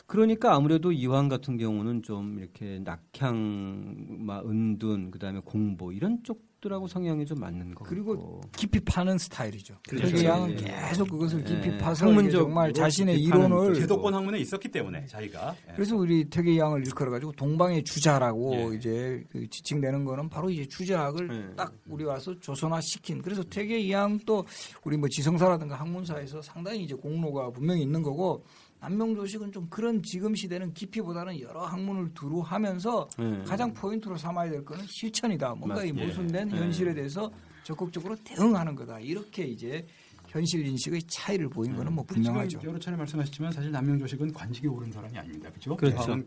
[0.08, 7.26] 그러니까 아무래도 이황 같은 경우는 좀 이렇게 낙향, 막 은둔, 그다음에 공부 이런 쪽들하고 성향이
[7.26, 8.40] 좀 맞는 거 그리고 같고.
[8.56, 9.76] 깊이 파는 스타일이죠.
[9.86, 10.06] 그렇죠.
[10.16, 10.56] 퇴계 양은 예.
[10.88, 11.76] 계속 그것을 깊이 예.
[11.76, 15.72] 파서 이게 정말 자신의 이론을 그 제도권 학문에 있었기 때문에 자기가 예.
[15.74, 18.76] 그래서 우리 퇴계 양을 일컬어 가지고 동방의 주자라고 예.
[18.76, 21.54] 이제 그 지칭되는 거는 바로 이제 주자학을 예.
[21.54, 23.20] 딱 우리 와서 조선화 시킨.
[23.20, 24.46] 그래서 퇴계 양또
[24.84, 28.42] 우리 뭐 지성사라든가 학문사에서 상당히 이제 공로가 분명히 있는 거고
[28.80, 33.42] 남명조식은 좀 그런 지금 시대는 깊이보다는 여러 학문을 두루 하면서 예.
[33.44, 35.54] 가장 포인트로 삼아야 될 거는 실천이다.
[35.54, 36.06] 뭔가 이 맞- 예.
[36.06, 37.30] 모순된 현실에 대해서
[37.64, 39.00] 적극적으로 대응하는 거다.
[39.00, 39.84] 이렇게 이제
[40.28, 42.60] 현실 인식의 차이를 보인 거는 뭐 분명하죠.
[42.62, 45.48] 여러 차례 말씀하셨지만 사실 남명조식은 관직에 오른 사람이 아닙니다.
[45.50, 45.74] 그렇죠?
[45.76, 46.22] 그렇죠.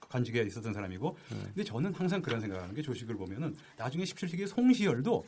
[0.00, 5.24] 관직에 있었던 사람이고 근데 저는 항상 그런 생각하는 게 조식을 보면은 나중에 17세기 송시열도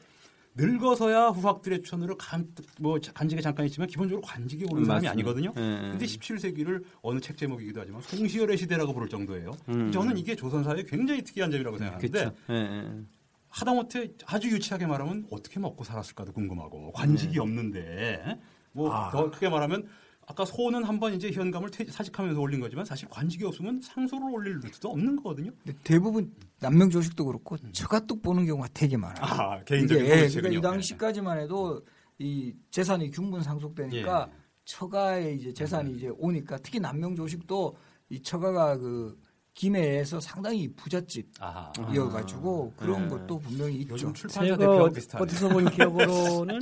[0.57, 2.49] 늙어서야 후학들의 추천으로 간,
[2.81, 5.11] 뭐 관직에 잠깐 있지만 기본적으로 관직에 오른 사람이 맞습니다.
[5.13, 5.53] 아니거든요.
[5.57, 5.91] 예.
[5.91, 9.57] 근데 17세기를 어느 책 제목이기도 하지만 송시열의 시대라고 부를 정도예요.
[9.69, 9.93] 음.
[9.93, 13.03] 저는 이게 조선사의 굉장히 특이한 점이라고 생각하는데 예.
[13.51, 17.41] 하다못해 아주 유치하게 말하면 어떻게 먹고 살았을까도 궁금하고 관직이 네.
[17.41, 18.39] 없는데
[18.73, 19.11] 뭐 아.
[19.11, 19.87] 더 크게 말하면
[20.29, 24.61] 아까 소는 한 번 이제 현감을 퇴- 사직하면서 올린 거지만 사실 관직이 없으면 상소를 올릴
[24.73, 25.53] 수도 없는 거거든요.
[25.85, 29.25] 대부분 남명 조식도 그렇고 처가뚝 보는 경우가 되게 많아요.
[29.25, 30.29] 아 개인적인 이게, 예.
[30.29, 31.81] 그러니까 이 당시까지만 해도
[32.19, 34.37] 이 재산이 균분 상속되니까 예.
[34.65, 37.77] 처가의 이제 재산이 이제 오니까 특히 남명 조식도
[38.09, 39.17] 이 처가가 그
[39.57, 42.85] 김해에서 상당히 부잣집이어가지고 아하.
[42.85, 43.09] 그런 네.
[43.09, 43.95] 것도 분명히 있죠.
[43.95, 45.23] 요즘 출판사 어- 비슷하네.
[45.25, 46.61] 어디서 본 기억으로는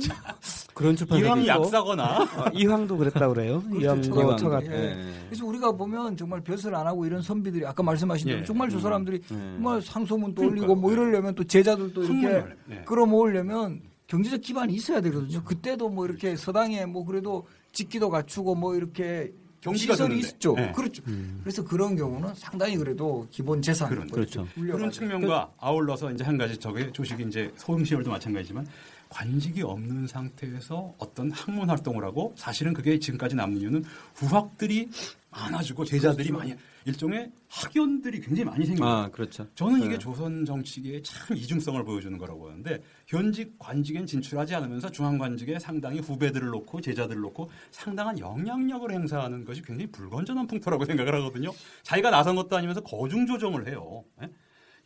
[0.73, 1.47] 그런 출판사도 이왕 있고.
[1.65, 3.61] 약사거나 어, 이황도 그랬다 그래요.
[3.77, 4.35] 이황도 이황도.
[4.37, 4.69] 처가 예.
[4.71, 5.13] 예.
[5.27, 8.45] 그래서 우리가 보면 정말 벼슬 안 하고 이런 선비들이 아까 말씀하신 대로 예.
[8.45, 9.27] 정말 저 사람들이 예.
[9.27, 10.47] 정말 그러니까요.
[10.47, 12.75] 올리고 뭐 이러려면 또 제자들도 이렇게 예.
[12.85, 15.43] 끌어모으려면 경제적 기반이 있어야 되거든요.
[15.43, 19.33] 그때도 뭐 이렇게 서당에 뭐 그래도 직기도 갖추고 뭐 이렇게
[19.73, 20.27] 시설이 드는데.
[20.27, 20.55] 있죠.
[20.59, 20.71] 예.
[20.75, 21.01] 그렇죠.
[21.41, 24.47] 그래서 그런 경우는 상당히 그래도 기본 재산 그런- 그렇죠.
[24.55, 28.67] 그런 측면과 아울러서 이제 한 가지 저게 조식이 이제 소흥시설도 마찬가지지만
[29.09, 33.83] 관직이 없는 상태에서 어떤 학문 활동을 하고 사실은 그게 지금까지 남는 이유는
[34.15, 34.89] 후학들이
[35.31, 36.53] 많아지고 제자들이 많이
[36.85, 38.93] 일종의 학연들이 굉장히 많이 거예요.
[38.93, 39.47] 아, 그렇죠.
[39.55, 39.97] 저는 이게 네.
[39.97, 46.47] 조선 정치계의 참 이중성을 보여주는 거라고 보는데 현직 관직엔 진출하지 않으면서 중앙 관직에 상당히 후배들을
[46.47, 51.51] 놓고 제자들을 놓고 상당한 영향력을 행사하는 것이 굉장히 불건전한 풍토라고 생각을 하거든요.
[51.83, 54.03] 자기가 나선 것도 아니면서 거중 조정을 해요.
[54.21, 54.29] 예?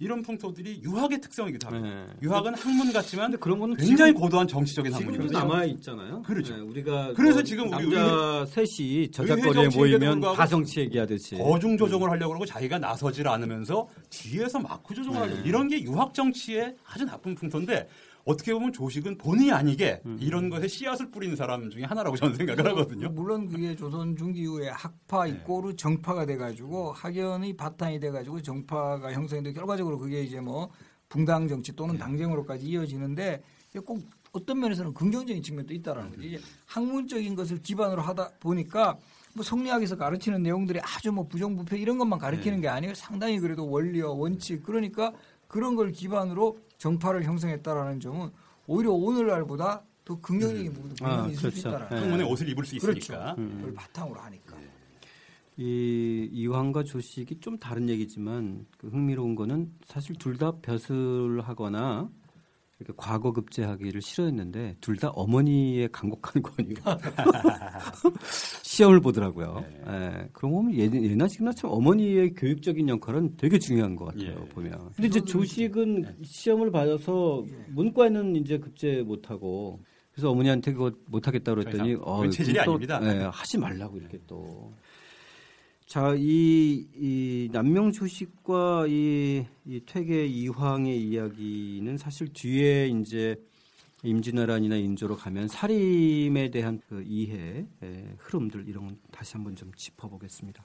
[0.02, 2.08] 이런 풍토들이 유학의 특성이기도 하고 네.
[2.22, 5.38] 유학은 학문 같지만 근데 그런 거는 굉장히 고도한 정치적인 학문이거든요.
[5.38, 6.22] 남아 있잖아요.
[6.22, 6.56] 그렇죠.
[6.56, 11.78] 네, 우리가 그래서 뭐 지금 우리 남자 셋이 의회 저작거리에 모이면 다 정치 얘기하듯이 거중
[11.78, 17.06] 조정을 하려고 그러고 자기가 나서질 않으면서 뒤에서 마크 조정을 하려고 이런 게 유학 정치의 아주
[17.06, 17.90] 나쁜 풍토인데
[18.26, 23.10] 어떻게 보면 조식은 본의 아니게 이런 것에 씨앗을 뿌리는 사람 중에 하나라고 저는 생각을 하거든요.
[23.10, 25.32] 물론 그게 조선 중기 이후에 학파 네.
[25.32, 30.70] 이꼬르 정파가 돼가지고 학연의 바탕이 돼가지고 정파가 형성돼 결과적으로 그게 이제 뭐
[31.08, 32.00] 붕당 정치 또는 네.
[32.00, 33.42] 당쟁으로까지 이어지는데
[33.86, 34.00] 꼭
[34.32, 36.28] 어떤 면에서는 긍정적인 측면도 있다라는 거지.
[36.28, 38.98] 이게 학문적인 것을 기반으로 하다 보니까
[39.34, 42.62] 뭐 성리학에서 가르치는 내용들이 아주 뭐 부정부패 이런 것만 가르치는 네.
[42.62, 42.94] 게 아니에요.
[42.94, 45.14] 상당히 그래도 원리와 원칙 그러니까
[45.48, 48.32] 그런 걸 기반으로 정파를 형성했다라는 점은
[48.66, 51.70] 오히려 오늘날보다 더 긍정적인 부분도 분명히 아, 있을 수 그렇죠.
[51.88, 52.24] 있다라는 네.
[52.24, 53.00] 옷을 입을 수 그렇죠.
[53.00, 53.36] 있으니까.
[53.36, 54.58] 그걸 바탕으로 하니까.
[55.58, 62.10] 이 이황과 조식이 좀 다른 얘기지만 그 흥미로운 거는 사실 둘 다 벼슬하거나
[62.80, 66.98] 이렇게 과거 급제하기를 싫어했는데 둘 다 어머니의 간곡한 권유가
[68.64, 69.64] 시험을 보더라고요.
[69.88, 70.30] 예.
[70.34, 74.30] 그런 거 보면 예, 예나 지금나 참 어머니의 교육적인 역할은 되게 중요한 것 같아요.
[74.42, 74.50] 예.
[74.50, 74.92] 보면.
[74.96, 79.80] 근데 이제 조식은 시험을 받아서 문과에는 이제 급제 못 하고
[80.12, 83.00] 그래서 어머니한테 그거 못 하겠다 그랬더니 더 이상 체질이 또, 아닙니다.
[83.04, 84.74] 예, 하지 말라고 이렇게 또.
[85.90, 93.36] 자, 이, 이 남명 조식과 이, 이 퇴계 이황의 이야기는 사실 뒤에 이제
[94.04, 100.64] 임진왜란이나 인조로 가면 살림에 대한 그 이해, 의 흐름들 이런 건 다시 한번 좀 짚어보겠습니다.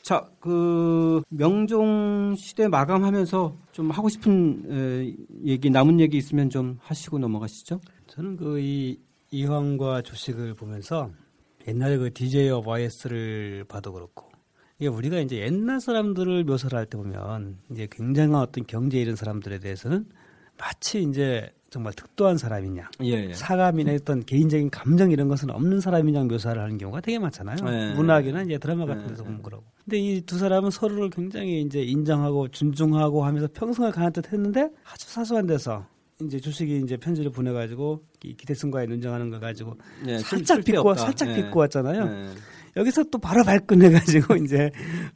[0.00, 7.18] 자, 그 명종 시대 마감하면서 좀 하고 싶은 에, 얘기 남은 얘기 있으면 좀 하시고
[7.18, 7.82] 넘어가시죠.
[8.06, 8.98] 저는 그 이
[9.30, 11.10] 이황과 조식을 보면서
[11.68, 14.33] 옛날에 그 DJ of YS를 봐도 그렇고
[14.78, 19.58] 이게 우리가 이제 옛날 사람들을 묘사를 할 때 보면 이제 굉장한 어떤 경제 이런 사람들에
[19.60, 20.06] 대해서는
[20.58, 23.32] 마치 이제 정말 특도한 사람이냐 예, 예.
[23.32, 27.56] 사감이나 어떤 개인적인 감정 이런 것은 없는 사람이냐 묘사를 하는 경우가 되게 많잖아요.
[27.64, 27.94] 네.
[27.94, 29.28] 문학이나 이제 드라마 같은 네, 데서 네.
[29.28, 29.64] 보면 그러고.
[29.84, 35.08] 근데 이 두 사람은 서로를 굉장히 이제 인정하고 존중하고 하면서 평생을 가는 듯 했는데 아주
[35.08, 35.86] 사소한 데서
[36.26, 39.74] 이제 주식이 이제 편지를 보내가지고 이 기대승과의 논쟁하는 거 가지고
[40.06, 40.94] 예, 살짝 쓸- 비꼬.
[40.94, 41.34] 살짝 예.
[41.36, 42.02] 비꼬 왔잖아요.
[42.06, 42.28] 예.
[42.76, 44.70] 여기서 또 바로 발끈해가지고 이제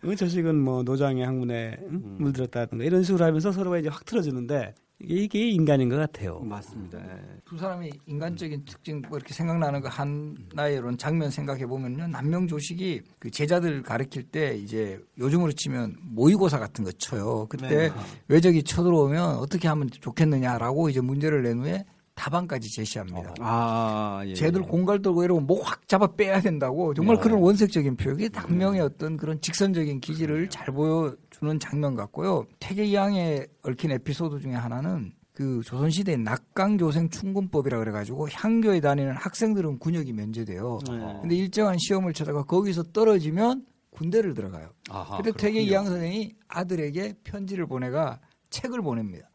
[0.05, 1.89] 어, 저식은 뭐 노장의 학문에 응?
[1.91, 2.17] 음.
[2.21, 6.41] 물들었다든가 이런 식으로 하면서 서로가 이제 확 틀어지는데 이게, 이게 인간인 것 같아요.
[6.41, 6.99] 맞습니다.
[6.99, 7.21] 예.
[7.45, 13.03] 두 사람의 인간적인 특징 뭐 이렇게 생각나는 거 하나의 이런 장면 생각해 보면요 남명 조식이
[13.19, 17.47] 그 제자들 가르칠 때 이제 요즘으로 치면 모의고사 같은 거 쳐요.
[17.49, 17.91] 그때 네.
[18.27, 21.85] 외적이 쳐들어오면 어떻게 하면 좋겠느냐라고 이제 문제를 낸 후에
[22.17, 23.33] 답안까지 제시합니다.
[23.39, 24.35] 아, 예.
[24.35, 27.23] 쟤들 공갈 들고 이러고 목 확 잡아 빼야 된다고 정말 네.
[27.23, 32.47] 그런 원색적인 표현이 남명의 어떤 그런 직선적인 기질을 잘 보여 주는 장면 같고요.
[32.59, 40.13] 태계 이항에 얽힌 에피소드 중에 하나는 그 조선시대 낙강조생 충군법이라 그래가지고 향교에 다니는 학생들은 군역이
[40.13, 40.79] 면제돼요.
[40.91, 41.19] 네.
[41.21, 44.71] 근데 일정한 시험을 쳐다가 거기서 떨어지면 군대를 들어가요.
[44.91, 45.61] 아하, 그때 태계.
[45.61, 48.21] 이항 선생이 아들에게 편지를 보내가
[48.51, 49.28] 책을 보냅니다.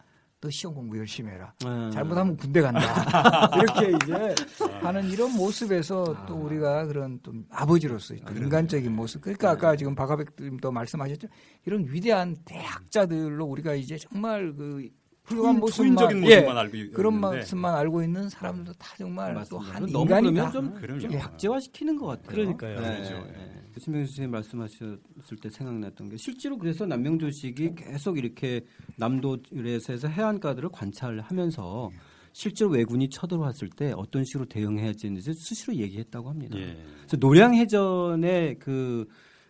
[0.44, 1.54] 너 시험 공부 열심히 해라.
[1.64, 1.90] 예.
[1.92, 2.82] 잘못하면 군대 간다.
[3.56, 4.36] 이렇게 이제
[4.82, 9.22] 하는 이런 모습에서 또 우리가 그런 좀 아버지로서 또 인간적인 모습.
[9.22, 11.30] 그러니까 아까 지금 박하백님도 말씀하셨죠.
[11.66, 14.90] 이런 위대한 대학자들로 우리가 이제 정말 그
[15.26, 17.38] 훌륭한 초인- 모습만 초인적인 예, 모습만 알고 그런 있는데.
[17.38, 19.76] 모습만 알고 있는 사람들도 다 정말 또 맞습니다.
[19.76, 20.32] 한 너무 인간이다.
[20.32, 21.00] 그러면 좀, 그럼요.
[21.00, 21.18] 좀 예.
[21.20, 22.28] 박제화시키는 것 같아요.
[22.28, 22.80] 그러니까요.
[22.82, 22.88] 네.
[22.98, 23.26] 그렇죠.
[23.32, 23.64] 네.
[23.80, 25.00] 신명 선생님 말씀하셨을
[25.42, 28.62] 때 생각났던 게 실제로 그래서 남명조식이 계속 이렇게
[28.98, 31.90] 남도에서 해서 해안가들을 관찰하면서
[32.34, 36.58] 실제로 왜군이 쳐들어왔을 때 어떤 식으로 대응해야 되는지 스스로 얘기했다고 합니다.
[36.60, 36.78] 예.
[37.00, 39.08] 그래서 노량해전의 그,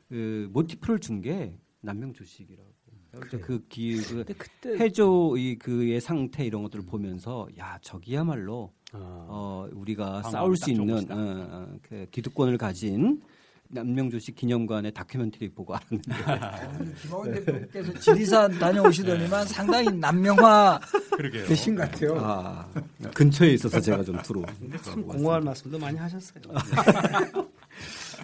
[0.09, 2.71] 그 모티프를 준 게 남명조식이라고.
[3.19, 8.71] 그래서 그 기, 그 근데 그때 해조 이 그의 상태 이런 것들을 보면서 야 저기야말로
[8.93, 11.11] 어, 우리가 싸울 딱수 있는.
[11.11, 13.21] 어, 어, 그 기득권을 가진
[13.69, 16.13] 남명조 씨 기념관의 다큐멘터리 보고 알았는데
[17.01, 20.79] 김학원 대표께서 지리산 다녀오시더니만 상당히 남명화.
[21.47, 22.17] 되신 것 같아요.
[22.19, 22.69] 아,
[23.13, 24.43] 근처에 있어서 제가 좀 들어.
[24.83, 26.43] 참 공허한 말씀도 많이 하셨어요.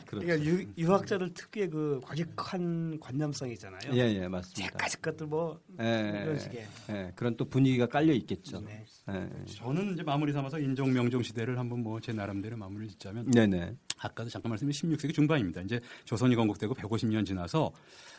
[0.09, 3.93] 그러니까 유, 유학자들 특유의 그 과격한 관념성이잖아요.
[3.93, 4.71] 예, 예, 맞습니다.
[4.71, 6.67] 제까지 것들 뭐 예, 이런 식의.
[6.89, 8.59] 예, 그런 또 분위기가 깔려 있겠죠.
[8.61, 8.83] 네.
[9.09, 9.29] 예.
[9.53, 13.75] 저는 이제 마무리 삼아서 인종 명종 시대를 한번 뭐 제 나름대로 마무리를 짓자면 네 네.
[13.99, 15.61] 아까도 잠깐 말씀드린 16세기 중반입니다.
[15.61, 17.71] 이제 조선이 건국되고 150년 지나서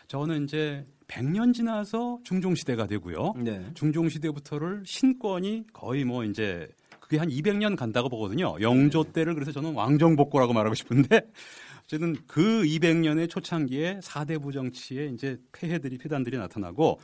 [0.06, 3.32] 저는 이제 100년 지나서 중종 시대가 되고요.
[3.38, 3.68] 네.
[3.74, 6.68] 중종 시대부터를 신권이 거의 뭐 이제
[7.00, 8.54] 그게 한 200년 간다고 보거든요.
[8.60, 11.22] 영조 때를 그래서 저는 왕정복고라고 말하고 싶은데
[11.90, 17.00] 어쨌든 그 200년의 초창기에 사대부 정치에 이제 폐해들이 폐단들이 나타나고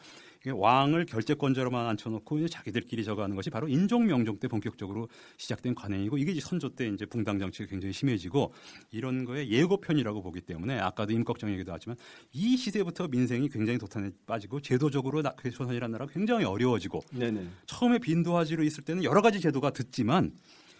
[0.48, 5.08] 왕을 결재권자로만 앉혀놓고 이제 자기들끼리 저거하는 것이 바로 인종 명종 때 본격적으로
[5.38, 8.52] 시작된 관행이고 이게 이제 선조 때 이제 붕당 정치가 굉장히 심해지고
[8.92, 11.96] 이런 거에 예고편이라고 보기 때문에 아까도 임꺽정 얘기도 하지만
[12.32, 17.44] 이 시대부터 민생이 굉장히 도탄에 빠지고 제도적으로 조선이라는 나라가 굉장히 어려워지고 네네.
[17.66, 20.30] 처음에 빈도화지로 있을 때는 여러 가지 제도가 듣지만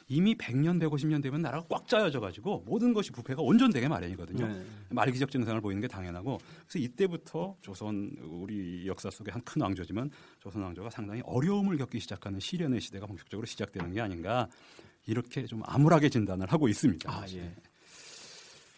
[0.09, 4.47] 이미 100년, 150년 되면 나라가 꽉 짜여져 가지고 모든 것이 부패가 온전되게 마련이거든요.
[4.47, 4.65] 네.
[4.91, 6.39] 말기적 증상을 보이는 게 당연하고
[6.69, 10.11] 그래서 이때부터 조선 우리 역사 속의 한 큰 왕조지만
[10.41, 14.49] 조선 왕조가 상당히 어려움을 겪기 시작하는 시련의 시대가 본격적으로 시작되는 게 아닌가
[15.07, 17.11] 이렇게 좀 암울하게 진단을 하고 있습니다.
[17.13, 17.53] 아, 예.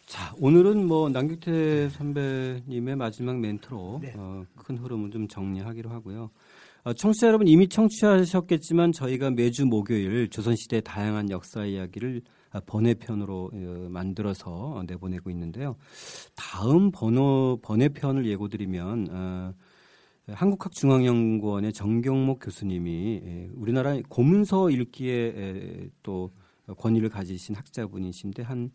[0.06, 4.12] 자, 오늘은 뭐 남규태 선배님의 마지막 멘트로 네.
[4.16, 6.30] 어, 큰 흐름을 좀 정리하기로 하고요.
[6.88, 13.88] 어, 청취자 여러분 이미 청취하셨겠지만 저희가 매주 목요일 조선시대의 다양한 역사 이야기를 아, 번외편으로 어,
[13.90, 15.76] 만들어서 내보내고 있는데요.
[16.34, 19.52] 다음 번호 번외편을 예고드리면 어,
[20.28, 26.32] 한국학중앙연구원의 정경목 교수님이 예, 우리나라 고문서 읽기에 에, 또
[26.78, 28.70] 권위를 가지신 학자분이신데 한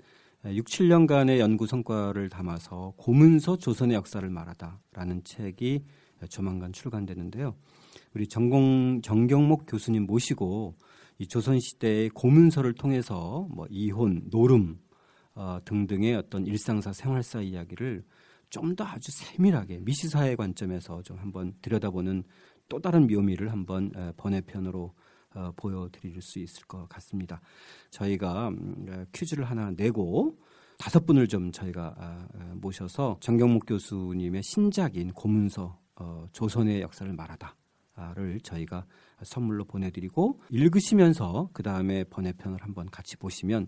[0.45, 5.83] 6, 7년간의 연구 성과를 담아서 고문서 조선의 역사를 말하다라는 책이
[6.29, 7.55] 조만간 출간되는데요.
[8.13, 10.75] 우리 정공 정경목 교수님 모시고
[11.19, 14.79] 이 조선 시대의 고문서를 통해서 뭐 이혼, 노름
[15.35, 18.03] 어, 등등의 어떤 일상사, 생활사 이야기를
[18.53, 22.23] 좀 더 아주 세밀하게 미시사의 관점에서 좀 한번 들여다보는
[22.69, 24.93] 또 다른 묘미를 한번 에, 번외편으로
[25.35, 27.41] 어, 보여드릴 수 있을 것 같습니다.
[27.89, 30.37] 저희가 음, 에, 퀴즈를 하나 내고
[30.77, 37.55] 다섯 분을 좀 저희가 아, 아, 모셔서 정경목 교수님의 신작인 고문서 어, 조선의 역사를 말하다
[38.15, 38.85] 를 저희가
[39.21, 43.67] 선물로 보내드리고 읽으시면서 그 다음에 번외편을 한번 같이 보시면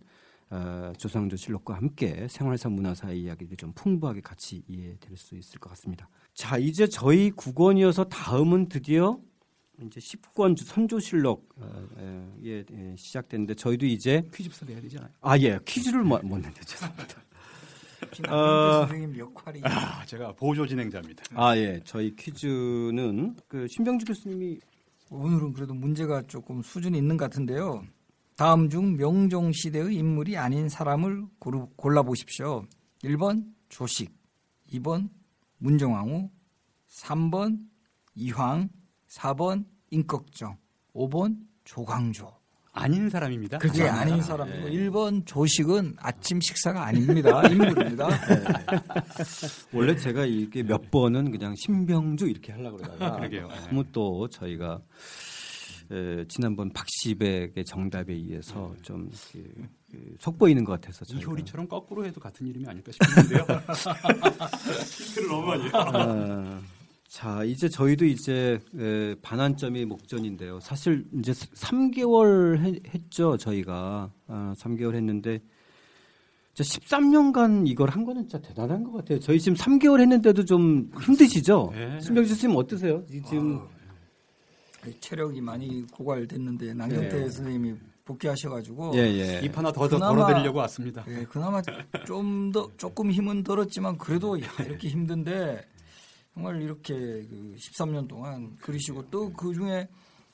[0.50, 6.10] 어, 조상조 실록과 함께 생활사 문화사 이야기들이 좀 풍부하게 같이 이해될 수 있을 것 같습니다.
[6.34, 9.20] 자 이제 저희 9권이어서 다음은 드디어
[9.84, 11.88] 이제 10권 선조실록 어,
[12.44, 15.12] 예, 예, 시작됐는데 저희도 이제 퀴즈부터 내야 되지 않아요?
[15.22, 17.22] 아 예 퀴즈를 못, 못 냈는데 죄송합니다.
[18.24, 21.24] 김학원 선생님 역할이 아, 제가 보조 진행자입니다.
[21.36, 24.60] 아 예 저희 퀴즈는 그 신병주 교수님이
[25.12, 27.84] 오늘은 그래도 문제가 조금 수준이 있는 것 같은데요.
[28.38, 32.66] 다음 중 명종 시대의 인물이 아닌 사람을 고르, 골라 보십시오.
[33.04, 34.12] 1번 조식,
[34.74, 35.10] 2번
[35.60, 36.30] 문정왕후,
[36.90, 37.60] 3번
[38.16, 38.70] 이황,
[39.10, 40.58] 4번 임꺽정,
[40.94, 42.32] 5번 조광조.
[42.76, 43.58] 아닌 사람입니다.
[43.58, 47.42] 그게 아닌 사람이고 1번 조식은 아침 식사가 아닙니다.
[47.48, 48.10] 인물입니다.
[49.74, 53.48] 원래 제가 이게 몇 번은 그냥 신병주 이렇게 하려고 그러다가 그러게요.
[53.70, 54.82] 너무 또 저희가
[55.90, 62.20] 에, 지난번 박시백의 정답에 의해서 좀 이렇게, 그, 속보이는 것 같아서 저희가 이효리처럼 거꾸로 해도
[62.20, 63.46] 같은 이름이 아닐까 싶은데요.
[65.00, 65.70] 힌트를 너무 많이.
[65.72, 66.62] 아,
[67.16, 70.60] 자, 이제 저희도 이제 에, 반환점이 목전인데요.
[70.60, 74.12] 사실 이제 3개월 했 죠, 저희가.
[74.28, 75.40] 아, 3개월 했는데
[76.54, 79.22] 진짜 13년간 이걸 한 거는 진짜 대단한 것 같아요.
[79.22, 81.70] 저희 지금 3개월 했는데도 좀 힘드시죠?
[81.74, 82.02] 네.
[82.02, 83.02] 신병주 선생님 어떠세요?
[83.10, 83.62] 이 지금
[85.00, 87.30] 체력이 많이 고갈됐는데 남경태 네.
[87.30, 89.42] 선생님이 복귀하셔가지고 예, 예.
[89.42, 91.06] 입 하나 더, 더 덜어드리려고 왔습니다.
[91.08, 91.62] 예, 그나마
[92.06, 95.66] 좀 더 조금 힘은 들었지만 그래도 야, 이렇게 힘든데
[96.36, 99.88] 정말 이렇게 그 13년 동안 그리시고 또 그 중에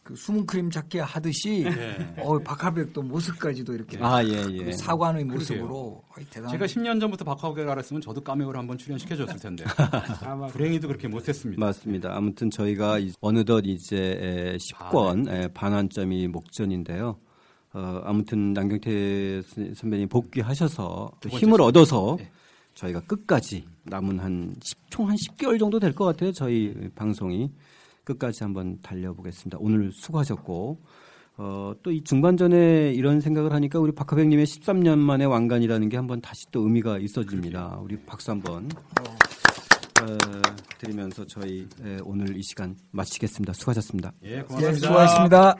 [0.03, 2.15] 그 숨은 크림 잡기 하듯이 네.
[2.17, 4.63] 어, 박하백도 모습까지도 이렇게 아, 예, 예.
[4.65, 6.01] 그 사관의 모습으로
[6.31, 6.49] 대단.
[6.49, 9.63] 제가 10년 전부터 박하우를 알았으면 저도 까메오를 한번 출연시켜 줬을 텐데
[10.53, 11.63] 불행히도 그렇게 못했습니다.
[11.63, 12.15] 맞습니다.
[12.17, 17.19] 아무튼 저희가 이- 어느덧 이제 10권 반환점이 목전인데요.
[17.73, 21.61] 어, 아무튼 남경태 선- 선배님 복귀하셔서 힘을 시간.
[21.61, 22.31] 얻어서 네.
[22.75, 26.31] 저희가 끝까지 남은 한 10, 총 한 10개월 정도 될 것 같아요.
[26.31, 27.51] 저희 방송이
[28.03, 29.57] 끝까지 한번 달려보겠습니다.
[29.61, 30.79] 오늘 수고하셨고
[31.37, 36.45] 어, 또 이 중반전에 이런 생각을 하니까 우리 박하백님의 13년 만의 왕관이라는 게 한번 다시
[36.51, 37.79] 또 의미가 있어집니다.
[37.81, 38.69] 우리 박수 한번
[40.01, 40.17] 어,
[40.79, 43.53] 드리면서 저희 에, 오늘 이 시간 마치겠습니다.
[43.53, 44.11] 수고하셨습니다.
[44.25, 44.87] 예, 예, 고맙습니다.
[44.87, 45.55] 수고하셨습니다.